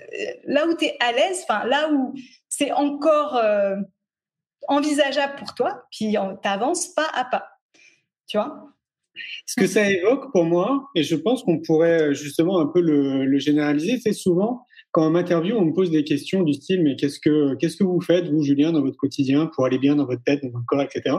là 0.46 0.66
où 0.66 0.76
à 1.00 1.12
l'aise, 1.12 1.46
là 1.48 1.92
où 1.92 2.16
c'est 2.58 2.72
encore 2.72 3.36
euh, 3.36 3.76
envisageable 4.68 5.36
pour 5.38 5.54
toi, 5.54 5.84
puis 5.92 6.16
tu 6.42 6.48
avances 6.48 6.88
pas 6.90 7.08
à 7.14 7.26
pas. 7.26 7.46
Tu 8.28 8.38
vois? 8.38 8.70
Ce 9.46 9.56
que 9.60 9.68
ça 9.68 9.90
évoque 9.90 10.32
pour 10.32 10.44
moi, 10.44 10.90
et 10.96 11.04
je 11.04 11.16
pense 11.16 11.44
qu'on 11.44 11.60
pourrait 11.62 12.14
justement 12.14 12.60
un 12.60 12.68
peu 12.68 12.82
le, 12.82 13.38
généraliser, 13.40 14.00
c'est 14.02 14.14
souvent 14.14 14.66
quand 14.92 15.06
en 15.06 15.10
m'interview, 15.10 15.58
on 15.58 15.66
me 15.66 15.74
pose 15.74 15.92
des 15.92 16.06
questions 16.06 16.44
du 16.44 16.54
style 16.54 16.82
mais 16.82 16.96
qu'est-ce 16.96 17.20
que 17.20 17.56
qu'est-ce 17.56 17.76
que 17.76 17.84
vous 17.84 18.00
faites 18.00 18.30
vous 18.30 18.44
Julien 18.44 18.72
dans 18.72 18.82
votre 18.82 18.96
quotidien 18.96 19.48
pour 19.48 19.66
aller 19.66 19.78
bien 19.78 19.98
dans 19.98 20.06
votre 20.06 20.24
tête, 20.24 20.42
dans 20.42 20.52
votre 20.52 20.66
corps, 20.66 20.82
etc. 20.82 21.18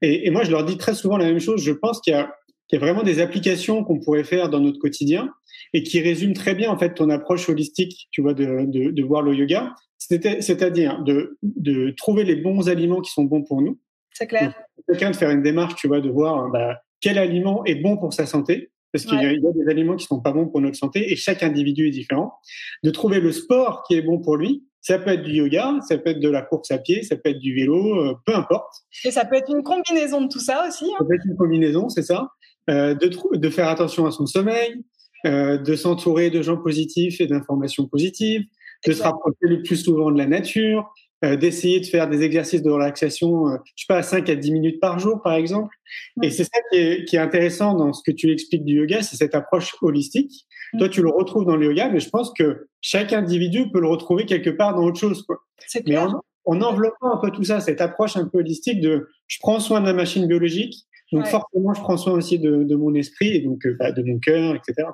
Et, 0.00 0.26
et 0.26 0.30
moi, 0.30 0.44
je 0.44 0.50
leur 0.50 0.64
dis 0.64 0.78
très 0.78 0.94
souvent 0.94 1.18
la 1.18 1.26
même 1.26 1.38
chose. 1.38 1.62
Je 1.62 1.72
pense 1.72 2.00
qu'il 2.00 2.14
y 2.14 2.16
a 2.16 2.34
qu'il 2.68 2.78
y 2.78 2.82
a 2.82 2.84
vraiment 2.84 3.02
des 3.02 3.20
applications 3.20 3.84
qu'on 3.84 4.00
pourrait 4.00 4.24
faire 4.24 4.48
dans 4.48 4.60
notre 4.60 4.78
quotidien 4.78 5.30
et 5.72 5.82
qui 5.82 6.00
résument 6.00 6.34
très 6.34 6.54
bien 6.54 6.70
en 6.70 6.78
fait 6.78 6.94
ton 6.94 7.10
approche 7.10 7.48
holistique, 7.48 8.08
tu 8.10 8.22
vois, 8.22 8.34
de, 8.34 8.66
de, 8.66 8.90
de 8.90 9.02
voir 9.02 9.22
le 9.22 9.34
yoga. 9.34 9.74
C'est-à-dire 9.98 11.02
de, 11.04 11.38
de 11.42 11.90
trouver 11.96 12.24
les 12.24 12.36
bons 12.36 12.68
aliments 12.68 13.00
qui 13.00 13.12
sont 13.12 13.24
bons 13.24 13.42
pour 13.42 13.62
nous. 13.62 13.78
C'est 14.12 14.26
clair. 14.26 14.52
Quelqu'un 14.88 15.10
de 15.10 15.16
faire 15.16 15.30
une 15.30 15.42
démarche, 15.42 15.76
tu 15.76 15.86
vois, 15.86 16.00
de 16.00 16.10
voir 16.10 16.50
bah, 16.50 16.80
quel 17.00 17.18
aliment 17.18 17.64
est 17.64 17.76
bon 17.76 17.96
pour 17.96 18.12
sa 18.12 18.26
santé 18.26 18.72
parce 18.92 19.06
qu'il 19.06 19.22
y, 19.22 19.26
a 19.26 19.32
des 19.32 19.70
aliments 19.70 19.96
qui 19.96 20.04
sont 20.04 20.20
pas 20.20 20.32
bons 20.32 20.48
pour 20.48 20.60
notre 20.60 20.76
santé 20.76 21.10
et 21.10 21.16
chaque 21.16 21.42
individu 21.42 21.88
est 21.88 21.92
différent. 21.92 22.34
De 22.82 22.90
trouver 22.90 23.20
le 23.20 23.32
sport 23.32 23.84
qui 23.84 23.94
est 23.94 24.02
bon 24.02 24.20
pour 24.20 24.36
lui. 24.36 24.64
Ça 24.82 24.98
peut 24.98 25.10
être 25.10 25.22
du 25.22 25.30
yoga, 25.30 25.76
ça 25.88 25.96
peut 25.96 26.10
être 26.10 26.20
de 26.20 26.28
la 26.28 26.42
course 26.42 26.70
à 26.72 26.78
pied, 26.78 27.02
ça 27.02 27.16
peut 27.16 27.30
être 27.30 27.38
du 27.38 27.54
vélo, 27.54 28.00
euh, 28.00 28.14
peu 28.26 28.34
importe. 28.34 28.74
Et 29.04 29.12
ça 29.12 29.24
peut 29.24 29.36
être 29.36 29.48
une 29.48 29.62
combinaison 29.62 30.22
de 30.22 30.28
tout 30.28 30.40
ça 30.40 30.66
aussi. 30.68 30.84
Hein. 30.84 30.96
Ça 30.98 31.04
peut 31.04 31.14
être 31.14 31.24
une 31.24 31.36
combinaison, 31.36 31.88
c'est 31.88 32.02
ça. 32.02 32.28
Euh, 32.70 32.94
de, 32.94 33.10
de 33.36 33.50
faire 33.50 33.68
attention 33.68 34.06
à 34.06 34.12
son 34.12 34.26
sommeil, 34.26 34.84
euh, 35.26 35.58
de 35.58 35.76
s'entourer 35.76 36.30
de 36.30 36.42
gens 36.42 36.56
positifs 36.56 37.20
et 37.20 37.26
d'informations 37.26 37.86
positives, 37.86 38.44
de 38.86 38.92
se 38.92 39.02
rapprocher 39.02 39.36
le 39.42 39.62
plus 39.62 39.76
souvent 39.76 40.10
de 40.10 40.18
la 40.18 40.26
nature, 40.26 40.92
euh, 41.24 41.36
d'essayer 41.36 41.78
de 41.78 41.86
faire 41.86 42.08
des 42.08 42.22
exercices 42.22 42.62
de 42.62 42.70
relaxation, 42.70 43.46
euh, 43.46 43.56
je 43.76 43.84
sais 43.84 43.86
pas, 43.86 44.02
5 44.02 44.28
à 44.28 44.34
10 44.34 44.50
minutes 44.50 44.80
par 44.80 44.98
jour, 44.98 45.22
par 45.22 45.34
exemple. 45.34 45.72
Et 46.20 46.30
c'est 46.30 46.42
ça 46.42 46.60
qui 46.70 46.78
est, 46.78 47.04
qui 47.04 47.14
est, 47.14 47.20
intéressant 47.20 47.74
dans 47.74 47.92
ce 47.92 48.02
que 48.04 48.10
tu 48.10 48.32
expliques 48.32 48.64
du 48.64 48.74
yoga, 48.74 49.02
c'est 49.02 49.14
cette 49.14 49.36
approche 49.36 49.76
holistique. 49.82 50.46
Toi, 50.78 50.88
tu 50.88 51.00
le 51.00 51.10
retrouves 51.10 51.44
dans 51.44 51.54
le 51.54 51.66
yoga, 51.66 51.88
mais 51.90 52.00
je 52.00 52.08
pense 52.08 52.32
que 52.32 52.66
chaque 52.80 53.12
individu 53.12 53.70
peut 53.70 53.80
le 53.80 53.86
retrouver 53.86 54.26
quelque 54.26 54.50
part 54.50 54.74
dans 54.74 54.82
autre 54.82 54.98
chose. 54.98 55.22
Quoi. 55.22 55.38
C'est 55.68 55.84
clair. 55.84 56.08
Mais 56.08 56.14
en, 56.46 56.60
enveloppant 56.60 57.12
un 57.12 57.18
peu 57.18 57.30
tout 57.30 57.44
ça, 57.44 57.60
cette 57.60 57.80
approche 57.80 58.16
un 58.16 58.26
peu 58.26 58.38
holistique 58.38 58.80
de 58.80 59.08
je 59.28 59.38
prends 59.40 59.60
soin 59.60 59.80
de 59.80 59.86
la 59.86 59.92
machine 59.92 60.26
biologique, 60.26 60.74
donc 61.12 61.26
forcément, 61.26 61.74
je 61.74 61.80
prends 61.80 61.96
soin 61.96 62.14
aussi 62.14 62.38
de, 62.38 62.64
de 62.64 62.74
mon 62.74 62.94
esprit 62.94 63.36
et 63.36 63.40
donc 63.40 63.66
euh, 63.66 63.76
bah, 63.78 63.92
de 63.92 64.02
mon 64.02 64.18
cœur, 64.18 64.54
etc. 64.54 64.88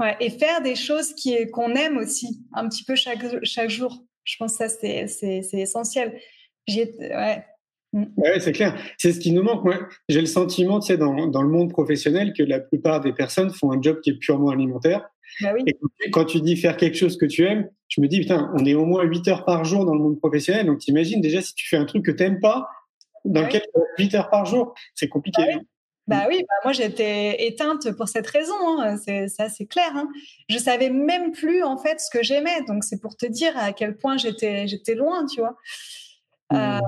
Ouais, 0.00 0.16
et 0.20 0.30
faire 0.30 0.62
des 0.62 0.76
choses 0.76 1.14
qui 1.14 1.34
qu'on 1.50 1.74
aime 1.74 1.96
aussi 1.96 2.44
un 2.52 2.68
petit 2.68 2.84
peu 2.84 2.94
chaque, 2.94 3.24
chaque 3.42 3.70
jour. 3.70 4.04
Je 4.24 4.36
pense 4.38 4.58
que 4.58 4.68
ça, 4.68 5.08
c'est 5.08 5.42
essentiel. 5.54 6.20
Ouais. 6.68 7.44
Mm. 7.92 8.04
Ouais, 8.16 8.40
c'est 8.40 8.52
clair. 8.52 8.78
C'est 8.98 9.12
ce 9.12 9.20
qui 9.20 9.32
nous 9.32 9.42
manque. 9.42 9.64
Moi, 9.64 9.78
j'ai 10.08 10.20
le 10.20 10.26
sentiment, 10.26 10.80
tu 10.80 10.88
sais, 10.88 10.98
dans, 10.98 11.26
dans, 11.26 11.42
le 11.42 11.48
monde 11.48 11.70
professionnel, 11.70 12.32
que 12.36 12.42
la 12.42 12.60
plupart 12.60 13.00
des 13.00 13.12
personnes 13.12 13.50
font 13.50 13.72
un 13.72 13.80
job 13.80 14.00
qui 14.02 14.10
est 14.10 14.18
purement 14.18 14.50
alimentaire. 14.50 15.08
Bah 15.40 15.52
oui. 15.54 15.62
Et 15.66 16.10
quand 16.10 16.24
tu 16.24 16.40
dis 16.40 16.56
faire 16.56 16.76
quelque 16.76 16.96
chose 16.96 17.16
que 17.16 17.26
tu 17.26 17.44
aimes, 17.44 17.68
je 17.88 18.00
me 18.00 18.08
dis, 18.08 18.20
putain, 18.20 18.52
on 18.54 18.64
est 18.64 18.74
au 18.74 18.84
moins 18.84 19.02
8 19.04 19.28
heures 19.28 19.44
par 19.44 19.64
jour 19.64 19.84
dans 19.84 19.94
le 19.94 20.00
monde 20.00 20.18
professionnel. 20.18 20.66
Donc, 20.66 20.78
t'imagines 20.78 21.20
déjà 21.20 21.40
si 21.40 21.54
tu 21.54 21.66
fais 21.66 21.76
un 21.76 21.86
truc 21.86 22.04
que 22.04 22.10
t'aimes 22.10 22.40
pas, 22.40 22.68
dans 23.24 23.42
lequel 23.42 23.62
tu 23.62 24.04
8 24.04 24.14
heures 24.14 24.30
par 24.30 24.44
jour, 24.46 24.74
c'est 24.94 25.08
compliqué. 25.08 25.42
Bah 25.42 25.48
oui. 25.56 25.66
Bah 26.08 26.24
oui, 26.26 26.38
bah 26.38 26.54
moi 26.64 26.72
j'étais 26.72 27.46
éteinte 27.46 27.92
pour 27.92 28.08
cette 28.08 28.26
raison, 28.26 28.80
hein. 28.80 28.96
c'est 28.96 29.28
ça 29.28 29.50
c'est 29.50 29.66
clair. 29.66 29.90
Hein. 29.94 30.08
Je 30.48 30.56
savais 30.56 30.88
même 30.88 31.32
plus 31.32 31.62
en 31.62 31.76
fait 31.76 32.00
ce 32.00 32.08
que 32.10 32.24
j'aimais, 32.24 32.62
donc 32.66 32.82
c'est 32.82 32.98
pour 32.98 33.14
te 33.14 33.26
dire 33.26 33.52
à 33.58 33.74
quel 33.74 33.94
point 33.94 34.16
j'étais 34.16 34.66
j'étais 34.66 34.94
loin, 34.94 35.26
tu 35.26 35.42
vois. 35.42 35.54
Euh... 36.54 36.80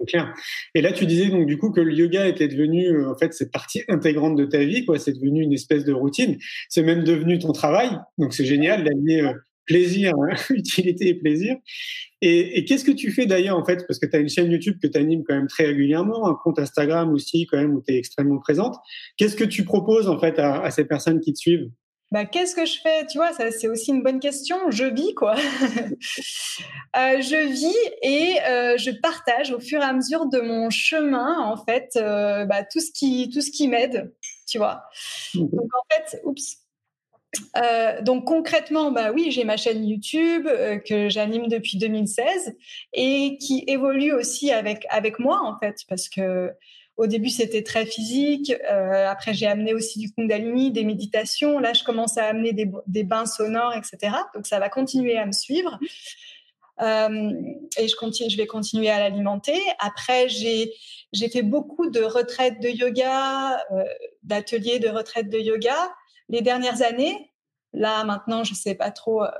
C'est 0.00 0.06
clair. 0.06 0.34
Et 0.74 0.82
là 0.82 0.90
tu 0.90 1.06
disais 1.06 1.28
donc 1.28 1.46
du 1.46 1.58
coup 1.58 1.70
que 1.70 1.80
le 1.80 1.92
yoga 1.92 2.26
était 2.26 2.48
devenu 2.48 2.88
euh, 2.88 3.08
en 3.08 3.16
fait 3.16 3.32
cette 3.32 3.52
partie 3.52 3.84
intégrante 3.86 4.34
de 4.34 4.46
ta 4.46 4.64
vie, 4.64 4.84
quoi. 4.84 4.98
C'est 4.98 5.12
devenu 5.12 5.40
une 5.40 5.52
espèce 5.52 5.84
de 5.84 5.92
routine. 5.92 6.36
C'est 6.68 6.82
même 6.82 7.04
devenu 7.04 7.38
ton 7.38 7.52
travail, 7.52 7.90
donc 8.18 8.34
c'est 8.34 8.44
génial 8.44 8.82
d'allier 8.82 9.20
euh, 9.20 9.32
plaisir, 9.66 10.14
hein, 10.14 10.34
utilité 10.50 11.08
et 11.08 11.14
plaisir. 11.14 11.56
Et, 12.20 12.58
et 12.58 12.64
qu'est-ce 12.64 12.84
que 12.84 12.92
tu 12.92 13.12
fais 13.12 13.26
d'ailleurs 13.26 13.58
en 13.58 13.64
fait 13.64 13.84
Parce 13.86 13.98
que 13.98 14.06
tu 14.06 14.16
as 14.16 14.20
une 14.20 14.28
chaîne 14.28 14.50
YouTube 14.50 14.78
que 14.82 14.86
tu 14.86 14.98
animes 14.98 15.24
quand 15.26 15.34
même 15.34 15.48
très 15.48 15.66
régulièrement, 15.66 16.26
un 16.26 16.34
compte 16.34 16.58
Instagram 16.58 17.12
aussi 17.12 17.46
quand 17.46 17.58
même 17.58 17.74
où 17.74 17.82
tu 17.86 17.94
es 17.94 17.98
extrêmement 17.98 18.38
présente. 18.38 18.76
Qu'est-ce 19.16 19.36
que 19.36 19.44
tu 19.44 19.64
proposes 19.64 20.08
en 20.08 20.18
fait 20.18 20.38
à, 20.38 20.62
à 20.62 20.70
ces 20.70 20.84
personnes 20.84 21.20
qui 21.20 21.32
te 21.32 21.38
suivent? 21.38 21.70
Bah, 22.14 22.24
qu'est-ce 22.24 22.54
que 22.54 22.64
je 22.64 22.80
fais? 22.80 23.04
Tu 23.06 23.18
vois, 23.18 23.32
ça 23.32 23.50
c'est 23.50 23.66
aussi 23.66 23.90
une 23.90 24.04
bonne 24.04 24.20
question. 24.20 24.70
Je 24.70 24.84
vis 24.84 25.14
quoi. 25.14 25.34
euh, 26.96 27.20
je 27.20 27.48
vis 27.48 27.74
et 28.02 28.40
euh, 28.48 28.76
je 28.76 28.92
partage 29.00 29.50
au 29.50 29.58
fur 29.58 29.80
et 29.80 29.84
à 29.84 29.92
mesure 29.92 30.26
de 30.26 30.40
mon 30.40 30.70
chemin 30.70 31.40
en 31.40 31.56
fait 31.56 31.88
euh, 31.96 32.44
bah, 32.44 32.62
tout 32.62 32.78
ce 32.78 32.92
qui 32.92 33.30
tout 33.30 33.40
ce 33.40 33.50
qui 33.50 33.66
m'aide. 33.66 34.14
Tu 34.46 34.58
vois. 34.58 34.84
Donc 35.34 35.50
en 35.54 35.82
fait, 35.92 36.20
oups, 36.22 36.58
euh, 37.56 38.00
donc 38.02 38.24
concrètement, 38.24 38.90
bah 38.90 39.12
oui, 39.12 39.30
j'ai 39.30 39.44
ma 39.44 39.56
chaîne 39.56 39.84
YouTube 39.84 40.46
euh, 40.46 40.78
que 40.78 41.08
j'anime 41.08 41.48
depuis 41.48 41.78
2016 41.78 42.56
et 42.92 43.36
qui 43.38 43.64
évolue 43.66 44.12
aussi 44.12 44.50
avec 44.50 44.86
avec 44.90 45.18
moi 45.18 45.40
en 45.42 45.58
fait 45.58 45.76
parce 45.88 46.08
que 46.08 46.52
au 46.96 47.06
début 47.06 47.28
c'était 47.28 47.62
très 47.62 47.86
physique. 47.86 48.52
Euh, 48.70 49.08
après 49.08 49.34
j'ai 49.34 49.46
amené 49.46 49.74
aussi 49.74 49.98
du 49.98 50.12
Kundalini, 50.12 50.70
des 50.70 50.84
méditations. 50.84 51.58
Là 51.58 51.72
je 51.72 51.84
commence 51.84 52.18
à 52.18 52.26
amener 52.26 52.52
des, 52.52 53.04
bains 53.04 53.26
sonores, 53.26 53.74
etc. 53.74 54.16
Donc 54.34 54.46
ça 54.46 54.58
va 54.58 54.68
continuer 54.68 55.16
à 55.16 55.26
me 55.26 55.32
suivre. 55.32 55.78
Et 56.80 57.88
je 57.88 57.96
continue, 57.96 58.28
je 58.28 58.36
vais 58.36 58.46
continuer 58.46 58.90
à 58.90 58.98
l'alimenter. 58.98 59.60
Après, 59.78 60.28
j'ai 60.28 60.72
fait 61.28 61.42
beaucoup 61.42 61.88
de 61.88 62.02
retraites 62.02 62.60
de 62.60 62.68
yoga, 62.68 63.64
d'ateliers 64.24 64.80
de 64.80 64.88
retraites 64.88 65.28
de 65.28 65.38
yoga 65.38 65.76
les 66.28 66.42
dernières 66.42 66.82
années. 66.82 67.30
Là, 67.72 68.04
maintenant, 68.04 68.44
je 68.44 68.52
ne 68.52 68.56
sais 68.56 68.74
pas 68.74 68.90
trop 68.90 69.24
euh, 69.24 69.30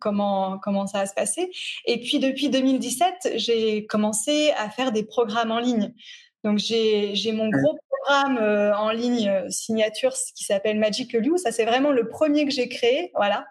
comment, 0.00 0.58
comment 0.58 0.86
ça 0.86 0.98
va 0.98 1.06
se 1.06 1.14
passer. 1.14 1.50
Et 1.86 2.00
puis, 2.00 2.18
depuis 2.18 2.48
2017, 2.48 3.34
j'ai 3.36 3.86
commencé 3.86 4.52
à 4.56 4.68
faire 4.68 4.92
des 4.92 5.04
programmes 5.04 5.52
en 5.52 5.60
ligne. 5.60 5.94
Donc, 6.42 6.58
j'ai 6.58 7.32
mon 7.32 7.48
gros 7.48 7.78
programme 7.88 8.38
euh, 8.38 8.76
en 8.76 8.90
ligne 8.90 9.28
euh, 9.28 9.48
signature 9.48 10.12
qui 10.34 10.44
s'appelle 10.44 10.78
Magic 10.78 11.12
You. 11.12 11.38
Ça, 11.38 11.52
c'est 11.52 11.64
vraiment 11.64 11.92
le 11.92 12.08
premier 12.08 12.44
que 12.44 12.50
j'ai 12.50 12.68
créé. 12.68 13.12
Voilà. 13.14 13.46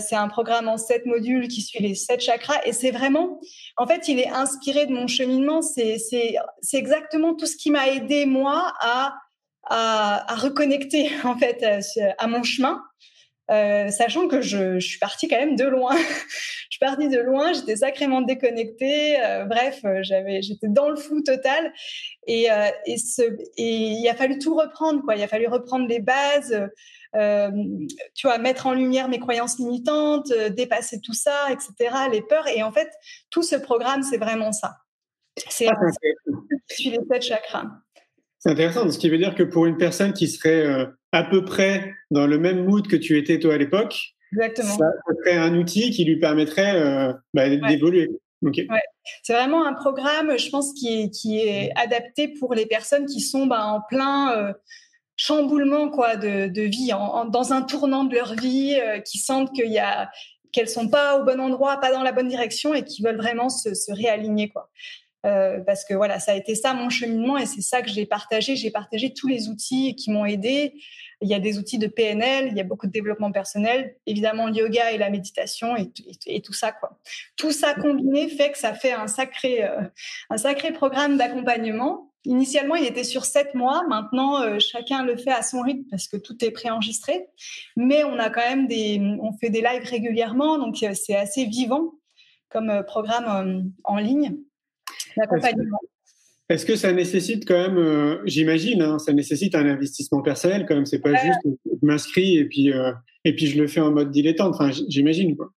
c'est 0.00 0.16
un 0.16 0.28
programme 0.28 0.68
en 0.68 0.76
sept 0.76 1.06
modules 1.06 1.48
qui 1.48 1.62
suit 1.62 1.82
les 1.82 1.94
sept 1.94 2.20
chakras 2.20 2.60
et 2.66 2.72
c'est 2.72 2.90
vraiment, 2.90 3.40
en 3.78 3.86
fait, 3.86 4.08
il 4.08 4.18
est 4.18 4.28
inspiré 4.28 4.84
de 4.84 4.92
mon 4.92 5.06
cheminement. 5.06 5.62
C'est 5.62 5.96
exactement 6.74 7.34
tout 7.34 7.46
ce 7.46 7.56
qui 7.56 7.70
m'a 7.70 7.88
aidé 7.88 8.26
moi 8.26 8.74
à 8.80 9.14
à, 9.64 10.32
à, 10.32 10.34
reconnecter 10.36 11.10
en 11.24 11.36
fait 11.36 11.64
à, 12.18 12.26
mon 12.26 12.42
chemin, 12.42 12.82
euh, 13.50 13.90
sachant 13.90 14.28
que 14.28 14.40
je, 14.40 14.78
je, 14.78 14.86
suis 14.86 14.98
partie 14.98 15.28
quand 15.28 15.38
même 15.38 15.56
de 15.56 15.64
loin. 15.64 15.96
je 16.70 16.76
suis 16.76 16.78
partie 16.78 17.08
de 17.08 17.18
loin, 17.18 17.52
j'étais 17.52 17.76
sacrément 17.76 18.22
déconnectée. 18.22 19.20
Euh, 19.20 19.44
bref, 19.44 19.80
euh, 19.84 19.98
j'avais, 20.02 20.40
j'étais 20.40 20.68
dans 20.68 20.88
le 20.88 20.96
flou 20.96 21.20
total, 21.20 21.72
et, 22.28 22.50
euh, 22.50 22.68
et, 22.86 22.96
ce, 22.96 23.22
et 23.56 23.76
il 23.88 24.08
a 24.08 24.14
fallu 24.14 24.38
tout 24.38 24.54
reprendre, 24.54 25.02
quoi. 25.02 25.16
Il 25.16 25.22
a 25.22 25.28
fallu 25.28 25.48
reprendre 25.48 25.88
les 25.88 25.98
bases. 26.00 26.68
Tu 27.12 28.28
vois, 28.28 28.38
mettre 28.38 28.68
en 28.68 28.72
lumière 28.72 29.08
mes 29.08 29.18
croyances 29.18 29.58
limitantes, 29.58 30.32
dépasser 30.50 31.00
tout 31.00 31.12
ça, 31.12 31.48
etc., 31.50 31.92
les 32.12 32.22
peurs. 32.22 32.46
Et 32.46 32.62
en 32.62 32.70
fait, 32.70 32.88
tout 33.30 33.42
ce 33.42 33.56
programme, 33.56 34.04
c'est 34.04 34.18
vraiment 34.18 34.52
ça. 34.52 34.76
C'est 35.48 35.66
ah, 35.68 35.74
suis 36.68 36.90
les 36.90 37.00
sept 37.10 37.22
chakras. 37.22 37.64
C'est 38.40 38.50
intéressant, 38.50 38.90
ce 38.90 38.98
qui 38.98 39.10
veut 39.10 39.18
dire 39.18 39.34
que 39.34 39.42
pour 39.42 39.66
une 39.66 39.76
personne 39.76 40.12
qui 40.12 40.26
serait 40.26 40.66
euh, 40.66 40.86
à 41.12 41.22
peu 41.22 41.44
près 41.44 41.92
dans 42.10 42.26
le 42.26 42.38
même 42.38 42.64
mood 42.64 42.88
que 42.88 42.96
tu 42.96 43.18
étais 43.18 43.38
toi 43.38 43.54
à 43.54 43.58
l'époque, 43.58 43.96
Exactement. 44.32 44.78
Ça, 44.78 44.84
serait 45.18 45.36
un 45.36 45.56
outil 45.56 45.90
qui 45.90 46.04
lui 46.04 46.18
permettrait 46.18 47.12
bah, 47.34 47.48
d'évoluer. 47.48 48.10
Ouais. 48.42 48.82
C'est 49.24 49.32
vraiment 49.32 49.66
un 49.66 49.72
programme, 49.72 50.38
je 50.38 50.48
pense, 50.50 50.72
qui 50.72 51.02
est, 51.02 51.10
qui 51.10 51.40
est 51.40 51.72
adapté 51.74 52.28
pour 52.28 52.54
les 52.54 52.64
personnes 52.64 53.06
qui 53.06 53.20
sont 53.20 53.46
bah, 53.46 53.66
en 53.66 53.80
plein 53.88 54.54
chamboulement 55.16 55.90
quoi 55.90 56.14
de, 56.14 56.46
de 56.46 56.62
vie, 56.62 56.92
en, 56.92 57.24
dans 57.24 57.52
un 57.52 57.62
tournant 57.62 58.04
de 58.04 58.14
leur 58.14 58.34
vie, 58.34 58.78
qui 59.04 59.18
sentent 59.18 59.52
qu'il 59.52 59.72
y 59.72 59.80
a 59.80 60.08
qu'elles 60.52 60.68
sont 60.68 60.88
pas 60.88 61.18
au 61.18 61.24
bon 61.24 61.40
endroit, 61.40 61.78
pas 61.78 61.92
dans 61.92 62.02
la 62.02 62.12
bonne 62.12 62.28
direction 62.28 62.74
et 62.74 62.84
qui 62.84 63.02
veulent 63.02 63.16
vraiment 63.16 63.48
se, 63.48 63.74
se 63.74 63.92
réaligner 63.92 64.48
quoi. 64.48 64.70
Euh, 65.26 65.60
parce 65.60 65.84
que 65.84 65.92
voilà, 65.92 66.18
ça 66.18 66.32
a 66.32 66.34
été 66.34 66.54
ça 66.54 66.72
mon 66.72 66.88
cheminement 66.88 67.36
et 67.36 67.44
c'est 67.44 67.60
ça 67.60 67.82
que 67.82 67.90
j'ai 67.90 68.06
partagé. 68.06 68.56
J'ai 68.56 68.70
partagé 68.70 69.12
tous 69.12 69.28
les 69.28 69.48
outils 69.48 69.94
qui 69.94 70.10
m'ont 70.10 70.24
aidé. 70.24 70.74
Il 71.20 71.28
y 71.28 71.34
a 71.34 71.38
des 71.38 71.58
outils 71.58 71.76
de 71.76 71.86
PNL, 71.86 72.48
il 72.50 72.56
y 72.56 72.60
a 72.60 72.64
beaucoup 72.64 72.86
de 72.86 72.92
développement 72.92 73.30
personnel, 73.30 73.96
évidemment 74.06 74.46
le 74.46 74.54
yoga 74.54 74.92
et 74.92 74.96
la 74.96 75.10
méditation 75.10 75.76
et, 75.76 76.40
tout 76.40 76.54
ça 76.54 76.72
quoi. 76.72 76.98
Tout 77.36 77.52
ça 77.52 77.74
combiné 77.74 78.30
fait 78.30 78.52
que 78.52 78.58
ça 78.58 78.72
fait 78.72 78.92
un 78.92 79.06
sacré 79.06 79.62
euh, 79.62 79.82
un 80.30 80.38
sacré 80.38 80.72
programme 80.72 81.18
d'accompagnement 81.18 82.06
Initialement, 82.26 82.74
il 82.74 82.84
était 82.84 83.04
sur 83.04 83.24
sept 83.24 83.54
mois. 83.54 83.82
Maintenant, 83.88 84.42
euh, 84.42 84.58
chacun 84.58 85.04
le 85.04 85.16
fait 85.16 85.30
à 85.30 85.42
son 85.42 85.62
rythme 85.62 85.84
parce 85.90 86.06
que 86.06 86.18
tout 86.18 86.44
est 86.44 86.50
préenregistré. 86.50 87.28
Mais 87.76 88.04
on 88.04 88.18
a 88.18 88.28
quand 88.28 88.46
même 88.46 88.66
des, 88.66 89.00
on 89.22 89.32
fait 89.32 89.48
des 89.48 89.62
lives 89.62 89.84
régulièrement, 89.84 90.58
donc 90.58 90.76
c'est 90.76 91.16
assez 91.16 91.46
vivant 91.46 91.94
comme 92.50 92.82
programme 92.86 93.72
en 93.84 93.96
ligne 93.96 94.36
Est-ce 96.48 96.66
que 96.66 96.74
ça 96.74 96.92
nécessite 96.92 97.46
quand 97.46 97.68
même, 97.68 98.20
j'imagine, 98.24 98.82
hein, 98.82 98.98
ça 98.98 99.12
nécessite 99.12 99.54
un 99.54 99.66
investissement 99.66 100.20
personnel 100.20 100.66
quand 100.66 100.74
même. 100.74 100.86
C'est 100.86 100.98
pas 100.98 101.14
juste 101.14 101.38
je 101.44 101.86
m'inscris 101.86 102.38
et 102.38 102.44
puis 102.44 102.72
et 103.24 103.36
puis 103.36 103.46
je 103.46 103.60
le 103.60 103.68
fais 103.68 103.80
en 103.80 103.92
mode 103.92 104.10
dilettante. 104.10 104.54
Enfin, 104.54 104.70
j'imagine 104.88 105.36
quoi. 105.36 105.52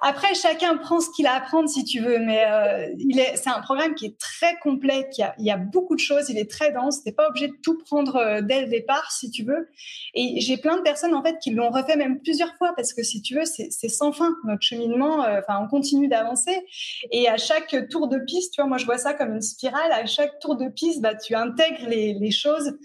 Après, 0.00 0.34
chacun 0.34 0.76
prend 0.76 1.00
ce 1.00 1.10
qu'il 1.10 1.26
a 1.26 1.32
à 1.32 1.36
apprendre 1.36 1.68
si 1.68 1.84
tu 1.84 2.00
veux, 2.00 2.18
mais 2.18 2.44
euh, 2.46 2.86
c'est 3.34 3.48
un 3.48 3.60
programme 3.60 3.94
qui 3.94 4.06
est 4.06 4.18
très 4.18 4.56
complet, 4.62 5.08
il 5.38 5.44
y 5.44 5.50
a 5.50 5.56
beaucoup 5.56 5.94
de 5.94 6.00
choses, 6.00 6.28
il 6.28 6.38
est 6.38 6.50
très 6.50 6.72
dense. 6.72 7.02
T'es 7.02 7.12
pas 7.12 7.28
obligé 7.28 7.48
de 7.48 7.56
tout 7.62 7.78
prendre 7.78 8.16
euh, 8.16 8.40
dès 8.40 8.62
le 8.62 8.68
départ 8.68 9.10
si 9.10 9.30
tu 9.30 9.44
veux. 9.44 9.68
Et 10.14 10.40
j'ai 10.40 10.56
plein 10.56 10.76
de 10.76 10.82
personnes 10.82 11.14
en 11.14 11.22
fait 11.22 11.38
qui 11.38 11.50
l'ont 11.50 11.70
refait 11.70 11.96
même 11.96 12.20
plusieurs 12.20 12.54
fois 12.56 12.72
parce 12.76 12.92
que 12.92 13.02
si 13.02 13.22
tu 13.22 13.34
veux, 13.34 13.44
c'est, 13.44 13.70
sans 13.88 14.12
fin 14.12 14.34
notre 14.44 14.62
cheminement. 14.62 15.24
Euh, 15.24 15.40
enfin, 15.40 15.60
on 15.62 15.68
continue 15.68 16.08
d'avancer 16.08 16.64
et 17.10 17.28
à 17.28 17.36
chaque 17.36 17.88
tour 17.88 18.08
de 18.08 18.18
piste, 18.18 18.54
tu 18.54 18.60
vois, 18.60 18.68
moi 18.68 18.78
je 18.78 18.84
vois 18.84 18.98
ça 18.98 19.14
comme 19.14 19.34
une 19.34 19.42
spirale. 19.42 19.92
À 19.92 20.06
chaque 20.06 20.38
tour 20.38 20.56
de 20.56 20.68
piste, 20.68 21.00
bah 21.00 21.14
tu 21.14 21.34
intègres 21.34 21.88
les, 21.88 22.30
choses 22.30 22.76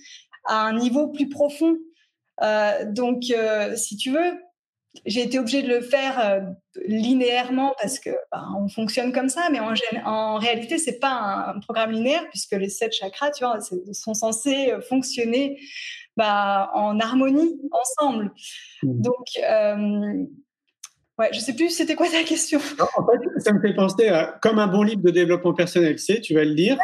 à 0.46 0.66
un 0.66 0.74
niveau 0.74 1.08
plus 1.08 1.28
profond. 1.28 1.78
Donc, 2.86 3.24
si 3.76 3.98
tu 3.98 4.12
veux, 4.12 4.34
j'ai 5.06 5.24
été 5.24 5.39
obligée 5.39 5.62
de 5.62 5.70
le 5.70 5.82
faire 5.82 6.20
euh, 6.20 6.42
linéairement 6.86 7.74
parce 7.82 8.00
que 8.00 8.10
bah, 8.32 8.44
on 8.58 8.68
fonctionne 8.68 9.14
comme 9.14 9.30
ça, 9.30 9.48
mais 9.52 9.60
en, 9.60 9.74
en 10.06 10.38
réalité 10.38 10.78
c'est 10.78 11.00
pas 11.00 11.54
un, 11.56 11.60
programme 11.60 11.92
linéaire 11.92 12.28
puisque 12.30 12.52
les 12.54 12.70
sept 12.70 12.94
chakras, 12.94 13.32
tu 13.32 13.44
vois, 13.44 13.60
sont 13.94 14.14
censés 14.14 14.72
euh, 14.72 14.82
fonctionner 14.82 15.60
bah, 16.18 16.72
en 16.74 17.00
harmonie 17.00 17.60
ensemble. 17.72 18.32
Mmh. 18.84 19.02
Donc 19.02 19.26
euh, 19.42 20.26
Ouais, 21.20 21.30
je 21.34 21.39
sais 21.39 21.54
plus 21.54 21.70
c'était 21.70 21.94
quoi 21.94 22.08
ta 22.10 22.24
question? 22.24 22.60
en 22.80 23.06
fait, 23.06 23.39
ça 23.42 23.54
me 23.54 23.62
fait 23.62 23.76
penser 23.76 24.08
à 24.08 24.39
comme 24.42 24.58
un 24.58 24.66
bon 24.66 24.82
livre 24.82 25.04
de 25.04 25.12
développement 25.12 25.54
personnel, 25.54 25.96
tu 25.98 26.04
sais, 26.04 26.20
tu 26.20 26.34
vas 26.34 26.44
le 26.44 26.54
lire 26.54 26.80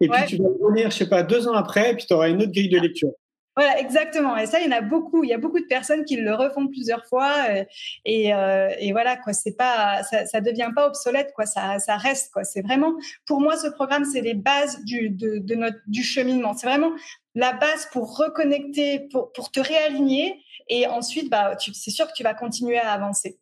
et 0.00 0.08
puis 0.08 0.24
tu 0.26 0.36
vas 0.38 0.48
le 0.48 0.64
relire, 0.64 0.90
je 0.90 0.96
sais 0.96 1.08
pas, 1.08 1.22
deux 1.22 1.46
ans 1.46 1.52
après, 1.52 1.92
et 1.92 1.94
puis 1.94 2.06
tu 2.06 2.12
auras 2.14 2.30
une 2.30 2.42
autre 2.42 2.52
grille 2.52 2.68
de 2.68 2.78
lecture. 2.78 3.12
Voilà, 3.56 3.80
exactement. 3.80 4.36
Et 4.36 4.46
ça, 4.46 4.60
il 4.60 4.66
y 4.66 4.68
en 4.68 4.76
a 4.76 4.80
beaucoup. 4.80 5.24
Il 5.24 5.30
y 5.30 5.32
a 5.32 5.38
beaucoup 5.38 5.58
de 5.58 5.66
personnes 5.66 6.04
qui 6.04 6.16
le 6.16 6.34
refont 6.34 6.68
plusieurs 6.68 7.04
fois. 7.06 7.34
Euh, 7.50 7.64
et, 8.04 8.32
euh, 8.32 8.70
et 8.78 8.92
voilà, 8.92 9.16
quoi. 9.16 9.32
C'est 9.32 9.56
pas, 9.56 10.02
ça, 10.04 10.24
ça 10.26 10.40
devient 10.40 10.70
pas 10.74 10.86
obsolète, 10.86 11.32
quoi. 11.34 11.46
Ça, 11.46 11.78
ça 11.78 11.96
reste, 11.96 12.32
quoi. 12.32 12.44
C'est 12.44 12.62
vraiment, 12.62 12.94
pour 13.26 13.40
moi, 13.40 13.56
ce 13.56 13.66
programme, 13.68 14.04
c'est 14.04 14.20
les 14.20 14.34
bases 14.34 14.84
du, 14.84 15.10
de, 15.10 15.42
du 15.86 16.02
cheminement. 16.02 16.54
C'est 16.54 16.68
vraiment 16.68 16.92
la 17.34 17.52
base 17.52 17.88
pour 17.92 18.16
reconnecter, 18.16 19.08
pour, 19.10 19.32
pour 19.32 19.50
te 19.50 19.60
réaligner. 19.60 20.40
Et 20.68 20.86
ensuite, 20.86 21.28
bah, 21.28 21.56
c'est 21.58 21.90
sûr 21.90 22.06
que 22.06 22.12
tu 22.14 22.22
vas 22.22 22.34
continuer 22.34 22.78
à 22.78 22.92
avancer. 22.92 23.38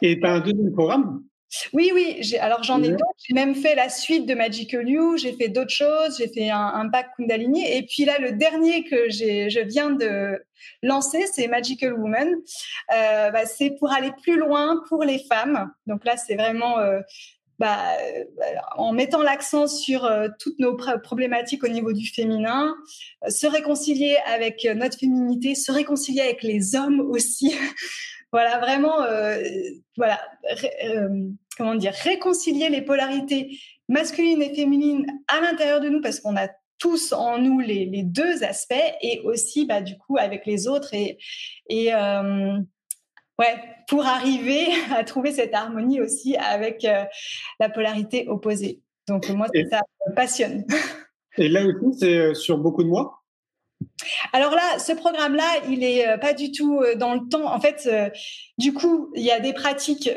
Et 0.00 0.18
tu 0.18 0.26
as 0.26 0.32
un 0.34 0.40
deuxième 0.40 0.72
programme? 0.72 1.24
Oui, 1.72 1.90
oui. 1.94 2.36
Alors 2.40 2.62
j'en 2.62 2.82
ai 2.82 2.90
d'autres. 2.90 3.04
J'ai 3.26 3.34
même 3.34 3.54
fait 3.54 3.74
la 3.74 3.88
suite 3.88 4.26
de 4.26 4.34
Magical 4.34 4.88
You. 4.88 5.16
J'ai 5.16 5.32
fait 5.32 5.48
d'autres 5.48 5.72
choses. 5.72 6.18
J'ai 6.18 6.28
fait 6.28 6.50
un, 6.50 6.66
un, 6.66 6.88
pack 6.88 7.08
Kundalini. 7.16 7.66
Et 7.66 7.82
puis 7.82 8.04
là, 8.04 8.18
le 8.18 8.32
dernier 8.32 8.84
que 8.84 9.08
je 9.08 9.60
viens 9.66 9.90
de 9.90 10.42
lancer, 10.82 11.24
c'est 11.32 11.48
Magical 11.48 11.94
Woman. 11.94 12.28
Euh, 12.94 13.30
bah, 13.30 13.46
c'est 13.46 13.70
pour 13.78 13.92
aller 13.92 14.12
plus 14.22 14.36
loin 14.38 14.82
pour 14.88 15.04
les 15.04 15.18
femmes. 15.18 15.70
Donc 15.86 16.04
là, 16.04 16.16
c'est 16.16 16.36
vraiment 16.36 16.78
euh, 16.78 17.00
bah, 17.58 17.96
euh, 18.00 18.24
en 18.76 18.92
mettant 18.92 19.20
l'accent 19.20 19.66
sur 19.66 20.04
euh, 20.04 20.28
toutes 20.38 20.60
nos 20.60 20.76
problématiques 20.76 21.64
au 21.64 21.68
niveau 21.68 21.92
du 21.92 22.06
féminin, 22.06 22.76
euh, 23.24 23.30
se 23.30 23.48
réconcilier 23.48 24.16
avec 24.26 24.64
notre 24.76 24.96
féminité, 24.96 25.56
se 25.56 25.72
réconcilier 25.72 26.20
avec 26.20 26.44
les 26.44 26.76
hommes 26.76 27.00
aussi. 27.00 27.52
voilà, 28.32 28.58
vraiment, 28.58 29.02
euh, 29.02 29.38
voilà, 29.96 30.20
euh, 30.84 31.30
comment 31.56 31.74
dire, 31.74 31.92
réconcilier 31.92 32.68
les 32.68 32.82
polarités 32.82 33.58
masculines 33.88 34.42
et 34.42 34.54
féminines 34.54 35.06
à 35.28 35.40
l'intérieur 35.40 35.80
de 35.80 35.88
nous 35.88 36.00
parce 36.00 36.20
qu'on 36.20 36.36
a 36.36 36.48
tous 36.78 37.12
en 37.12 37.38
nous 37.38 37.58
les, 37.58 37.86
les, 37.86 38.02
deux 38.02 38.44
aspects 38.44 38.74
et 39.00 39.20
aussi, 39.24 39.66
bah, 39.66 39.80
du 39.80 39.96
coup, 39.98 40.16
avec 40.16 40.46
les 40.46 40.68
autres 40.68 40.94
et, 40.94 41.18
et 41.68 41.92
euh, 41.92 42.58
ouais, 43.38 43.56
pour 43.88 44.06
arriver 44.06 44.66
à 44.94 45.02
trouver 45.04 45.32
cette 45.32 45.54
harmonie 45.54 46.00
aussi 46.00 46.36
avec 46.36 46.86
la 47.58 47.68
polarité 47.68 48.28
opposée. 48.28 48.80
Donc, 49.08 49.28
moi, 49.30 49.46
ça 49.70 49.80
me 50.06 50.14
passionne. 50.14 50.66
Et 51.38 51.48
là 51.48 51.64
aussi, 51.64 51.98
c'est 51.98 52.34
sur 52.34 52.58
beaucoup 52.58 52.84
de 52.84 52.88
mois 52.88 53.17
alors 54.32 54.54
là, 54.54 54.78
ce 54.78 54.92
programme-là, 54.92 55.62
il 55.68 55.82
est 55.82 56.06
euh, 56.06 56.18
pas 56.18 56.32
du 56.32 56.52
tout 56.52 56.80
euh, 56.80 56.94
dans 56.94 57.14
le 57.14 57.28
temps. 57.28 57.52
En 57.52 57.60
fait, 57.60 57.86
euh, 57.86 58.10
du 58.56 58.72
coup, 58.72 59.10
il 59.14 59.22
y 59.22 59.30
a 59.30 59.40
des 59.40 59.52
pratiques 59.52 60.10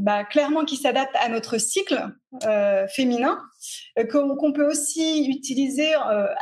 bah, 0.00 0.24
clairement 0.24 0.64
qui 0.64 0.76
s'adaptent 0.76 1.16
à 1.16 1.28
notre 1.28 1.58
cycle 1.58 2.00
féminin, 2.94 3.40
qu'on 4.10 4.52
peut 4.52 4.66
aussi 4.66 5.26
utiliser 5.28 5.90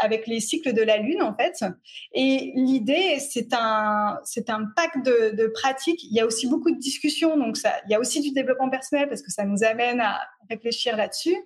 avec 0.00 0.26
les 0.26 0.38
cycles 0.38 0.74
de 0.74 0.82
la 0.82 0.98
lune, 0.98 1.22
en 1.22 1.34
fait. 1.34 1.64
Et 2.12 2.52
l'idée, 2.56 3.18
c'est 3.20 3.54
un, 3.54 4.18
un 4.48 4.64
pack 4.76 5.02
de, 5.02 5.34
de, 5.34 5.46
pratiques. 5.46 6.04
Il 6.04 6.14
y 6.14 6.20
a 6.20 6.26
aussi 6.26 6.46
beaucoup 6.46 6.70
de 6.70 6.78
discussions, 6.78 7.38
donc 7.38 7.56
ça, 7.56 7.72
il 7.86 7.92
y 7.92 7.94
a 7.94 8.00
aussi 8.00 8.20
du 8.20 8.32
développement 8.32 8.68
personnel 8.68 9.08
parce 9.08 9.22
que 9.22 9.30
ça 9.30 9.44
nous 9.44 9.64
amène 9.64 10.00
à 10.00 10.20
réfléchir 10.50 10.94
là-dessus. 10.94 11.36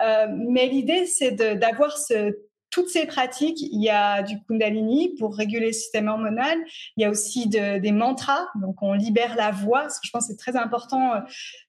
mais 0.00 0.66
l'idée, 0.68 1.04
c'est 1.04 1.32
d'avoir 1.32 1.98
ce 1.98 2.47
toutes 2.70 2.88
ces 2.88 3.06
pratiques, 3.06 3.60
il 3.60 3.82
y 3.82 3.88
a 3.88 4.22
du 4.22 4.40
Kundalini 4.42 5.14
pour 5.18 5.34
réguler 5.34 5.68
le 5.68 5.72
système 5.72 6.08
hormonal. 6.08 6.58
Il 6.96 7.02
y 7.02 7.04
a 7.04 7.10
aussi 7.10 7.48
de, 7.48 7.78
des 7.78 7.92
mantras, 7.92 8.46
donc 8.60 8.82
on 8.82 8.92
libère 8.92 9.36
la 9.36 9.50
voix. 9.50 9.82
Parce 9.82 10.00
que 10.00 10.06
je 10.06 10.10
pense 10.10 10.26
que 10.26 10.32
c'est 10.32 10.38
très 10.38 10.56
important 10.56 11.22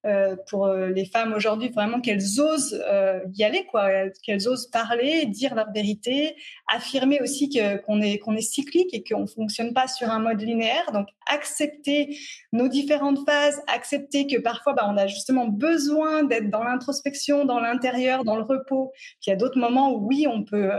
euh, 0.05 0.35
pour 0.49 0.65
euh, 0.65 0.89
les 0.89 1.05
femmes 1.05 1.33
aujourd'hui, 1.33 1.69
vraiment 1.69 2.01
qu'elles 2.01 2.39
osent 2.39 2.81
euh, 2.89 3.19
y 3.33 3.43
aller, 3.43 3.65
quoi, 3.65 3.89
qu'elles 4.23 4.47
osent 4.47 4.67
parler, 4.67 5.25
dire 5.25 5.55
leur 5.55 5.71
vérité, 5.71 6.35
affirmer 6.73 7.21
aussi 7.21 7.49
qu'on 7.49 8.01
est 8.01 8.17
qu'on 8.19 8.35
est 8.35 8.41
cyclique 8.41 8.93
et 8.93 9.03
qu'on 9.03 9.27
fonctionne 9.27 9.73
pas 9.73 9.87
sur 9.87 10.09
un 10.09 10.19
mode 10.19 10.41
linéaire. 10.41 10.91
Donc 10.91 11.07
accepter 11.27 12.17
nos 12.51 12.67
différentes 12.67 13.19
phases, 13.25 13.61
accepter 13.67 14.27
que 14.27 14.39
parfois 14.39 14.73
bah, 14.73 14.87
on 14.89 14.97
a 14.97 15.07
justement 15.07 15.47
besoin 15.47 16.23
d'être 16.23 16.49
dans 16.49 16.63
l'introspection, 16.63 17.45
dans 17.45 17.59
l'intérieur, 17.59 18.23
dans 18.25 18.35
le 18.35 18.43
repos. 18.43 18.91
Il 19.25 19.29
y 19.29 19.33
a 19.33 19.35
d'autres 19.35 19.59
moments 19.59 19.93
où 19.93 20.07
oui, 20.07 20.27
on 20.27 20.43
peut 20.43 20.71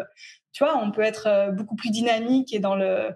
tu 0.52 0.64
vois, 0.64 0.82
on 0.82 0.90
peut 0.90 1.02
être 1.02 1.26
euh, 1.26 1.50
beaucoup 1.50 1.76
plus 1.76 1.90
dynamique 1.90 2.52
et 2.54 2.58
dans 2.58 2.74
le 2.74 3.10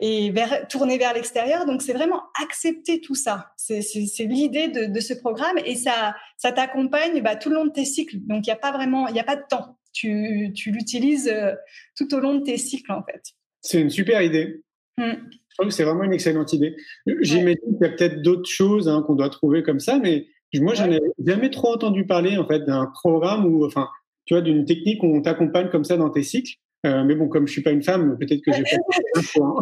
et 0.00 0.30
vers, 0.30 0.68
tourner 0.68 0.96
vers 0.96 1.12
l'extérieur. 1.12 1.66
Donc, 1.66 1.82
c'est 1.82 1.92
vraiment 1.92 2.22
accepter 2.40 3.00
tout 3.00 3.14
ça. 3.14 3.52
C'est 3.56 3.80
l'idée 4.20 4.68
de, 4.68 4.84
de, 4.84 5.00
ce 5.00 5.12
programme 5.12 5.58
et 5.64 5.74
ça, 5.74 6.14
ça 6.36 6.52
t'accompagne 6.52 7.20
bah, 7.20 7.36
tout 7.36 7.48
le 7.48 7.56
long 7.56 7.66
de 7.66 7.72
tes 7.72 7.84
cycles. 7.84 8.18
Donc, 8.20 8.46
il 8.46 8.50
n'y 8.50 8.54
a 8.54 8.56
pas 8.56 8.72
vraiment, 8.72 9.08
il 9.08 9.14
n'y 9.14 9.20
a 9.20 9.24
pas 9.24 9.36
de 9.36 9.42
temps. 9.48 9.76
Tu, 9.92 10.52
tu 10.54 10.70
l'utilises 10.70 11.28
euh, 11.28 11.52
tout 11.96 12.14
au 12.14 12.20
long 12.20 12.36
de 12.36 12.44
tes 12.44 12.56
cycles, 12.56 12.92
en 12.92 13.02
fait. 13.02 13.22
C'est 13.60 13.80
une 13.80 13.90
super 13.90 14.22
idée. 14.22 14.62
Mmh. 14.98 15.14
Je 15.48 15.54
trouve 15.56 15.68
que 15.68 15.74
c'est 15.74 15.84
vraiment 15.84 16.04
une 16.04 16.12
excellente 16.12 16.52
idée. 16.52 16.76
J'imagine 17.20 17.56
qu'il 17.56 17.78
y 17.80 17.84
a 17.84 17.88
peut-être 17.88 18.22
d'autres 18.22 18.48
choses 18.48 18.88
hein, 18.88 19.02
qu'on 19.04 19.16
doit 19.16 19.30
trouver 19.30 19.64
comme 19.64 19.80
ça, 19.80 19.98
mais 19.98 20.28
moi, 20.54 20.74
j'en 20.74 20.90
ai 20.90 21.00
jamais 21.24 21.50
trop 21.50 21.74
entendu 21.74 22.06
parler, 22.06 22.38
en 22.38 22.46
fait, 22.46 22.60
d'un 22.60 22.86
programme 22.86 23.44
où, 23.44 23.66
enfin, 23.66 23.88
tu 24.28 24.34
vois, 24.34 24.42
d'une 24.42 24.66
technique 24.66 25.02
où 25.02 25.06
on 25.06 25.22
t'accompagne 25.22 25.70
comme 25.70 25.84
ça 25.84 25.96
dans 25.96 26.10
tes 26.10 26.22
cycles. 26.22 26.52
Euh, 26.84 27.02
mais 27.02 27.14
bon, 27.14 27.28
comme 27.28 27.48
je 27.48 27.52
suis 27.52 27.62
pas 27.62 27.70
une 27.70 27.82
femme, 27.82 28.18
peut-être 28.18 28.42
que 28.44 28.52
j'ai 28.52 28.62
fait 28.66 28.76
hein. 29.40 29.54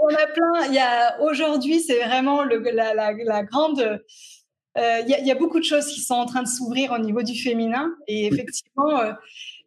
On 0.00 0.14
a 0.14 0.26
plein. 0.26 0.66
Il 0.68 0.74
y 0.74 0.78
a 0.78 1.20
aujourd'hui, 1.20 1.80
c'est 1.80 2.02
vraiment 2.02 2.42
le, 2.42 2.58
la, 2.58 2.94
la, 2.94 3.12
la, 3.12 3.42
grande. 3.44 4.00
Euh, 4.78 4.98
il, 5.04 5.10
y 5.10 5.14
a, 5.14 5.20
il, 5.20 5.26
y 5.26 5.30
a, 5.30 5.34
beaucoup 5.34 5.60
de 5.60 5.64
choses 5.64 5.86
qui 5.88 6.00
sont 6.00 6.14
en 6.14 6.24
train 6.24 6.42
de 6.42 6.48
s'ouvrir 6.48 6.92
au 6.92 6.98
niveau 6.98 7.22
du 7.22 7.38
féminin. 7.38 7.94
Et 8.08 8.26
effectivement, 8.26 8.98
euh, 8.98 9.12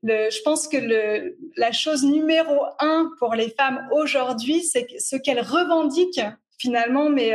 le, 0.02 0.32
je 0.32 0.42
pense 0.44 0.68
que 0.68 0.78
le, 0.78 1.38
la 1.56 1.72
chose 1.72 2.04
numéro 2.04 2.66
un 2.80 3.12
pour 3.20 3.36
les 3.36 3.52
femmes 3.52 3.88
aujourd'hui, 3.92 4.64
c'est 4.64 4.88
ce 4.98 5.18
qu'elles 5.18 5.42
revendiquent 5.42 6.26
finalement, 6.58 7.10
mais 7.10 7.34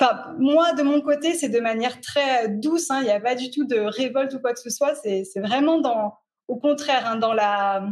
Enfin, 0.00 0.34
moi, 0.38 0.74
de 0.74 0.82
mon 0.82 1.00
côté, 1.00 1.34
c'est 1.34 1.48
de 1.48 1.60
manière 1.60 2.00
très 2.00 2.48
douce. 2.48 2.90
Hein. 2.90 3.00
Il 3.00 3.04
n'y 3.04 3.10
a 3.10 3.20
pas 3.20 3.34
du 3.34 3.50
tout 3.50 3.64
de 3.64 3.78
révolte 3.78 4.34
ou 4.34 4.38
quoi 4.38 4.52
que 4.52 4.60
ce 4.60 4.70
soit. 4.70 4.94
C'est 4.94 5.40
vraiment 5.40 5.80
dans, 5.80 6.14
au 6.46 6.56
contraire, 6.56 7.06
hein, 7.06 7.16
dans 7.16 7.32
la, 7.32 7.84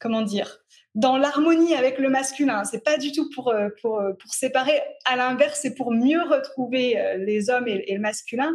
comment 0.00 0.22
dire, 0.22 0.58
dans 0.94 1.16
l'harmonie 1.16 1.74
avec 1.74 1.98
le 1.98 2.10
masculin. 2.10 2.64
C'est 2.64 2.84
pas 2.84 2.98
du 2.98 3.12
tout 3.12 3.30
pour, 3.30 3.48
euh, 3.48 3.68
pour, 3.80 4.00
euh, 4.00 4.12
pour 4.12 4.32
séparer. 4.34 4.82
À 5.04 5.16
l'inverse, 5.16 5.60
c'est 5.62 5.74
pour 5.74 5.92
mieux 5.92 6.22
retrouver 6.22 6.98
euh, 6.98 7.16
les 7.16 7.48
hommes 7.48 7.68
et, 7.68 7.94
le 7.94 8.00
masculin. 8.00 8.52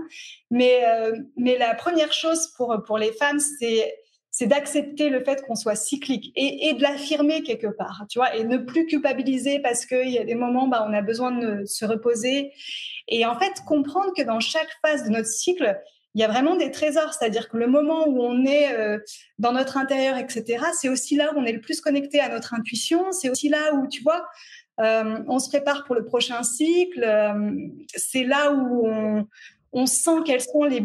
Mais, 0.51 0.83
mais 1.35 1.57
la 1.57 1.73
première 1.75 2.13
chose 2.13 2.51
pour, 2.57 2.83
pour 2.85 2.97
les 2.97 3.13
femmes, 3.13 3.39
c'est 3.39 3.95
c'est 4.37 4.45
d'accepter 4.45 5.09
le 5.09 5.23
fait 5.23 5.41
qu'on 5.47 5.55
soit 5.55 5.75
cyclique 5.75 6.31
et, 6.35 6.71
de 6.75 6.81
l'affirmer 6.83 7.41
quelque 7.41 7.65
part, 7.65 8.05
tu 8.07 8.19
vois, 8.19 8.35
et 8.35 8.43
ne 8.43 8.57
plus 8.57 8.85
culpabiliser 8.85 9.57
parce 9.57 9.87
qu'il 9.87 10.11
y 10.11 10.19
a 10.19 10.23
des 10.23 10.35
moments, 10.35 10.67
bah, 10.67 10.85
on 10.87 10.93
a 10.93 11.01
besoin 11.01 11.31
de 11.31 11.65
se 11.65 11.85
reposer. 11.85 12.53
Et 13.07 13.25
en 13.25 13.39
fait, 13.39 13.53
comprendre 13.65 14.13
que 14.15 14.21
dans 14.21 14.39
chaque 14.39 14.69
phase 14.85 15.05
de 15.05 15.09
notre 15.09 15.27
cycle, 15.27 15.75
il 16.13 16.21
y 16.21 16.23
a 16.23 16.27
vraiment 16.27 16.55
des 16.55 16.69
trésors, 16.69 17.15
c'est-à-dire 17.15 17.49
que 17.49 17.57
le 17.57 17.65
moment 17.65 18.07
où 18.07 18.21
on 18.21 18.45
est 18.45 18.77
euh, 18.77 18.99
dans 19.39 19.53
notre 19.53 19.75
intérieur, 19.75 20.17
etc., 20.17 20.65
c'est 20.79 20.89
aussi 20.89 21.15
là 21.15 21.33
où 21.33 21.39
on 21.39 21.45
est 21.45 21.53
le 21.53 21.61
plus 21.61 21.81
connecté 21.81 22.19
à 22.19 22.29
notre 22.29 22.53
intuition, 22.53 23.11
c'est 23.11 23.31
aussi 23.31 23.49
là 23.49 23.73
où, 23.73 23.87
tu 23.87 24.03
vois, 24.03 24.23
euh, 24.79 25.17
on 25.27 25.39
se 25.39 25.49
prépare 25.49 25.83
pour 25.85 25.95
le 25.95 26.05
prochain 26.05 26.43
cycle, 26.43 27.03
euh, 27.03 27.51
c'est 27.95 28.23
là 28.23 28.51
où 28.51 28.87
on, 28.87 29.27
on 29.73 29.85
sent 29.85 30.19
quelles 30.25 30.41
sont 30.41 30.63
les, 30.63 30.83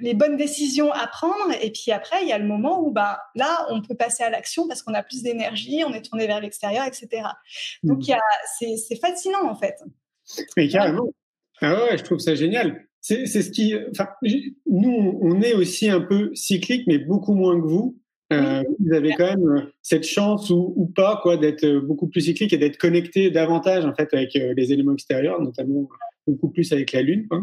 les, 0.00 0.14
bonnes 0.14 0.36
décisions 0.36 0.92
à 0.92 1.06
prendre. 1.06 1.52
Et 1.60 1.70
puis 1.70 1.92
après, 1.92 2.22
il 2.22 2.28
y 2.28 2.32
a 2.32 2.38
le 2.38 2.46
moment 2.46 2.80
où 2.80 2.90
ben, 2.90 3.16
là, 3.34 3.66
on 3.70 3.82
peut 3.82 3.94
passer 3.94 4.22
à 4.22 4.30
l'action 4.30 4.68
parce 4.68 4.82
qu'on 4.82 4.94
a 4.94 5.02
plus 5.02 5.22
d'énergie, 5.22 5.82
on 5.86 5.92
est 5.92 6.02
tourné 6.02 6.26
vers 6.26 6.40
l'extérieur, 6.40 6.86
etc. 6.86 7.24
Donc, 7.82 8.06
mmh. 8.08 8.14
c'est 8.78 9.00
fascinant, 9.00 9.48
en 9.48 9.54
fait. 9.54 9.76
Mais 10.56 10.68
carrément. 10.68 11.08
Ah 11.60 11.84
ouais, 11.84 11.98
je 11.98 12.04
trouve 12.04 12.18
ça 12.18 12.34
génial 12.34 12.86
c'est 13.02 13.26
ce 13.26 13.50
qui. 13.50 13.74
Enfin, 13.90 14.08
nous, 14.66 15.18
on 15.20 15.42
est 15.42 15.54
aussi 15.54 15.90
un 15.90 16.00
peu 16.00 16.30
cyclique, 16.34 16.84
mais 16.86 16.98
beaucoup 16.98 17.34
moins 17.34 17.60
que 17.60 17.66
vous. 17.66 17.98
Euh, 18.32 18.62
vous 18.78 18.94
avez 18.94 19.12
quand 19.12 19.26
même 19.26 19.46
euh, 19.46 19.60
cette 19.82 20.04
chance 20.04 20.48
ou, 20.48 20.72
ou 20.74 20.86
pas 20.86 21.20
quoi 21.22 21.36
d'être 21.36 21.64
euh, 21.64 21.82
beaucoup 21.82 22.06
plus 22.06 22.22
cyclique 22.22 22.54
et 22.54 22.56
d'être 22.56 22.78
connecté 22.78 23.30
davantage 23.30 23.84
en 23.84 23.94
fait 23.94 24.08
avec 24.14 24.32
les 24.32 24.72
éléments 24.72 24.94
extérieurs, 24.94 25.38
notamment 25.42 25.86
beaucoup 26.26 26.50
plus 26.50 26.72
avec 26.72 26.92
la 26.92 27.02
lune. 27.02 27.26
Quoi. 27.28 27.40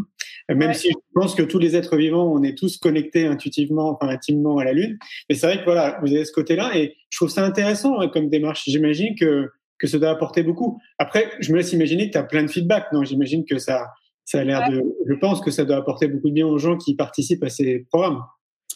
Même 0.50 0.74
si 0.74 0.90
je 0.90 0.96
pense 1.14 1.36
que 1.36 1.44
tous 1.44 1.60
les 1.60 1.76
êtres 1.76 1.96
vivants, 1.96 2.32
on 2.32 2.42
est 2.44 2.58
tous 2.58 2.78
connectés 2.78 3.26
intuitivement, 3.26 3.92
enfin 3.92 4.12
intimement 4.12 4.58
à 4.58 4.64
la 4.64 4.74
lune. 4.74 4.98
Mais 5.30 5.36
c'est 5.36 5.48
vrai 5.48 5.60
que 5.60 5.66
voilà, 5.66 6.00
vous 6.02 6.12
avez 6.14 6.26
ce 6.26 6.32
côté-là 6.32 6.76
et 6.76 6.96
je 7.10 7.18
trouve 7.18 7.30
ça 7.30 7.46
intéressant 7.46 8.00
hein, 8.00 8.08
comme 8.08 8.30
démarche. 8.30 8.64
J'imagine 8.66 9.16
que 9.16 9.50
que 9.78 9.88
ça 9.88 9.98
doit 9.98 10.10
apporter 10.10 10.44
beaucoup. 10.44 10.78
Après, 10.98 11.32
je 11.40 11.54
me 11.54 11.58
laisse 11.58 11.72
imaginer 11.72 12.08
que 12.08 12.12
tu 12.12 12.18
as 12.18 12.24
plein 12.24 12.44
de 12.44 12.50
feedback. 12.50 12.88
Non, 12.92 13.06
j'imagine 13.06 13.46
que 13.46 13.58
ça 13.58 13.88
ça 14.26 14.42
a 14.42 14.44
l'air 14.44 14.70
de. 14.70 14.84
Je 15.08 15.14
pense 15.16 15.42
que 15.42 15.50
ça 15.50 15.66
doit 15.66 15.78
apporter 15.78 16.08
beaucoup 16.08 16.30
de 16.30 16.34
bien 16.34 16.46
aux 16.46 16.60
gens 16.60 16.78
qui 16.78 16.96
participent 16.96 17.44
à 17.44 17.50
ces 17.50 17.80
programmes. 17.90 18.22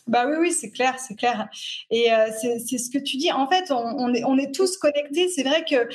Bah 0.08 0.26
oui, 0.28 0.36
oui, 0.40 0.52
c'est 0.52 0.72
clair, 0.72 0.98
c'est 0.98 1.16
clair. 1.16 1.48
Et 1.92 2.12
euh, 2.12 2.30
c'est 2.40 2.78
ce 2.78 2.90
que 2.90 2.98
tu 2.98 3.18
dis. 3.18 3.32
En 3.32 3.48
fait, 3.48 3.72
on, 3.72 4.14
est, 4.14 4.24
on 4.24 4.38
est 4.38 4.54
tous 4.54 4.78
connectés. 4.78 5.30
C'est 5.30 5.44
vrai 5.44 5.64
que. 5.64 5.88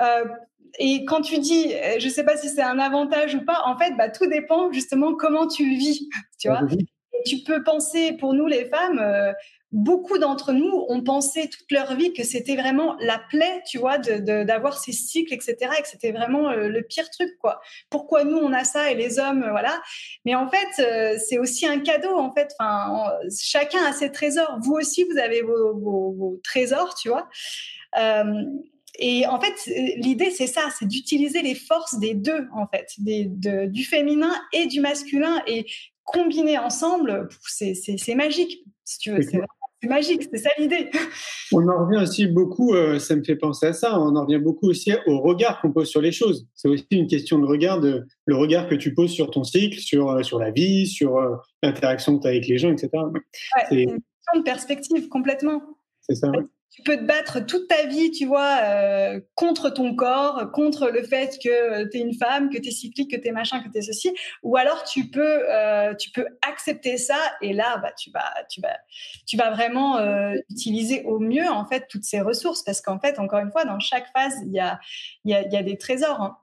Euh, 0.00 0.24
et 0.78 1.04
quand 1.04 1.22
tu 1.22 1.38
dis, 1.38 1.74
euh, 1.74 1.98
je 1.98 2.06
ne 2.06 2.12
sais 2.12 2.24
pas 2.24 2.36
si 2.36 2.48
c'est 2.48 2.62
un 2.62 2.78
avantage 2.78 3.34
ou 3.34 3.44
pas, 3.44 3.62
en 3.66 3.76
fait, 3.78 3.92
bah, 3.96 4.08
tout 4.08 4.26
dépend 4.26 4.72
justement 4.72 5.14
comment 5.14 5.46
tu 5.46 5.68
le 5.68 5.76
vis. 5.76 6.08
Tu 6.38 6.48
vois 6.48 6.62
tu 7.24 7.38
peux 7.38 7.64
penser, 7.64 8.12
pour 8.12 8.34
nous 8.34 8.46
les 8.46 8.66
femmes, 8.66 9.00
beaucoup 9.72 10.16
d'entre 10.16 10.52
nous 10.52 10.86
ont 10.88 11.02
pensé 11.02 11.50
toute 11.50 11.70
leur 11.70 11.96
vie 11.96 12.12
que 12.12 12.22
c'était 12.22 12.56
vraiment 12.56 12.96
la 13.00 13.20
plaie, 13.30 13.62
tu 13.66 13.78
vois, 13.78 13.98
d'avoir 13.98 14.74
de, 14.74 14.78
ces 14.78 14.92
cycles, 14.92 15.34
etc., 15.34 15.56
et 15.78 15.82
que 15.82 15.88
c'était 15.88 16.12
vraiment 16.12 16.48
euh, 16.50 16.68
le 16.68 16.82
pire 16.82 17.10
truc, 17.10 17.36
quoi. 17.40 17.60
Pourquoi 17.90 18.24
nous 18.24 18.38
on 18.38 18.52
a 18.52 18.64
ça 18.64 18.90
et 18.90 18.94
les 18.94 19.18
hommes, 19.18 19.42
euh, 19.42 19.50
voilà. 19.50 19.80
Mais 20.24 20.34
en 20.34 20.48
fait, 20.48 20.82
euh, 20.82 21.18
c'est 21.18 21.38
aussi 21.38 21.66
un 21.66 21.80
cadeau, 21.80 22.16
en 22.16 22.32
fait. 22.32 22.54
Enfin, 22.58 23.12
chacun 23.38 23.84
a 23.84 23.92
ses 23.92 24.10
trésors. 24.12 24.58
Vous 24.62 24.72
aussi, 24.72 25.04
vous 25.04 25.18
avez 25.18 25.42
vos, 25.42 26.40
trésors, 26.44 26.94
tu 26.94 27.08
vois. 27.08 27.28
Et 28.98 29.26
en 29.26 29.40
fait, 29.40 29.54
l'idée, 29.96 30.30
c'est 30.30 30.46
ça, 30.46 30.68
c'est 30.78 30.86
d'utiliser 30.86 31.42
les 31.42 31.54
forces 31.54 31.98
des 31.98 32.14
deux, 32.14 32.46
en 32.54 32.66
fait, 32.66 32.88
des, 32.98 33.26
du 33.26 33.84
féminin 33.84 34.32
et 34.52 34.66
du 34.66 34.80
masculin, 34.80 35.42
et 35.46 35.66
combiner 36.04 36.58
ensemble, 36.58 37.28
c'est 37.42 38.14
magique, 38.14 38.64
si 38.84 38.98
tu 38.98 39.12
veux. 39.12 39.22
C'est 39.22 39.88
magique, 39.88 40.26
c'est 40.32 40.38
ça 40.38 40.50
l'idée. 40.58 40.90
On 41.52 41.68
en 41.68 41.84
revient 41.84 42.02
aussi 42.02 42.26
beaucoup, 42.26 42.74
euh, 42.74 42.98
ça 42.98 43.14
me 43.14 43.22
fait 43.22 43.36
penser 43.36 43.66
à 43.66 43.72
ça, 43.72 44.00
on 44.00 44.16
en 44.16 44.22
revient 44.22 44.42
beaucoup 44.42 44.68
aussi 44.68 44.92
au 45.06 45.20
regard 45.20 45.60
qu'on 45.60 45.70
pose 45.70 45.88
sur 45.88 46.00
les 46.00 46.10
choses. 46.10 46.48
C'est 46.54 46.66
aussi 46.66 46.86
une 46.90 47.06
question 47.06 47.38
de 47.38 47.46
regard, 47.46 47.80
de, 47.80 48.04
le 48.24 48.36
regard 48.36 48.68
que 48.68 48.74
tu 48.74 48.94
poses 48.94 49.12
sur 49.12 49.30
ton 49.30 49.44
cycle, 49.44 49.78
sur, 49.78 50.10
euh, 50.10 50.22
sur 50.24 50.40
la 50.40 50.50
vie, 50.50 50.88
sur 50.88 51.18
euh, 51.18 51.36
l'interaction 51.62 52.16
que 52.16 52.22
tu 52.22 52.26
as 52.26 52.30
avec 52.30 52.48
les 52.48 52.58
gens, 52.58 52.72
etc. 52.72 52.90
c'est 53.68 53.82
une 53.82 53.90
question 53.90 54.38
de 54.38 54.42
perspective 54.42 55.08
complètement. 55.08 55.62
C'est 56.00 56.16
ça 56.16 56.32
tu 56.76 56.82
peux 56.82 56.98
te 56.98 57.04
battre 57.04 57.40
toute 57.40 57.68
ta 57.68 57.86
vie, 57.86 58.10
tu 58.10 58.26
vois, 58.26 58.58
euh, 58.62 59.20
contre 59.34 59.70
ton 59.70 59.94
corps, 59.94 60.50
contre 60.52 60.90
le 60.90 61.02
fait 61.02 61.38
que 61.42 61.88
tu 61.90 61.96
es 61.96 62.00
une 62.00 62.12
femme, 62.12 62.50
que 62.50 62.58
tu 62.58 62.68
es 62.68 62.70
cyclique, 62.70 63.10
que 63.10 63.16
tu 63.16 63.28
es 63.28 63.32
machin, 63.32 63.62
que 63.62 63.70
tu 63.70 63.78
es 63.78 63.82
ceci. 63.82 64.12
Ou 64.42 64.58
alors 64.58 64.84
tu 64.84 65.08
peux, 65.08 65.50
euh, 65.50 65.94
tu 65.94 66.10
peux 66.10 66.26
accepter 66.46 66.98
ça 66.98 67.18
et 67.40 67.54
là, 67.54 67.78
bah, 67.78 67.92
tu, 67.98 68.10
vas, 68.10 68.30
tu, 68.50 68.60
vas, 68.60 68.76
tu 69.26 69.38
vas 69.38 69.50
vraiment 69.50 69.96
euh, 69.96 70.34
utiliser 70.50 71.02
au 71.04 71.18
mieux 71.18 71.48
en 71.48 71.64
fait 71.66 71.86
toutes 71.88 72.04
ces 72.04 72.20
ressources 72.20 72.62
parce 72.62 72.82
qu'en 72.82 73.00
fait, 73.00 73.18
encore 73.18 73.38
une 73.38 73.50
fois, 73.50 73.64
dans 73.64 73.80
chaque 73.80 74.06
phase, 74.14 74.34
il 74.44 74.52
y 74.52 74.60
a, 74.60 74.78
y, 75.24 75.32
a, 75.32 75.48
y 75.48 75.56
a 75.56 75.62
des 75.62 75.78
trésors. 75.78 76.20
Hein. 76.20 76.36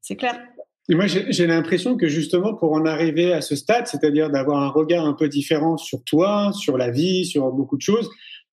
C'est 0.00 0.14
clair. 0.14 0.40
Et 0.88 0.94
moi, 0.94 1.06
j'ai 1.06 1.46
l'impression 1.46 1.96
que 1.96 2.08
justement, 2.08 2.54
pour 2.54 2.72
en 2.72 2.84
arriver 2.84 3.32
à 3.32 3.42
ce 3.42 3.54
stade, 3.54 3.86
c'est-à-dire 3.86 4.28
d'avoir 4.28 4.60
un 4.60 4.68
regard 4.70 5.04
un 5.04 5.12
peu 5.12 5.28
différent 5.28 5.76
sur 5.76 6.02
toi, 6.02 6.52
sur 6.52 6.76
la 6.76 6.90
vie, 6.90 7.24
sur 7.24 7.52
beaucoup 7.52 7.76
de 7.76 7.82
choses, 7.82 8.10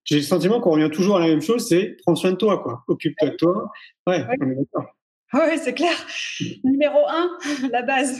j'ai 0.07 0.15
le 0.17 0.21
sentiment 0.21 0.61
qu'on 0.61 0.71
revient 0.71 0.89
toujours 0.89 1.17
à 1.17 1.19
la 1.19 1.27
même 1.27 1.41
chose, 1.41 1.67
c'est 1.67 1.97
prends 2.03 2.15
soin 2.15 2.31
de 2.31 2.37
toi, 2.37 2.63
quoi. 2.63 2.83
Occupe-toi 2.87 3.29
de 3.29 3.35
toi. 3.35 3.71
Ouais, 4.07 4.25
on 4.41 4.49
est 4.49 4.55
d'accord. 4.55 4.85
Oui, 5.33 5.57
c'est 5.61 5.73
clair. 5.73 5.93
Numéro 6.63 6.99
un, 7.09 7.37
la 7.71 7.81
base. 7.81 8.17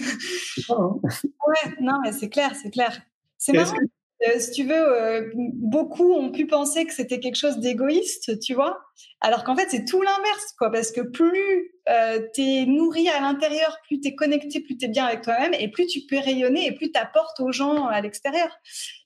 Hein. 0.69 0.99
Ouais, 1.03 1.73
non, 1.79 1.93
mais 2.03 2.11
c'est 2.11 2.29
clair, 2.29 2.51
c'est 2.61 2.69
clair. 2.69 2.99
C'est 3.37 3.53
marrant. 3.53 3.77
Euh, 4.25 4.39
si 4.39 4.51
tu 4.51 4.63
veux, 4.63 4.73
euh, 4.73 5.29
beaucoup 5.35 6.11
ont 6.11 6.31
pu 6.31 6.47
penser 6.47 6.85
que 6.85 6.93
c'était 6.93 7.19
quelque 7.19 7.35
chose 7.35 7.59
d'égoïste, 7.59 8.39
tu 8.39 8.55
vois, 8.55 8.79
alors 9.21 9.43
qu'en 9.43 9.55
fait 9.55 9.67
c'est 9.69 9.85
tout 9.85 10.01
l'inverse, 10.01 10.55
quoi, 10.57 10.71
parce 10.71 10.91
que 10.91 11.01
plus 11.01 11.71
euh, 11.89 12.19
tu 12.33 12.41
es 12.41 12.65
nourri 12.65 13.09
à 13.09 13.19
l'intérieur, 13.19 13.77
plus 13.85 14.01
tu 14.01 14.07
es 14.07 14.15
connecté, 14.15 14.59
plus 14.59 14.75
tu 14.75 14.85
es 14.85 14.87
bien 14.87 15.05
avec 15.05 15.21
toi-même, 15.21 15.53
et 15.53 15.69
plus 15.69 15.85
tu 15.85 16.01
peux 16.09 16.17
rayonner, 16.17 16.65
et 16.65 16.71
plus 16.71 16.91
tu 16.91 16.99
apportes 16.99 17.39
aux 17.39 17.51
gens 17.51 17.85
à 17.85 18.01
l'extérieur. 18.01 18.49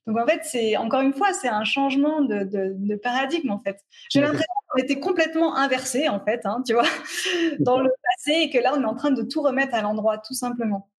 Donc 0.07 0.17
en 0.17 0.25
fait, 0.25 0.41
c'est 0.43 0.77
encore 0.77 1.01
une 1.01 1.13
fois, 1.13 1.33
c'est 1.33 1.49
un 1.49 1.65
changement 1.65 2.21
de, 2.21 2.43
de, 2.45 2.95
paradigme 2.95 3.51
en 3.51 3.59
fait. 3.59 3.77
J'ai 4.11 4.21
l'impression 4.21 4.45
qu'on 4.69 4.81
était 4.81 4.99
complètement 4.99 5.57
inversé 5.57 6.07
en 6.07 6.23
fait, 6.23 6.41
hein, 6.45 6.63
tu 6.65 6.73
vois, 6.73 6.83
dans 7.59 7.81
le 7.81 7.89
passé, 7.89 8.43
et 8.43 8.49
que 8.49 8.59
là 8.59 8.73
on 8.77 8.81
est 8.81 8.85
en 8.85 8.95
train 8.95 9.11
de 9.11 9.23
tout 9.23 9.41
remettre 9.41 9.75
à 9.75 9.81
l'endroit, 9.81 10.19
tout 10.19 10.33
simplement. 10.33 10.89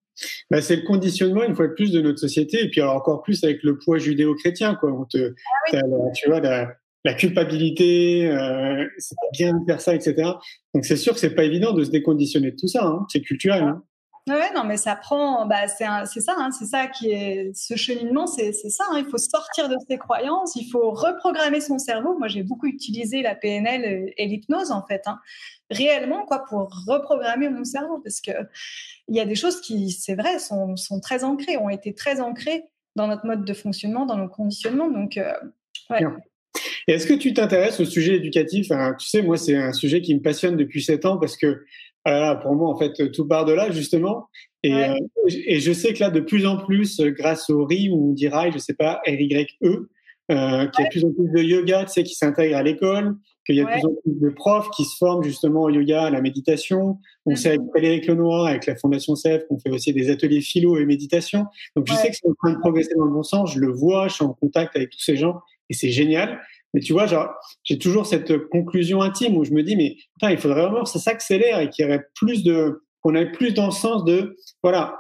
Bah, 0.51 0.61
c'est 0.61 0.77
le 0.77 0.83
conditionnement 0.83 1.43
une 1.45 1.55
fois 1.55 1.69
de 1.69 1.73
plus 1.73 1.93
de 1.93 2.01
notre 2.01 2.19
société 2.19 2.65
et 2.65 2.69
puis 2.69 2.83
encore 2.83 3.23
plus 3.23 3.43
avec 3.45 3.63
le 3.63 3.79
poids 3.79 3.99
judéo-chrétien 3.99 4.75
quoi. 4.75 4.93
On 4.93 5.05
te, 5.05 5.35
ah 5.73 5.81
tu 6.15 6.29
vois 6.29 6.41
la, 6.41 7.15
culpabilité, 7.15 8.29
euh, 8.29 8.87
c'est 8.99 9.17
bien 9.33 9.59
de 9.59 9.65
faire 9.67 9.81
ça, 9.81 9.95
etc. 9.95 10.15
Donc 10.75 10.85
c'est 10.85 10.97
sûr 10.97 11.15
que 11.15 11.21
c'est 11.21 11.35
pas 11.35 11.45
évident 11.45 11.73
de 11.73 11.83
se 11.83 11.91
déconditionner 11.91 12.53
de 12.53 12.57
tout 12.57 12.69
ça. 12.69 12.87
Hein. 12.87 13.07
C'est 13.09 13.21
culturel. 13.21 13.63
Hein. 13.63 13.83
Ouais, 14.29 14.53
non, 14.55 14.63
mais 14.63 14.77
ça 14.77 14.95
prend, 14.95 15.47
bah, 15.47 15.67
c'est 15.67 16.21
ça, 16.21 16.37
hein, 16.39 16.53
c'est 16.53 16.65
ça 16.65 16.87
qui 16.87 17.11
est 17.11 17.51
ce 17.57 17.75
cheminement, 17.75 18.29
c'est 18.29 18.53
ça. 18.53 18.85
Hein, 18.93 18.99
il 19.05 19.11
faut 19.11 19.19
sortir 19.19 19.69
de 19.69 19.75
ses 19.91 19.99
croyances, 19.99 20.55
il 20.55 20.71
faut 20.71 20.93
reprogrammer 20.93 21.61
son 21.61 21.79
cerveau. 21.79 22.17
Moi, 22.17 22.29
j'ai 22.29 22.45
beaucoup 22.45 22.69
utilisé 22.69 23.21
la 23.23 23.35
PNL 23.35 24.13
et 24.17 24.27
l'hypnose 24.27 24.71
en 24.71 24.87
fait, 24.87 25.03
hein, 25.07 25.19
réellement 25.71 26.25
quoi, 26.25 26.45
pour 26.49 26.71
reprogrammer 26.87 27.49
mon 27.49 27.65
cerveau, 27.65 27.99
parce 27.99 28.21
que 28.21 28.31
il 29.09 29.17
y 29.17 29.21
a 29.21 29.25
des 29.25 29.35
choses 29.35 29.61
qui, 29.61 29.91
c'est 29.91 30.15
vrai, 30.15 30.39
sont, 30.39 30.77
très 31.03 31.25
ancrées, 31.25 31.57
ont 31.57 31.69
été 31.69 31.93
très 31.93 32.21
ancrées 32.21 32.63
dans 32.95 33.09
notre 33.09 33.27
mode 33.27 33.45
de 33.45 33.55
fonctionnement, 33.55 34.07
dans 34.07 34.17
nos 34.17 34.29
conditionnements. 34.29 34.89
Donc, 34.89 35.17
euh. 35.17 35.35
Est-ce 36.87 37.07
que 37.09 37.15
tu 37.15 37.35
t'intéresses 37.35 37.81
au 37.81 37.85
sujet 37.85 38.17
éducatif? 38.17 38.69
Tu 39.01 39.07
sais, 39.07 39.23
moi, 39.23 39.37
c'est 39.37 39.57
un 39.57 39.73
sujet 39.73 40.01
qui 40.01 40.15
me 40.15 40.21
passionne 40.21 40.57
depuis 40.57 40.83
sept 40.83 41.07
ans 41.07 41.19
parce 41.19 41.37
que 41.37 41.65
ah 42.05 42.39
pour 42.43 42.55
moi, 42.55 42.69
en 42.69 42.77
fait, 42.77 43.13
tout 43.13 43.27
part 43.27 43.45
de 43.45 43.53
là, 43.53 43.71
justement. 43.71 44.29
Et, 44.63 44.75
euh, 44.75 44.95
et, 45.29 45.61
je 45.61 45.73
sais 45.73 45.93
que 45.93 46.01
là, 46.01 46.11
de 46.11 46.21
plus 46.21 46.47
en 46.47 46.57
plus, 46.57 47.01
grâce 47.01 47.51
au 47.51 47.65
RI 47.65 47.91
ou 47.91 48.11
on 48.11 48.13
dira, 48.13 48.51
je 48.51 48.59
sais 48.59 48.75
pas, 48.75 49.01
R-Y-E, 49.07 49.89
euh, 50.31 50.67
qu'il 50.69 50.85
y 50.85 50.87
a 50.87 50.89
de 50.89 50.91
plus 50.91 51.05
en 51.05 51.13
plus 51.13 51.29
de 51.31 51.43
yoga, 51.43 51.85
tu 51.85 51.93
sais, 51.93 52.03
qui 52.05 52.15
s'intègre 52.15 52.57
à 52.57 52.63
l'école, 52.63 53.17
qu'il 53.45 53.57
y 53.57 53.61
a 53.61 53.65
de 53.65 53.71
plus 53.71 53.85
en 53.85 53.95
plus 54.03 54.21
de 54.21 54.29
profs 54.31 54.71
qui 54.71 54.85
se 54.85 54.97
forment 54.97 55.25
justement 55.25 55.63
au 55.63 55.71
yoga, 55.71 56.05
à 56.05 56.11
la 56.11 56.21
méditation. 56.21 56.99
On 57.27 57.35
sait 57.35 57.51
avec 57.51 57.61
mm-hmm. 57.61 57.71
Frédéric 57.71 58.07
Lenoir, 58.07 58.47
avec 58.47 58.67
la 58.67 58.77
Fondation 58.77 59.17
CEF, 59.17 59.47
qu'on 59.49 59.59
fait 59.59 59.71
aussi 59.71 59.93
des 59.93 60.11
ateliers 60.11 60.41
philo 60.41 60.79
et 60.79 60.85
méditation. 60.85 61.47
Donc, 61.77 61.87
je 61.89 61.95
sais 61.95 62.11
que 62.11 62.17
c'est 62.17 62.29
en 62.29 62.35
train 62.35 62.53
de 62.53 62.59
progresser 62.59 62.95
dans 62.97 63.05
le 63.05 63.13
bon 63.13 63.25
sens. 63.25 63.53
Je 63.53 63.59
le 63.59 63.73
vois, 63.73 64.09
je 64.09 64.15
suis 64.15 64.25
en 64.25 64.33
contact 64.33 64.77
avec 64.77 64.91
tous 64.91 65.01
ces 65.01 65.17
gens 65.17 65.41
et 65.71 65.75
c'est 65.75 65.91
génial. 65.91 66.41
Mais 66.75 66.81
tu 66.81 66.93
vois, 66.93 67.07
genre, 67.07 67.29
j'ai 67.65 67.79
toujours 67.79 68.07
cette 68.07 68.49
conclusion 68.49 69.03
intime 69.03 69.37
où 69.37 69.45
je 69.45 69.53
me 69.53 69.63
dis, 69.63 69.77
mais 69.77 69.97
putain, 70.15 70.31
il 70.31 70.39
faudrait 70.39 70.63
vraiment 70.63 70.85
que 70.85 70.89
ça 70.89 70.99
s'accélère 70.99 71.61
et 71.61 71.69
qu'il 71.69 71.85
y 71.85 71.89
aurait 71.89 72.05
plus 72.15 72.45
de, 72.45 72.83
qu'on 73.01 73.15
aille 73.15 73.33
plus 73.33 73.53
dans 73.53 73.67
le 73.67 73.73
sens 73.73 74.05
de, 74.05 74.37
voilà, 74.63 74.99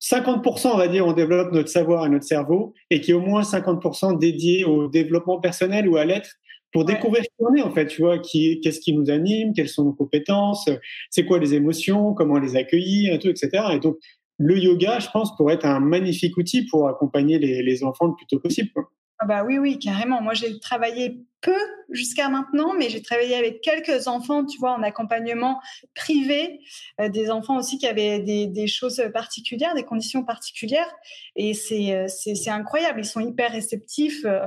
50% 0.00 0.68
on 0.68 0.76
va 0.76 0.88
dire 0.88 1.06
on 1.06 1.12
développe 1.12 1.52
notre 1.52 1.68
savoir 1.68 2.06
et 2.06 2.08
notre 2.08 2.24
cerveau 2.24 2.74
et 2.90 3.00
qui 3.00 3.10
est 3.10 3.14
au 3.14 3.20
moins 3.20 3.42
50% 3.42 4.18
dédié 4.18 4.64
au 4.64 4.88
développement 4.88 5.40
personnel 5.40 5.88
ou 5.88 5.96
à 5.96 6.04
l'être 6.04 6.30
pour 6.72 6.84
découvrir 6.84 7.22
qui 7.22 7.30
on 7.38 7.54
est 7.54 7.62
en 7.62 7.72
fait, 7.72 7.86
tu 7.86 8.02
vois, 8.02 8.18
qui, 8.18 8.60
qu'est-ce 8.60 8.80
qui 8.80 8.92
nous 8.92 9.10
anime, 9.10 9.54
quelles 9.54 9.70
sont 9.70 9.84
nos 9.84 9.94
compétences, 9.94 10.68
c'est 11.10 11.24
quoi 11.24 11.38
les 11.38 11.54
émotions, 11.54 12.12
comment 12.12 12.38
les 12.38 12.56
accueillir, 12.56 13.18
tout, 13.18 13.28
etc. 13.28 13.64
Et 13.72 13.78
donc 13.78 13.96
le 14.36 14.56
yoga, 14.58 14.98
je 14.98 15.08
pense, 15.10 15.34
pourrait 15.36 15.54
être 15.54 15.64
un 15.64 15.80
magnifique 15.80 16.36
outil 16.36 16.66
pour 16.66 16.86
accompagner 16.86 17.38
les, 17.38 17.62
les 17.62 17.82
enfants 17.84 18.06
le 18.06 18.14
plus 18.14 18.26
tôt 18.26 18.38
possible. 18.38 18.68
Quoi. 18.72 18.84
Ah 19.20 19.26
bah 19.26 19.44
oui, 19.44 19.58
oui, 19.58 19.78
carrément. 19.78 20.22
Moi, 20.22 20.34
j'ai 20.34 20.60
travaillé 20.60 21.24
peu 21.40 21.56
jusqu'à 21.90 22.28
maintenant, 22.28 22.74
mais 22.74 22.88
j'ai 22.88 23.02
travaillé 23.02 23.34
avec 23.34 23.60
quelques 23.60 24.06
enfants, 24.06 24.44
tu 24.44 24.58
vois, 24.58 24.72
en 24.72 24.82
accompagnement 24.82 25.60
privé, 25.94 26.60
euh, 27.00 27.08
des 27.08 27.30
enfants 27.30 27.56
aussi 27.56 27.78
qui 27.78 27.86
avaient 27.86 28.20
des, 28.20 28.66
choses 28.66 29.02
particulières, 29.12 29.74
des 29.74 29.84
conditions 29.84 30.24
particulières. 30.24 30.92
Et 31.36 31.54
c'est, 31.54 31.94
euh, 31.94 32.52
incroyable. 32.52 33.00
Ils 33.00 33.04
sont 33.06 33.20
hyper 33.20 33.52
réceptifs. 33.52 34.24
Euh, 34.24 34.46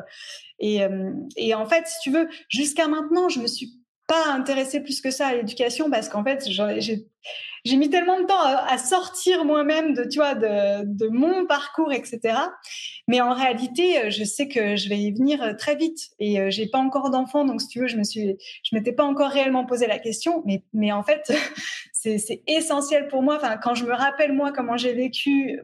et, 0.60 0.82
et 1.38 1.56
en 1.56 1.66
fait, 1.66 1.88
si 1.88 2.00
tu 2.04 2.12
veux, 2.12 2.30
jusqu'à 2.48 2.88
maintenant, 2.88 3.30
je 3.30 3.40
me 3.40 3.48
suis 3.48 3.81
pas 4.12 4.34
intéressée 4.34 4.82
plus 4.82 5.00
que 5.00 5.10
ça 5.10 5.28
à 5.28 5.36
l'éducation 5.36 5.90
parce 5.90 6.10
qu'en 6.10 6.22
fait, 6.22 6.46
j'ai 6.50 7.78
mis 7.78 7.90
tellement 7.90 8.20
de 8.20 8.26
temps 8.26 8.42
à, 8.42 8.78
sortir 8.78 9.46
moi-même 9.46 9.94
de, 9.94 10.04
tu 10.04 10.20
vois, 10.20 10.36
de, 10.36 11.08
mon 11.08 11.46
parcours, 11.46 11.94
etc. 11.94 12.20
Mais 13.08 13.22
en 13.22 13.34
réalité, 13.34 14.12
je 14.12 14.26
sais 14.26 14.50
que 14.50 14.76
je 14.76 14.90
vais 14.90 15.00
y 15.00 15.14
venir 15.14 15.56
très 15.58 15.78
vite. 15.78 16.10
Et 16.20 16.42
euh, 16.42 16.50
j'ai 16.50 16.68
pas 16.68 16.80
encore 16.80 17.10
d'enfants, 17.10 17.46
donc 17.46 17.62
si 17.62 17.70
tu 17.70 17.80
veux, 17.80 17.88
je 17.88 17.96
me 17.96 18.04
suis, 18.04 18.36
je 18.64 18.76
m'étais 18.76 18.92
pas 18.92 19.06
encore 19.06 19.30
réellement 19.30 19.66
posé 19.66 19.88
la 19.88 19.98
question. 19.98 20.44
Mais, 20.46 20.66
mais 20.74 20.92
en 20.92 21.04
fait, 21.04 21.32
c'est 21.94 22.44
essentiel 22.48 23.08
pour 23.08 23.22
moi. 23.22 23.38
Enfin, 23.38 23.56
quand 23.56 23.76
je 23.76 23.86
me 23.86 23.94
rappelle 23.94 24.34
moi 24.34 24.52
comment 24.52 24.76
j'ai 24.76 24.94
vécu 24.94 25.62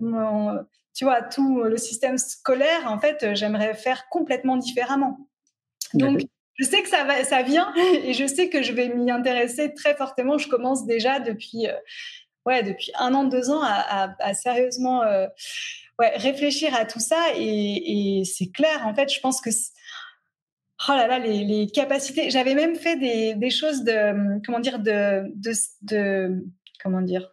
tu 0.93 1.03
vois, 1.03 1.21
tout 1.21 1.63
le 1.63 1.77
système 1.77 2.17
scolaire, 2.17 2.89
en 2.89 2.97
fait, 2.97 3.35
j'aimerais 3.35 3.75
faire 3.75 4.07
complètement 4.09 4.57
différemment. 4.57 5.19
Donc, 5.93 6.21
je 6.57 6.65
sais 6.65 6.81
que 6.81 6.89
ça, 6.89 7.03
va, 7.03 7.23
ça 7.23 7.43
vient 7.43 7.73
et 8.03 8.13
je 8.13 8.25
sais 8.25 8.49
que 8.49 8.61
je 8.61 8.73
vais 8.73 8.89
m'y 8.89 9.09
intéresser 9.11 9.73
très 9.73 9.95
fortement. 9.95 10.37
Je 10.37 10.47
commence 10.47 10.85
déjà 10.85 11.19
depuis, 11.19 11.67
euh, 11.67 11.73
ouais, 12.45 12.63
depuis 12.63 12.91
un 12.97 13.13
an, 13.13 13.23
deux 13.23 13.49
ans 13.49 13.61
à, 13.63 14.15
à, 14.19 14.33
sérieusement 14.33 15.03
euh, 15.03 15.27
ouais, 15.99 16.15
réfléchir 16.17 16.75
à 16.75 16.85
tout 16.85 16.99
ça. 16.99 17.21
Et, 17.35 18.19
et 18.19 18.25
c'est 18.25 18.51
clair, 18.51 18.85
en 18.85 18.95
fait, 18.95 19.13
je 19.13 19.19
pense 19.19 19.39
que 19.39 19.51
oh 20.89 20.91
là 20.93 21.07
là, 21.07 21.19
les, 21.19 21.43
les 21.43 21.67
capacités. 21.67 22.29
J'avais 22.31 22.55
même 22.55 22.75
fait 22.75 22.97
des, 22.97 23.35
des, 23.35 23.49
choses 23.49 23.83
de, 23.83 24.41
comment 24.45 24.59
dire, 24.59 24.79
de, 24.79 25.31
de, 25.35 25.53
de 25.83 26.43
comment 26.83 27.01
dire, 27.01 27.31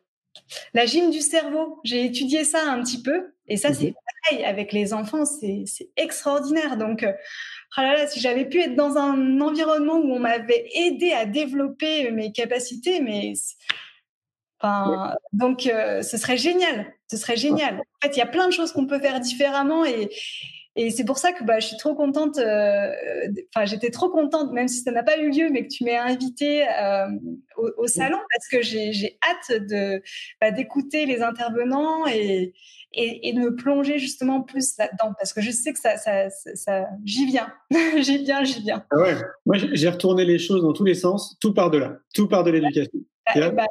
la 0.74 0.84
gym 0.84 1.10
du 1.10 1.20
cerveau. 1.20 1.80
J'ai 1.84 2.04
étudié 2.04 2.44
ça 2.44 2.70
un 2.70 2.82
petit 2.82 3.02
peu. 3.02 3.32
Et 3.46 3.56
ça, 3.56 3.72
c'est 3.74 3.94
pareil. 4.28 4.44
Avec 4.44 4.72
les 4.72 4.94
enfants, 4.94 5.24
c'est 5.24 5.64
extraordinaire. 5.96 6.76
Donc, 6.76 7.06
là 7.82 7.94
là, 7.94 8.06
si 8.06 8.20
j'avais 8.20 8.44
pu 8.44 8.60
être 8.60 8.76
dans 8.76 8.96
un 8.96 9.40
environnement 9.40 9.96
où 9.96 10.12
on 10.14 10.20
m'avait 10.20 10.68
aidé 10.74 11.12
à 11.12 11.26
développer 11.26 12.10
mes 12.10 12.32
capacités, 12.32 13.00
mais 13.00 13.32
enfin, 14.60 15.14
donc 15.32 15.66
euh, 15.66 16.02
ce 16.02 16.16
serait 16.16 16.36
génial, 16.36 16.86
ce 17.10 17.16
serait 17.16 17.36
génial. 17.36 17.80
En 17.80 18.06
fait, 18.06 18.16
il 18.16 18.18
y 18.18 18.22
a 18.22 18.26
plein 18.26 18.46
de 18.46 18.52
choses 18.52 18.72
qu'on 18.72 18.86
peut 18.86 19.00
faire 19.00 19.20
différemment 19.20 19.84
et 19.84 20.08
et 20.76 20.90
c'est 20.90 21.04
pour 21.04 21.18
ça 21.18 21.32
que 21.32 21.44
bah, 21.44 21.60
je 21.60 21.68
suis 21.68 21.76
trop 21.76 21.94
contente. 21.94 22.38
Euh, 22.38 22.90
enfin, 23.54 23.64
j'étais 23.64 23.90
trop 23.90 24.10
contente, 24.10 24.52
même 24.52 24.66
si 24.66 24.80
ça 24.80 24.90
n'a 24.90 25.04
pas 25.04 25.18
eu 25.18 25.30
lieu, 25.30 25.48
mais 25.50 25.66
que 25.66 25.72
tu 25.72 25.84
m'aies 25.84 25.96
invitée 25.96 26.66
euh, 26.68 27.06
au, 27.56 27.70
au, 27.78 27.86
salon, 27.86 28.18
parce 28.32 28.48
que 28.48 28.60
j'ai 28.62 29.18
hâte 29.22 29.62
de 29.68 30.02
bah, 30.40 30.50
d'écouter 30.50 31.06
les 31.06 31.22
intervenants 31.22 32.06
et, 32.08 32.54
et, 32.92 33.28
et, 33.28 33.32
de 33.32 33.38
me 33.38 33.54
plonger 33.54 33.98
justement 33.98 34.42
plus 34.42 34.76
là-dedans, 34.76 35.14
parce 35.16 35.32
que 35.32 35.40
je 35.40 35.52
sais 35.52 35.72
que 35.72 35.78
ça, 35.78 35.96
ça, 35.96 36.28
ça, 36.30 36.86
j'y 37.04 37.26
viens, 37.26 37.52
j'y 37.98 38.24
viens, 38.24 38.42
j'y 38.42 38.60
viens. 38.62 38.84
Ah 38.90 38.96
ouais. 38.96 39.14
Moi, 39.46 39.56
j'ai 39.58 39.88
retourné 39.88 40.24
les 40.24 40.38
choses 40.38 40.62
dans 40.62 40.72
tous 40.72 40.84
les 40.84 40.94
sens, 40.94 41.36
tout 41.40 41.54
part 41.54 41.70
de 41.70 41.78
là, 41.78 41.98
tout 42.14 42.26
part 42.26 42.42
de 42.42 42.50
l'éducation. 42.50 42.98
Bah, 43.36 43.66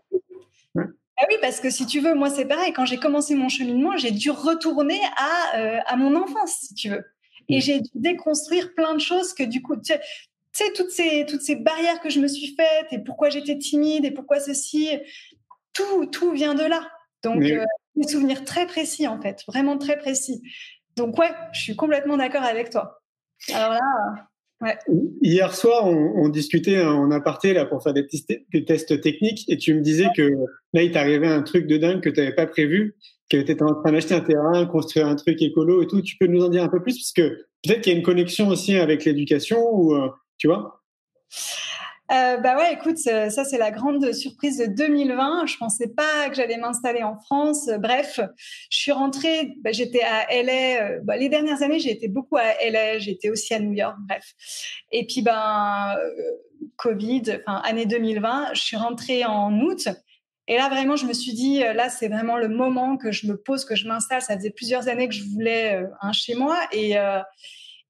ah 1.17 1.25
oui, 1.29 1.35
parce 1.41 1.59
que 1.59 1.69
si 1.69 1.85
tu 1.85 1.99
veux, 1.99 2.15
moi 2.15 2.29
c'est 2.29 2.45
pareil. 2.45 2.73
Quand 2.73 2.85
j'ai 2.85 2.97
commencé 2.97 3.35
mon 3.35 3.49
cheminement, 3.49 3.95
j'ai 3.97 4.11
dû 4.11 4.31
retourner 4.31 4.99
à, 5.17 5.57
euh, 5.57 5.79
à 5.85 5.95
mon 5.95 6.15
enfance, 6.15 6.57
si 6.61 6.73
tu 6.73 6.89
veux. 6.89 7.05
Et 7.49 7.61
j'ai 7.61 7.81
dû 7.81 7.89
déconstruire 7.93 8.73
plein 8.73 8.93
de 8.95 8.99
choses 8.99 9.33
que 9.33 9.43
du 9.43 9.61
coup, 9.61 9.75
tu 9.75 9.93
sais, 10.53 10.73
toutes 10.73 10.91
ces, 10.91 11.25
toutes 11.27 11.41
ces 11.41 11.55
barrières 11.55 11.99
que 12.01 12.09
je 12.09 12.19
me 12.19 12.27
suis 12.27 12.55
faites 12.55 12.91
et 12.91 12.99
pourquoi 12.99 13.29
j'étais 13.29 13.57
timide 13.57 14.05
et 14.05 14.11
pourquoi 14.11 14.39
ceci, 14.39 14.89
tout, 15.73 16.05
tout 16.07 16.31
vient 16.31 16.55
de 16.55 16.63
là. 16.63 16.89
Donc, 17.21 17.43
euh, 17.43 17.63
des 17.95 18.07
souvenirs 18.07 18.43
très 18.43 18.65
précis 18.65 19.07
en 19.07 19.21
fait, 19.21 19.43
vraiment 19.47 19.77
très 19.77 19.97
précis. 19.97 20.41
Donc 20.95 21.17
ouais, 21.17 21.31
je 21.51 21.61
suis 21.61 21.75
complètement 21.75 22.17
d'accord 22.17 22.43
avec 22.43 22.69
toi. 22.69 23.01
Alors 23.53 23.73
là, 23.73 24.29
Hier 25.21 25.53
soir, 25.53 25.85
on, 25.85 26.29
discutait 26.29 26.81
en 26.81 27.11
aparté 27.11 27.53
là 27.53 27.65
pour 27.65 27.83
faire 27.83 27.93
des, 27.93 28.07
des, 28.51 28.65
tests 28.65 28.99
techniques 29.01 29.45
et 29.47 29.57
tu 29.57 29.73
me 29.73 29.81
disais 29.81 30.07
que 30.15 30.29
là, 30.73 30.83
il 30.83 30.91
t'arrivait 30.91 31.27
un 31.27 31.41
truc 31.41 31.67
de 31.67 31.77
dingue 31.77 32.01
que 32.01 32.09
tu 32.09 32.19
n'avais 32.19 32.35
pas 32.35 32.47
prévu, 32.47 32.95
que 33.29 33.37
tu 33.37 33.51
étais 33.51 33.63
en 33.63 33.75
train 33.75 33.91
d'acheter 33.91 34.15
un 34.15 34.21
terrain, 34.21 34.65
construire 34.65 35.07
un 35.07 35.15
truc 35.15 35.41
écolo 35.41 35.81
et 35.83 35.87
tout. 35.87 36.01
Tu 36.01 36.17
peux 36.17 36.27
nous 36.27 36.43
en 36.43 36.49
dire 36.49 36.63
un 36.63 36.69
peu 36.69 36.81
plus 36.81 36.97
parce 36.97 37.13
que 37.13 37.45
peut-être 37.63 37.81
qu'il 37.81 37.93
y 37.93 37.95
a 37.95 37.99
une 37.99 38.05
connexion 38.05 38.47
aussi 38.47 38.75
avec 38.75 39.05
l'éducation 39.05 39.59
ou 39.71 39.95
euh, 39.95 40.09
tu 40.37 40.47
vois? 40.47 40.81
Euh, 42.11 42.37
bah 42.37 42.57
ouais, 42.57 42.73
écoute, 42.73 42.97
ça 42.97 43.45
c'est 43.45 43.57
la 43.57 43.71
grande 43.71 44.11
surprise 44.11 44.57
de 44.57 44.65
2020. 44.65 45.45
Je 45.45 45.57
pensais 45.57 45.87
pas 45.87 46.29
que 46.29 46.35
j'allais 46.35 46.57
m'installer 46.57 47.01
en 47.01 47.17
France. 47.17 47.69
Bref, 47.79 48.19
je 48.69 48.77
suis 48.77 48.91
rentrée. 48.91 49.55
Bah, 49.63 49.71
j'étais 49.71 50.01
à 50.01 50.27
LA. 50.29 50.81
Euh, 50.81 50.99
bah, 51.03 51.15
les 51.15 51.29
dernières 51.29 51.63
années, 51.63 51.79
j'ai 51.79 51.91
été 51.91 52.09
beaucoup 52.09 52.35
à 52.35 52.53
LA. 52.69 52.99
J'étais 52.99 53.29
aussi 53.29 53.53
à 53.53 53.59
New 53.59 53.71
York. 53.71 53.95
Bref. 54.07 54.33
Et 54.91 55.07
puis 55.07 55.21
ben 55.21 55.95
euh, 55.97 56.11
Covid, 56.75 57.39
enfin 57.45 57.61
année 57.63 57.85
2020, 57.85 58.53
je 58.53 58.61
suis 58.61 58.77
rentrée 58.77 59.23
en 59.23 59.57
août. 59.61 59.87
Et 60.49 60.57
là, 60.57 60.67
vraiment, 60.67 60.97
je 60.97 61.05
me 61.05 61.13
suis 61.13 61.31
dit, 61.31 61.63
euh, 61.63 61.71
là, 61.71 61.89
c'est 61.89 62.09
vraiment 62.09 62.35
le 62.35 62.49
moment 62.49 62.97
que 62.97 63.13
je 63.13 63.27
me 63.27 63.37
pose, 63.37 63.63
que 63.63 63.75
je 63.75 63.87
m'installe. 63.87 64.21
Ça 64.21 64.35
faisait 64.35 64.51
plusieurs 64.51 64.89
années 64.89 65.07
que 65.07 65.15
je 65.15 65.23
voulais 65.23 65.81
un 66.01 66.11
chez 66.11 66.35
moi. 66.35 66.59
Et, 66.73 66.97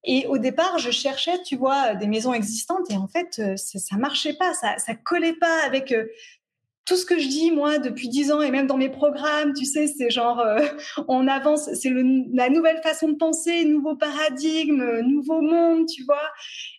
et 0.04 0.26
au 0.26 0.38
départ, 0.38 0.78
je 0.78 0.90
cherchais, 0.90 1.42
tu 1.42 1.56
vois, 1.56 1.94
des 1.94 2.06
maisons 2.06 2.34
existantes 2.34 2.90
et 2.90 2.96
en 2.96 3.08
fait, 3.08 3.38
euh, 3.38 3.56
ça, 3.56 3.78
ça 3.78 3.96
marchait 3.96 4.34
pas, 4.34 4.52
ça, 4.52 4.76
ça 4.78 4.94
collait 4.94 5.32
pas 5.32 5.62
avec 5.64 5.92
euh, 5.92 6.06
tout 6.84 6.96
ce 6.96 7.06
que 7.06 7.18
je 7.18 7.26
dis 7.26 7.50
moi 7.50 7.78
depuis 7.78 8.08
dix 8.08 8.30
ans 8.30 8.42
et 8.42 8.50
même 8.50 8.66
dans 8.66 8.76
mes 8.76 8.90
programmes, 8.90 9.54
tu 9.54 9.64
sais, 9.64 9.86
c'est 9.86 10.10
genre 10.10 10.40
euh, 10.40 10.60
on 11.08 11.26
avance, 11.26 11.72
c'est 11.72 11.90
la 12.32 12.50
nouvelle 12.50 12.82
façon 12.82 13.08
de 13.08 13.16
penser, 13.16 13.64
nouveau 13.64 13.96
paradigme, 13.96 15.00
nouveau 15.00 15.40
monde, 15.40 15.86
tu 15.86 16.04
vois. 16.04 16.30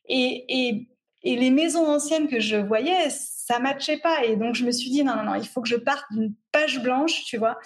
Et, 0.07 0.45
et, 0.47 0.87
et 1.23 1.35
les 1.35 1.49
maisons 1.49 1.87
anciennes 1.87 2.27
que 2.27 2.39
je 2.39 2.57
voyais, 2.57 3.09
ça 3.09 3.57
matchait 3.57 3.97
pas. 3.97 4.23
Et 4.23 4.35
donc 4.35 4.53
je 4.53 4.65
me 4.65 4.71
suis 4.71 4.91
dit 4.91 5.03
non 5.03 5.15
non 5.15 5.23
non, 5.23 5.35
il 5.35 5.47
faut 5.47 5.61
que 5.61 5.69
je 5.69 5.75
parte 5.75 6.05
d'une 6.11 6.35
page 6.51 6.81
blanche, 6.83 7.23
tu 7.25 7.37
vois. 7.37 7.57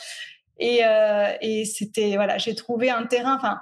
Et, 0.59 0.81
euh, 0.83 1.31
et 1.41 1.63
c'était 1.63 2.15
voilà, 2.15 2.37
j'ai 2.37 2.53
trouvé 2.53 2.89
un 2.89 3.05
terrain. 3.05 3.37
Enfin, 3.37 3.59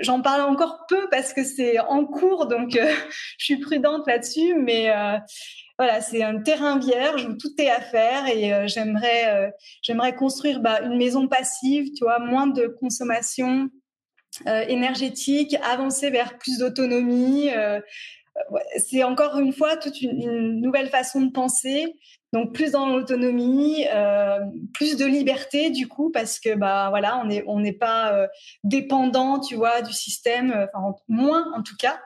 j'en 0.00 0.22
parle 0.22 0.40
encore 0.40 0.86
peu 0.88 1.06
parce 1.10 1.34
que 1.34 1.44
c'est 1.44 1.78
en 1.78 2.06
cours, 2.06 2.46
donc 2.46 2.76
euh, 2.76 2.92
je 3.38 3.44
suis 3.44 3.58
prudente 3.58 4.06
là-dessus. 4.06 4.54
Mais 4.54 4.90
euh, 4.90 5.18
voilà, 5.78 6.00
c'est 6.00 6.22
un 6.22 6.40
terrain 6.40 6.78
vierge 6.78 7.26
où 7.26 7.36
tout 7.36 7.52
est 7.58 7.68
à 7.68 7.80
faire 7.80 8.26
et 8.26 8.68
j'aimerais 8.68 9.52
j'aimerais 9.82 10.14
construire 10.14 10.60
bah, 10.60 10.80
une 10.82 10.96
maison 10.96 11.28
passive, 11.28 11.88
tu 11.96 12.04
vois, 12.04 12.20
moins 12.20 12.46
de 12.46 12.68
consommation 12.68 13.68
énergétique, 14.46 15.56
avancer 15.64 16.10
vers 16.10 16.38
plus 16.38 16.58
d'autonomie. 16.58 17.50
c'est 18.76 19.02
encore 19.02 19.38
une 19.40 19.52
fois 19.52 19.76
toute 19.76 20.00
une, 20.00 20.60
nouvelle 20.60 20.88
façon 20.88 21.22
de 21.22 21.32
penser 21.32 21.92
donc 22.34 22.52
plus 22.52 22.72
dans 22.72 22.88
l'autonomie, 22.88 23.86
euh, 23.94 24.40
plus 24.72 24.96
de 24.96 25.06
liberté 25.06 25.70
du 25.70 25.86
coup 25.86 26.10
parce 26.10 26.40
que 26.40 26.56
bah 26.56 26.88
voilà, 26.90 27.22
on 27.24 27.30
est 27.30 27.44
on 27.46 27.60
n'est 27.60 27.72
pas 27.72 28.12
euh, 28.12 28.26
dépendant, 28.64 29.38
tu 29.38 29.54
vois, 29.54 29.82
du 29.82 29.92
système, 29.92 30.50
euh, 30.50 30.66
enfin 30.74 30.96
moins 31.06 31.52
en 31.54 31.62
tout 31.62 31.76
cas. 31.78 32.00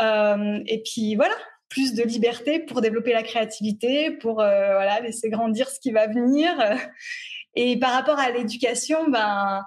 Euh, 0.00 0.60
et 0.66 0.82
puis 0.82 1.16
voilà, 1.16 1.34
plus 1.70 1.94
de 1.94 2.02
liberté 2.02 2.58
pour 2.58 2.82
développer 2.82 3.14
la 3.14 3.22
créativité, 3.22 4.10
pour 4.10 4.34
voilà 4.34 5.00
laisser 5.00 5.30
grandir 5.30 5.70
ce 5.70 5.80
qui 5.80 5.90
va 5.90 6.06
venir. 6.06 6.50
Et 7.58 7.78
par 7.78 7.94
rapport 7.94 8.18
à 8.18 8.30
l'éducation, 8.30 9.08
ben 9.08 9.62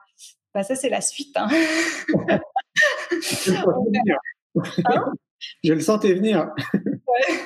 bah 0.54 0.62
ça 0.62 0.76
c'est 0.76 0.90
la 0.90 1.02
suite. 1.02 1.36
Hein? 1.36 1.50
Je 5.64 5.74
le 5.74 5.82
sentais 5.82 6.14
venir. 6.14 6.52
Ouais. 6.76 7.40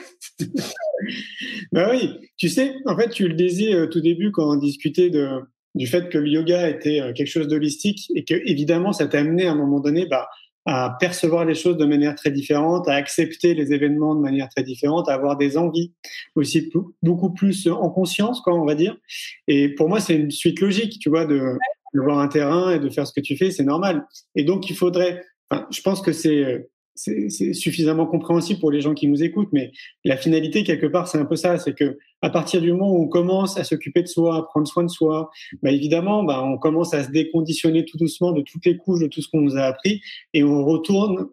Ben 1.72 1.90
oui, 1.92 2.10
tu 2.38 2.50
sais, 2.50 2.76
en 2.86 2.98
fait, 2.98 3.10
tu 3.10 3.28
le 3.28 3.34
disais 3.34 3.74
euh, 3.74 3.88
tout 3.88 4.02
début 4.02 4.32
quand 4.32 4.52
on 4.52 4.56
discutait 4.56 5.12
du 5.76 5.88
fait 5.88 6.10
que 6.10 6.18
le 6.18 6.28
yoga 6.28 6.70
était 6.70 7.02
euh, 7.02 7.14
quelque 7.14 7.28
chose 7.28 7.48
d'holistique 7.48 8.12
et 8.16 8.24
que 8.24 8.36
évidemment 8.46 8.94
ça 8.94 9.08
t'a 9.08 9.20
amené 9.20 9.46
à 9.46 9.52
un 9.52 9.56
moment 9.56 9.80
donné 9.80 10.06
bah, 10.06 10.28
à 10.66 10.96
percevoir 11.00 11.46
les 11.46 11.56
choses 11.56 11.78
de 11.78 11.86
manière 11.86 12.16
très 12.16 12.32
différente, 12.32 12.88
à 12.88 12.94
accepter 12.94 13.54
les 13.54 13.74
événements 13.74 14.16
de 14.16 14.22
manière 14.22 14.48
très 14.50 14.64
différente, 14.64 15.10
à 15.10 15.14
avoir 15.14 15.38
des 15.38 15.58
envies 15.58 15.92
aussi 16.36 16.72
beaucoup 17.02 17.34
plus 17.34 17.68
en 17.68 17.90
conscience, 17.90 18.40
quoi, 18.42 18.54
on 18.54 18.66
va 18.66 18.76
dire. 18.76 18.96
Et 19.48 19.70
pour 19.70 19.90
moi, 19.90 20.00
c'est 20.00 20.16
une 20.16 20.32
suite 20.32 20.62
logique, 20.62 21.00
tu 21.00 21.10
vois, 21.10 21.26
de, 21.26 21.58
voir 21.96 22.20
un 22.20 22.28
terrain 22.28 22.72
et 22.72 22.80
de 22.80 22.90
faire 22.90 23.06
ce 23.06 23.14
que 23.14 23.20
tu 23.20 23.36
fais, 23.36 23.52
c'est 23.52 23.64
normal. 23.64 24.08
Et 24.36 24.46
donc, 24.46 24.70
il 24.70 24.76
faudrait, 24.76 25.24
je 25.70 25.82
pense 25.82 26.02
que 26.02 26.12
c'est 26.12 26.66
c'est 26.96 27.54
suffisamment 27.54 28.06
compréhensible 28.06 28.60
pour 28.60 28.72
les 28.72 28.82
gens 28.82 28.94
qui 28.94 29.08
nous 29.08 29.24
écoutent, 29.24 29.52
mais 29.52 29.72
la 30.04 30.18
finalité 30.18 30.64
quelque 30.64 30.86
part, 30.86 31.08
c'est 31.08 31.18
un 31.18 31.26
peu 31.26 31.36
ça, 31.36 31.58
c'est 31.58 31.74
que 31.74 31.98
à 32.22 32.30
partir 32.30 32.62
du 32.62 32.72
moment 32.72 32.92
où 32.92 33.04
on 33.04 33.08
commence 33.08 33.58
à 33.58 33.64
s'occuper 33.64 34.04
de 34.04 34.08
soi, 34.08 34.38
à 34.38 34.44
prendre 34.44 34.68
soin 34.68 34.84
de 34.84 34.90
soi, 34.90 35.30
bah 35.62 35.72
évidemment, 35.72 36.24
bah 36.24 36.44
on 36.44 36.58
commence 36.58 36.94
à 36.94 37.04
se 37.04 37.10
déconditionner 37.10 37.86
tout 37.86 37.98
doucement 37.98 38.32
de 38.32 38.42
toutes 38.42 38.66
les 38.66 38.78
couches 38.78 39.02
de 39.02 39.08
tout 39.08 39.22
ce 39.22 39.28
qu'on 39.28 39.42
nous 39.42 39.58
a 39.58 39.64
appris, 39.64 40.02
et 40.34 40.44
on 40.44 40.64
retourne, 40.64 41.30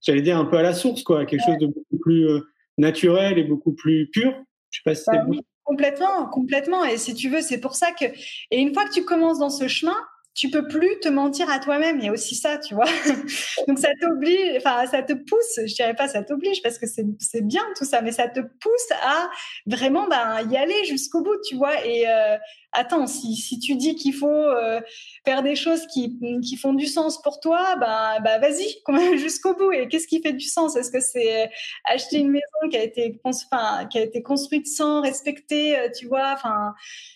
j'allais 0.00 0.22
dire 0.22 0.38
un 0.38 0.46
peu 0.46 0.56
à 0.56 0.62
la 0.62 0.72
source, 0.72 1.02
quoi, 1.02 1.26
quelque 1.26 1.44
chose 1.44 1.58
de 1.58 1.66
beaucoup 1.66 1.98
plus 2.00 2.26
euh, 2.28 2.40
naturel 2.78 3.38
et 3.38 3.44
beaucoup 3.44 3.72
plus 3.72 4.08
pur. 4.10 4.32
Je 4.70 4.78
sais 4.78 4.82
pas 4.84 4.94
si 4.94 5.04
c'est 5.04 5.12
bah 5.12 5.38
Complètement, 5.64 6.26
complètement. 6.26 6.84
Et 6.84 6.96
si 6.96 7.14
tu 7.14 7.28
veux, 7.28 7.40
c'est 7.40 7.60
pour 7.60 7.74
ça 7.76 7.92
que. 7.92 8.04
Et 8.50 8.58
une 8.58 8.74
fois 8.74 8.84
que 8.84 8.92
tu 8.92 9.04
commences 9.04 9.38
dans 9.38 9.50
ce 9.50 9.68
chemin, 9.68 9.96
tu 10.34 10.48
peux 10.50 10.66
plus 10.66 10.98
te 11.00 11.08
mentir 11.08 11.50
à 11.50 11.58
toi-même. 11.58 11.98
Il 11.98 12.06
y 12.06 12.08
a 12.08 12.12
aussi 12.12 12.34
ça, 12.34 12.58
tu 12.58 12.74
vois. 12.74 12.86
Donc 13.68 13.78
ça 13.78 13.88
t'oblige, 14.00 14.56
enfin 14.56 14.86
ça 14.86 15.02
te 15.02 15.12
pousse. 15.12 15.58
Je 15.66 15.74
dirais 15.74 15.94
pas 15.94 16.08
ça 16.08 16.22
t'oblige 16.22 16.62
parce 16.62 16.78
que 16.78 16.86
c'est 16.86 17.46
bien 17.46 17.62
tout 17.76 17.84
ça, 17.84 18.00
mais 18.00 18.12
ça 18.12 18.28
te 18.28 18.40
pousse 18.40 18.90
à 19.02 19.30
vraiment 19.66 20.08
ben, 20.08 20.48
y 20.50 20.56
aller 20.56 20.84
jusqu'au 20.84 21.22
bout, 21.22 21.36
tu 21.46 21.56
vois. 21.56 21.84
Et 21.84 22.08
euh, 22.08 22.36
attends, 22.72 23.06
si, 23.06 23.36
si 23.36 23.58
tu 23.58 23.76
dis 23.76 23.94
qu'il 23.94 24.14
faut 24.14 24.28
euh, 24.28 24.80
faire 25.24 25.42
des 25.42 25.54
choses 25.54 25.86
qui, 25.86 26.18
qui 26.42 26.56
font 26.56 26.74
du 26.74 26.86
sens 26.86 27.20
pour 27.22 27.40
toi, 27.40 27.76
ben, 27.76 28.20
ben 28.22 28.40
vas-y 28.40 29.18
jusqu'au 29.18 29.54
bout. 29.54 29.72
Et 29.72 29.88
qu'est-ce 29.88 30.06
qui 30.06 30.20
fait 30.20 30.32
du 30.32 30.46
sens? 30.46 30.76
Est-ce 30.76 30.90
que 30.90 31.00
c'est 31.00 31.50
acheter 31.84 32.18
une 32.18 32.30
maison 32.30 32.68
qui 32.70 32.76
a 32.76 32.82
été, 32.82 33.20
enfin, 33.24 33.86
qui 33.86 33.98
a 33.98 34.02
été 34.02 34.22
construite 34.22 34.66
sans 34.66 35.00
respecter, 35.02 35.78
euh, 35.78 35.88
tu 35.96 36.06
vois, 36.06 36.32
enfin 36.34 36.74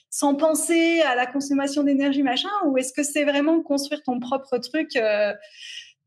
sans 0.09 0.35
penser 0.35 1.03
à 1.03 1.15
la 1.15 1.27
consommation 1.27 1.83
d'énergie, 1.83 2.23
machin, 2.23 2.49
ou 2.65 2.79
est-ce 2.79 2.95
que 2.95 3.03
c'est 3.03 3.25
vraiment 3.25 3.61
construire 3.63 4.03
ton 4.03 4.19
propre 4.19 4.57
truc, 4.57 4.97
euh, 4.97 5.35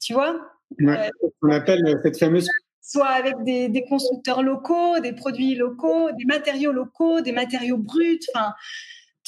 tu 0.02 0.14
vois? 0.14 0.36
Euh, 0.82 1.10
On 1.44 1.52
appelle 1.52 2.00
cette 2.02 2.18
fameuse 2.18 2.48
soit 2.82 3.10
avec 3.10 3.36
des, 3.44 3.86
constructeurs 3.88 4.42
locaux, 4.42 5.00
des 5.00 5.14
produits 5.14 5.54
locaux, 5.54 6.10
des 6.18 6.26
matériaux 6.26 6.72
locaux, 6.72 7.22
des 7.22 7.32
matériaux 7.32 7.78
bruts, 7.78 8.20
enfin, 8.34 8.54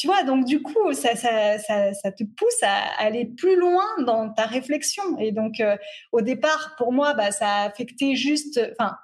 tu 0.01 0.07
vois, 0.07 0.23
donc 0.23 0.45
du 0.45 0.63
coup, 0.63 0.93
ça, 0.93 1.13
te 1.13 2.23
pousse 2.23 2.63
à 2.63 2.75
aller 2.97 3.25
plus 3.25 3.55
loin 3.55 3.85
dans 3.99 4.29
ta 4.33 4.47
réflexion. 4.47 5.03
Et 5.19 5.31
donc, 5.31 5.59
euh, 5.59 5.77
au 6.11 6.21
départ, 6.21 6.73
pour 6.79 6.91
moi, 6.91 7.13
bah, 7.13 7.29
ça 7.29 7.47
a 7.47 7.67
affecté 7.67 8.15
juste, 8.15 8.59
enfin, 8.71 8.95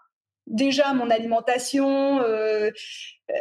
déjà 0.48 0.96
mon 0.96 1.12
alimentation, 1.12 2.20
euh, 2.22 2.72
euh, 3.30 3.36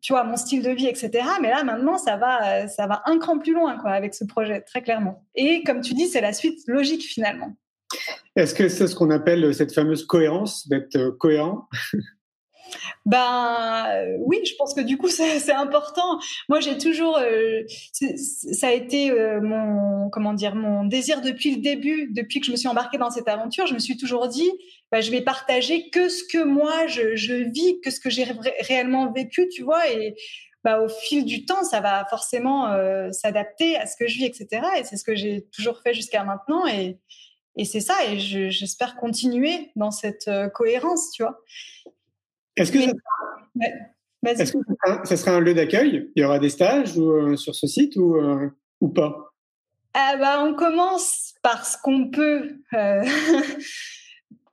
tu 0.00 0.12
vois, 0.12 0.22
mon 0.22 0.36
style 0.36 0.62
de 0.62 0.70
vie, 0.70 0.86
etc. 0.86 1.26
Mais 1.40 1.50
là, 1.50 1.64
maintenant, 1.64 1.98
ça 1.98 2.16
va, 2.16 2.68
ça 2.68 2.86
va 2.86 3.02
un 3.06 3.18
cran 3.18 3.36
plus 3.40 3.52
loin, 3.52 3.78
quoi, 3.78 3.90
avec 3.90 4.14
ce 4.14 4.24
projet, 4.24 4.60
très 4.60 4.80
clairement. 4.80 5.24
Et 5.34 5.64
comme 5.64 5.80
tu 5.80 5.94
dis, 5.94 6.06
c'est 6.06 6.20
la 6.20 6.32
suite 6.32 6.60
logique 6.68 7.02
finalement. 7.02 7.56
Est-ce 8.36 8.54
que 8.54 8.68
c'est 8.68 8.86
ce 8.86 8.94
qu'on 8.94 9.10
appelle 9.10 9.52
cette 9.52 9.74
fameuse 9.74 10.06
cohérence, 10.06 10.68
d'être 10.68 11.10
cohérent? 11.18 11.68
Ben 13.06 14.16
oui, 14.20 14.40
je 14.44 14.54
pense 14.56 14.74
que 14.74 14.80
du 14.80 14.96
coup 14.98 15.08
c'est 15.08 15.52
important. 15.52 16.18
Moi 16.48 16.60
j'ai 16.60 16.78
toujours, 16.78 17.18
ça 18.52 18.68
a 18.68 18.72
été 18.72 19.12
mon 19.42 20.10
comment 20.10 20.34
dire 20.34 20.54
mon 20.54 20.84
désir 20.84 21.20
depuis 21.20 21.56
le 21.56 21.62
début, 21.62 22.10
depuis 22.12 22.40
que 22.40 22.46
je 22.46 22.52
me 22.52 22.56
suis 22.56 22.68
embarquée 22.68 22.98
dans 22.98 23.10
cette 23.10 23.28
aventure. 23.28 23.66
Je 23.66 23.74
me 23.74 23.78
suis 23.78 23.96
toujours 23.96 24.28
dit, 24.28 24.50
bah, 24.92 25.00
je 25.00 25.10
vais 25.10 25.22
partager 25.22 25.88
que 25.88 26.08
ce 26.08 26.22
que 26.22 26.44
moi 26.44 26.86
je, 26.86 27.50
vis, 27.50 27.80
que 27.80 27.90
ce 27.90 27.98
que 27.98 28.10
j'ai 28.10 28.26
réellement 28.60 29.10
vécu, 29.10 29.48
tu 29.48 29.62
vois. 29.62 29.90
Et 29.90 30.14
bah, 30.64 30.80
au 30.80 30.88
fil 30.88 31.24
du 31.24 31.44
temps, 31.44 31.64
ça 31.64 31.80
va 31.80 32.04
forcément 32.08 32.68
euh, 32.68 33.10
s'adapter 33.10 33.76
à 33.76 33.86
ce 33.86 33.96
que 33.96 34.06
je 34.06 34.18
vis, 34.18 34.26
etc. 34.26 34.62
Et 34.78 34.84
c'est 34.84 34.96
ce 34.96 35.04
que 35.04 35.14
j'ai 35.14 35.46
toujours 35.46 35.80
fait 35.80 35.94
jusqu'à 35.94 36.24
maintenant. 36.24 36.66
Et, 36.66 36.98
c'est 37.64 37.80
ça. 37.80 37.94
Et 38.06 38.18
j'espère 38.18 38.96
continuer 38.96 39.70
dans 39.76 39.90
cette 39.90 40.28
euh, 40.28 40.48
cohérence, 40.48 41.10
tu 41.12 41.22
vois. 41.22 41.38
Est-ce 42.56 42.72
que, 42.72 42.80
ça... 42.80 42.92
Ouais. 43.54 43.72
Est-ce 44.26 44.52
que 44.52 44.58
ça, 45.04 45.16
sera 45.16 45.32
un 45.32 45.40
lieu 45.40 45.54
d'accueil? 45.54 46.10
Il 46.14 46.22
y 46.22 46.24
aura 46.24 46.38
des 46.38 46.50
stages 46.50 46.96
ou, 46.96 47.10
euh, 47.10 47.36
sur 47.36 47.54
ce 47.54 47.66
site 47.66 47.96
ou, 47.96 48.16
ou 48.80 48.88
pas? 48.88 49.32
Ah 49.94 50.16
bah, 50.18 50.44
On 50.44 50.54
commence 50.54 51.34
par 51.42 51.66
ce 51.66 51.76
qu'on 51.82 52.10
peut. 52.10 52.58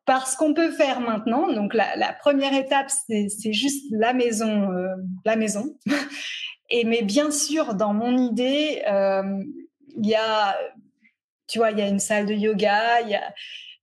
Parce 0.09 0.35
qu'on 0.35 0.55
peut 0.55 0.71
faire 0.71 1.01
maintenant. 1.01 1.53
Donc 1.53 1.75
la, 1.75 2.13
première 2.19 2.55
étape, 2.55 2.89
c'est 2.89 3.53
juste 3.53 3.85
la 3.91 4.13
maison, 4.13 4.71
euh, 4.71 4.95
la 5.23 5.35
maison. 5.35 5.77
Et 6.71 6.83
mais 6.83 7.03
bien 7.03 7.29
sûr, 7.29 7.75
dans 7.75 7.93
mon 7.93 8.17
idée, 8.17 8.81
euh, 8.87 9.43
il 9.95 10.07
y 10.07 10.15
a, 10.15 10.57
tu 11.45 11.59
vois, 11.59 11.69
il 11.69 11.77
y 11.77 11.83
a 11.83 11.87
une 11.87 11.99
salle 11.99 12.25
de 12.25 12.33
yoga, 12.33 13.01
il 13.01 13.09
y 13.09 13.15
a, 13.15 13.33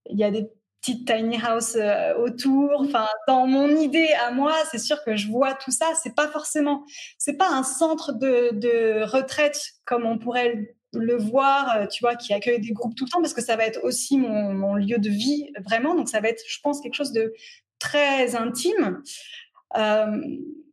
il 0.09 0.19
y 0.19 0.23
a 0.25 0.31
des 0.31 0.49
petites 0.87 1.07
tiny 1.07 1.37
house 1.37 1.75
euh, 1.75 2.15
autour. 2.15 2.81
Enfin, 2.81 3.07
dans 3.27 3.45
mon 3.45 3.69
idée 3.69 4.09
à 4.25 4.31
moi, 4.31 4.53
c'est 4.71 4.77
sûr 4.77 5.03
que 5.03 5.15
je 5.15 5.27
vois 5.27 5.53
tout 5.53 5.71
ça. 5.71 5.87
C'est 6.01 6.15
pas 6.15 6.27
forcément, 6.27 6.85
c'est 7.17 7.37
pas 7.37 7.49
un 7.49 7.63
centre 7.63 8.13
de, 8.13 9.03
retraite 9.03 9.59
comme 9.85 10.05
on 10.05 10.17
pourrait 10.17 10.75
le 10.93 11.17
voir, 11.17 11.75
euh, 11.75 11.85
tu 11.87 12.01
vois, 12.01 12.15
qui 12.15 12.33
accueille 12.33 12.61
des 12.61 12.71
groupes 12.71 12.95
tout 12.95 13.05
le 13.05 13.09
temps, 13.09 13.21
parce 13.21 13.33
que 13.33 13.41
ça 13.41 13.55
va 13.55 13.65
être 13.65 13.83
aussi 13.83 14.17
mon, 14.17 14.75
lieu 14.75 14.97
de 14.97 15.09
vie, 15.09 15.51
vraiment. 15.65 15.95
Donc, 15.95 16.09
ça 16.09 16.21
va 16.21 16.29
être, 16.29 16.43
je 16.47 16.59
pense, 16.61 16.81
quelque 16.81 16.95
chose 16.95 17.11
de 17.11 17.33
très 17.79 18.35
intime. 18.35 19.03
Euh, 19.77 20.17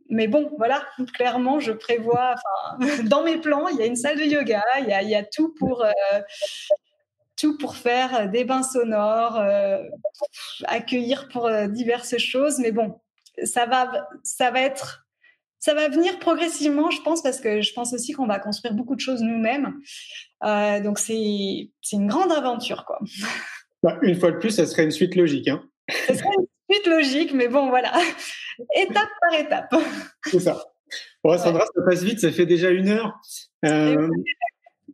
mais 0.08 0.28
bon, 0.28 0.50
voilà, 0.58 0.86
clairement, 1.14 1.58
je 1.58 1.72
prévois, 1.72 2.36
dans 3.04 3.24
mes 3.24 3.38
plans, 3.38 3.68
il 3.68 3.78
y 3.78 3.82
a 3.82 3.86
une 3.86 3.96
salle 3.96 4.18
de 4.18 4.24
yoga, 4.24 4.62
il 4.80 5.08
y 5.08 5.14
a, 5.14 5.24
tout 5.24 5.52
pour. 5.58 5.84
Tout 7.44 7.58
pour 7.58 7.76
faire 7.76 8.30
des 8.30 8.44
bains 8.44 8.62
sonores, 8.62 9.38
accueillir 10.64 11.28
pour 11.28 11.50
diverses 11.68 12.16
choses, 12.16 12.58
mais 12.58 12.72
bon, 12.72 12.98
ça 13.44 13.66
va, 13.66 14.08
ça 14.22 14.50
va 14.50 14.60
être 14.60 15.04
ça 15.64 15.72
va 15.72 15.88
venir 15.88 16.18
progressivement, 16.18 16.90
je 16.90 17.00
pense, 17.00 17.22
parce 17.22 17.40
que 17.40 17.62
je 17.62 17.72
pense 17.72 17.94
aussi 17.94 18.12
qu'on 18.12 18.26
va 18.26 18.38
construire 18.38 18.74
beaucoup 18.74 18.94
de 18.94 19.00
choses 19.00 19.22
nous-mêmes. 19.22 19.72
Euh, 20.44 20.78
donc, 20.80 20.98
c'est 20.98 21.70
une 21.92 22.06
grande 22.06 22.30
aventure, 22.32 22.84
quoi. 22.84 23.00
Bah, 23.82 23.98
une 24.02 24.14
fois 24.14 24.30
de 24.30 24.36
plus, 24.36 24.50
ça 24.50 24.66
serait 24.66 24.84
une 24.84 24.90
suite 24.90 25.14
logique. 25.14 25.48
Hein. 25.48 25.62
Ça 26.06 26.14
serait 26.14 26.28
une 26.38 26.46
suite 26.70 26.86
logique, 26.86 27.32
mais 27.32 27.48
bon, 27.48 27.70
voilà. 27.70 27.92
étape 28.76 29.08
par 29.22 29.40
étape. 29.40 29.74
C'est 30.26 30.40
ça. 30.40 30.62
Bon, 31.22 31.38
Sandra, 31.38 31.64
ça 31.64 31.82
passe 31.82 32.02
vite, 32.02 32.20
ça 32.20 32.30
fait 32.30 32.44
déjà 32.44 32.68
une 32.68 32.90
heure. 32.90 33.18
Euh, 33.64 34.08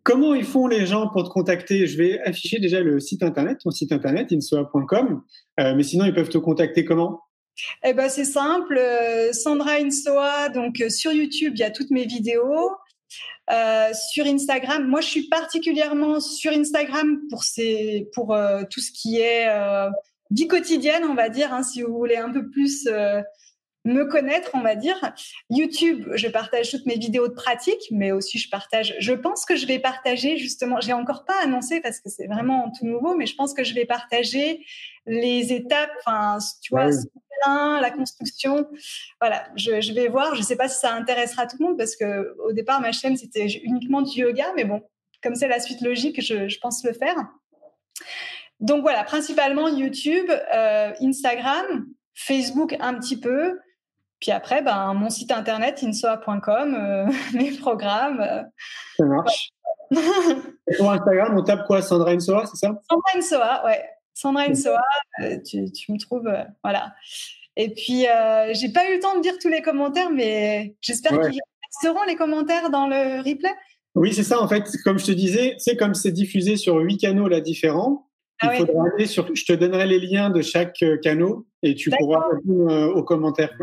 comment 0.02 0.34
ils 0.34 0.44
font 0.44 0.66
les 0.66 0.86
gens 0.86 1.08
pour 1.08 1.24
te 1.24 1.28
contacter? 1.28 1.86
Je 1.86 1.96
vais 1.96 2.20
afficher 2.20 2.58
déjà 2.58 2.80
le 2.80 3.00
site 3.00 3.22
internet, 3.22 3.58
ton 3.62 3.70
site 3.70 3.92
internet, 3.92 4.32
insoa.com. 4.32 5.22
Euh, 5.58 5.74
mais 5.74 5.82
sinon, 5.82 6.04
ils 6.04 6.14
peuvent 6.14 6.28
te 6.28 6.38
contacter 6.38 6.84
comment? 6.84 7.20
Eh 7.84 7.92
ben, 7.92 8.08
c'est 8.08 8.24
simple. 8.24 8.78
Euh, 8.78 9.32
Sandra 9.32 9.72
Insoa, 9.74 10.48
donc 10.48 10.80
euh, 10.80 10.88
sur 10.88 11.12
YouTube, 11.12 11.52
il 11.56 11.60
y 11.60 11.64
a 11.64 11.70
toutes 11.70 11.90
mes 11.90 12.06
vidéos. 12.06 12.70
Sur 14.12 14.26
Instagram, 14.26 14.86
moi 14.86 15.00
je 15.00 15.08
suis 15.08 15.28
particulièrement 15.28 16.20
sur 16.20 16.52
Instagram 16.52 17.20
pour 17.28 17.44
tout 18.70 18.80
ce 18.80 18.92
qui 18.92 19.18
est 19.18 19.48
vie 20.30 20.46
quotidienne, 20.46 21.02
on 21.02 21.14
va 21.14 21.28
dire, 21.30 21.52
hein, 21.52 21.64
si 21.64 21.82
vous 21.82 21.92
voulez 21.92 22.14
un 22.14 22.30
peu 22.30 22.48
plus 22.48 22.88
me 23.84 24.04
connaître, 24.04 24.50
on 24.54 24.60
va 24.60 24.74
dire. 24.74 25.12
YouTube, 25.48 26.08
je 26.14 26.28
partage 26.28 26.70
toutes 26.70 26.86
mes 26.86 26.98
vidéos 26.98 27.28
de 27.28 27.32
pratique, 27.32 27.82
mais 27.90 28.12
aussi 28.12 28.38
je 28.38 28.50
partage. 28.50 28.94
Je 28.98 29.12
pense 29.12 29.44
que 29.44 29.56
je 29.56 29.66
vais 29.66 29.78
partager 29.78 30.36
justement. 30.36 30.80
J'ai 30.80 30.92
encore 30.92 31.24
pas 31.24 31.40
annoncé 31.42 31.80
parce 31.80 32.00
que 32.00 32.10
c'est 32.10 32.26
vraiment 32.26 32.70
tout 32.78 32.86
nouveau, 32.86 33.14
mais 33.16 33.26
je 33.26 33.34
pense 33.34 33.54
que 33.54 33.64
je 33.64 33.74
vais 33.74 33.86
partager 33.86 34.64
les 35.06 35.52
étapes. 35.52 35.92
Enfin, 36.04 36.38
tu 36.62 36.74
vois, 36.74 36.90
la 37.80 37.90
construction. 37.90 38.68
Voilà, 39.20 39.48
je, 39.56 39.92
vais 39.92 40.08
voir. 40.08 40.34
Je 40.34 40.42
sais 40.42 40.56
pas 40.56 40.68
si 40.68 40.80
ça 40.80 40.94
intéressera 40.94 41.46
tout 41.46 41.56
le 41.60 41.66
monde 41.66 41.78
parce 41.78 41.96
que 41.96 42.36
au 42.44 42.52
départ 42.52 42.80
ma 42.80 42.92
chaîne 42.92 43.16
c'était 43.16 43.46
uniquement 43.46 44.02
du 44.02 44.20
yoga, 44.20 44.52
mais 44.56 44.64
bon, 44.64 44.82
comme 45.22 45.34
c'est 45.34 45.48
la 45.48 45.60
suite 45.60 45.80
logique, 45.80 46.20
je, 46.20 46.58
pense 46.60 46.84
le 46.84 46.92
faire. 46.92 47.16
Donc 48.60 48.82
voilà, 48.82 49.04
principalement 49.04 49.68
YouTube, 49.68 50.30
euh, 50.30 50.92
Instagram, 51.00 51.86
Facebook 52.14 52.76
un 52.80 52.94
petit 52.94 53.18
peu. 53.18 53.58
Puis 54.20 54.30
après, 54.30 54.62
ben, 54.62 54.92
mon 54.92 55.08
site 55.08 55.32
internet, 55.32 55.82
insoa.com, 55.82 56.74
euh, 56.74 57.06
mes 57.34 57.52
programmes. 57.52 58.20
Euh, 58.20 58.42
ça 58.98 59.04
marche. 59.06 59.50
Sur 60.70 60.90
Instagram, 60.90 61.36
on 61.36 61.42
tape 61.42 61.66
quoi? 61.66 61.82
Sandra 61.82 62.12
Insoa, 62.12 62.44
c'est 62.46 62.58
ça? 62.58 62.80
Sandra 62.88 63.10
Insoa, 63.16 63.66
ouais. 63.66 63.82
Sandra 64.14 64.42
Insoa, 64.42 64.82
euh, 65.22 65.38
tu, 65.44 65.72
tu, 65.72 65.90
me 65.90 65.98
trouves, 65.98 66.30
voilà. 66.62 66.94
Et 67.56 67.70
puis, 67.70 68.04
j'ai 68.52 68.72
pas 68.72 68.88
eu 68.88 68.94
le 68.94 69.00
temps 69.00 69.16
de 69.16 69.22
dire 69.22 69.34
tous 69.40 69.48
les 69.48 69.62
commentaires, 69.62 70.10
mais 70.10 70.76
j'espère 70.80 71.18
qu'ils 71.20 71.40
seront 71.82 72.04
les 72.06 72.14
commentaires 72.14 72.70
dans 72.70 72.86
le 72.86 73.18
replay. 73.18 73.50
Oui, 73.96 74.14
c'est 74.14 74.22
ça. 74.22 74.40
En 74.40 74.46
fait, 74.46 74.64
comme 74.84 74.98
je 74.98 75.06
te 75.06 75.12
disais, 75.12 75.56
c'est 75.58 75.76
comme 75.76 75.94
c'est 75.94 76.12
diffusé 76.12 76.56
sur 76.56 76.76
huit 76.76 76.98
canaux 76.98 77.26
là 77.26 77.40
différents. 77.40 78.08
Ah 78.40 78.54
il 78.54 78.58
faudra 78.58 78.84
aller 78.94 79.06
sur. 79.06 79.34
Je 79.34 79.44
te 79.44 79.52
donnerai 79.52 79.86
les 79.86 79.98
liens 79.98 80.30
de 80.30 80.40
chaque 80.42 80.84
canot 81.02 81.46
et 81.62 81.74
tu 81.74 81.90
pourras 81.90 82.22
répondre 82.30 82.94
aux 82.94 83.02
commentaires. 83.02 83.56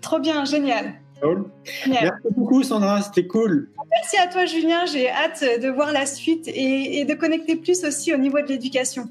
Trop 0.00 0.18
bien, 0.18 0.44
génial. 0.44 0.94
Cool. 1.20 1.44
génial. 1.84 2.04
Merci 2.04 2.34
beaucoup, 2.36 2.62
Sandra, 2.62 3.02
c'était 3.02 3.26
cool. 3.26 3.68
Merci 3.90 4.16
à 4.16 4.26
toi, 4.26 4.46
Julien. 4.46 4.86
J'ai 4.86 5.10
hâte 5.10 5.44
de 5.62 5.68
voir 5.68 5.92
la 5.92 6.06
suite 6.06 6.48
et, 6.48 7.00
et, 7.00 7.04
de 7.04 7.14
connecter 7.14 7.56
plus 7.56 7.84
aussi 7.84 8.14
au 8.14 8.16
niveau 8.16 8.40
de 8.40 8.46
l'éducation. 8.46 9.04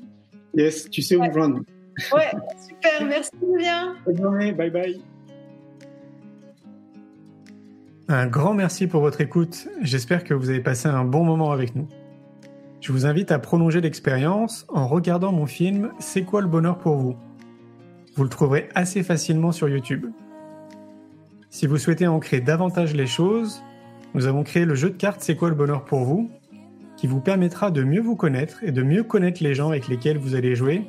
Yes, 0.56 0.90
tu 0.90 1.02
sais 1.02 1.16
où 1.16 1.22
ouais. 1.22 1.28
me 1.28 1.34
joindre. 1.34 1.60
Ouais, 2.14 2.32
super. 2.68 3.06
Merci, 3.06 3.32
Julien. 3.42 3.96
Bonne 4.06 4.18
journée. 4.18 4.52
Bye 4.54 4.70
bye. 4.72 5.02
Un 8.08 8.26
grand 8.26 8.56
merci 8.56 8.88
pour 8.88 9.02
votre 9.02 9.22
écoute. 9.22 9.68
J'espère 9.82 10.24
que 10.24 10.34
vous 10.34 10.50
avez 10.50 10.62
passé 10.62 10.88
un 10.88 11.06
bon 11.06 11.24
moment 11.24 11.52
avec 11.52 11.76
nous. 11.76 11.88
Je 12.82 12.92
vous 12.92 13.06
invite 13.06 13.32
à 13.32 13.38
prolonger 13.38 13.82
l'expérience 13.82 14.66
en 14.70 14.88
regardant 14.88 15.32
mon 15.32 15.46
film 15.46 15.92
C'est 16.00 16.24
quoi 16.24 16.42
le 16.42 16.48
bonheur 16.48 16.80
pour 16.80 16.96
vous? 16.96 17.16
Vous 18.16 18.24
le 18.24 18.30
trouverez 18.30 18.70
assez 18.74 19.04
facilement 19.04 19.52
sur 19.52 19.70
YouTube. 19.70 20.08
Si 21.50 21.66
vous 21.66 21.78
souhaitez 21.78 22.06
ancrer 22.06 22.42
davantage 22.42 22.94
les 22.94 23.08
choses, 23.08 23.64
nous 24.14 24.28
avons 24.28 24.44
créé 24.44 24.66
le 24.66 24.76
jeu 24.76 24.92
de 24.92 24.96
cartes 24.96 25.22
C'est 25.22 25.36
quoi 25.36 25.50
le 25.50 25.56
bonheur 25.56 25.84
pour 25.84 26.04
vous 26.04 26.30
qui 26.96 27.08
vous 27.08 27.22
permettra 27.22 27.72
de 27.72 27.82
mieux 27.82 28.02
vous 28.02 28.16
connaître 28.16 28.64
et 28.64 28.72
de 28.72 28.84
mieux 28.84 29.04
connaître 29.04 29.42
les 29.42 29.56
gens 29.56 29.70
avec 29.70 29.88
lesquels 29.88 30.18
vous 30.18 30.36
allez 30.36 30.54
jouer 30.54 30.84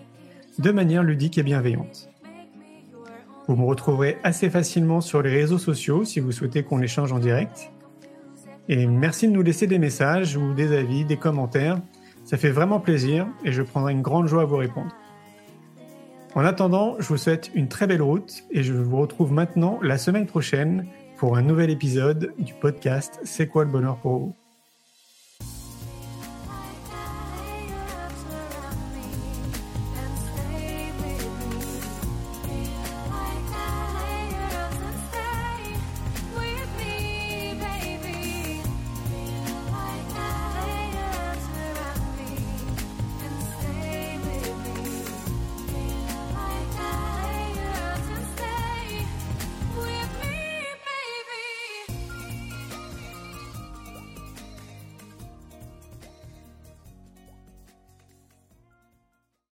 de 0.59 0.71
manière 0.73 1.05
ludique 1.05 1.39
et 1.39 1.43
bienveillante. 1.45 2.11
Vous 3.47 3.57
me 3.57 3.65
retrouverez 3.65 4.19
assez 4.23 4.51
facilement 4.51 5.01
sur 5.01 5.23
les 5.23 5.31
réseaux 5.31 5.59
sociaux 5.59 6.05
si 6.05 6.21
vous 6.21 6.33
souhaitez 6.33 6.63
qu'on 6.63 6.83
échange 6.83 7.13
en 7.13 7.21
direct. 7.21 7.71
Et 8.69 8.87
merci 8.87 9.29
de 9.29 9.33
nous 9.33 9.43
laisser 9.43 9.67
des 9.67 9.79
messages 9.79 10.37
ou 10.37 10.53
des 10.53 10.77
avis, 10.77 11.05
des 11.05 11.17
commentaires. 11.17 11.81
Ça 12.25 12.37
fait 12.37 12.51
vraiment 12.51 12.81
plaisir 12.81 13.27
et 13.45 13.53
je 13.53 13.63
prendrai 13.63 13.93
une 13.93 14.03
grande 14.03 14.27
joie 14.27 14.43
à 14.43 14.47
vous 14.47 14.57
répondre. 14.57 14.91
En 16.35 16.45
attendant, 16.45 16.95
je 17.01 17.09
vous 17.09 17.17
souhaite 17.17 17.51
une 17.55 17.69
très 17.69 17.89
belle 17.89 18.03
route 18.03 18.45
et 18.51 18.63
je 18.63 18.73
vous 18.73 18.99
retrouve 18.99 19.33
maintenant 19.33 19.81
la 19.83 19.99
semaine 19.99 20.27
prochaine 20.27 20.87
pour 21.17 21.37
un 21.37 21.43
nouvel 21.43 21.71
épisode 21.71 22.33
du 22.39 22.55
podcast 22.55 23.19
C'est 23.25 23.49
quoi 23.49 23.65
le 23.65 23.71
bonheur 23.71 23.97
pour 23.97 24.19
vous? 24.19 24.40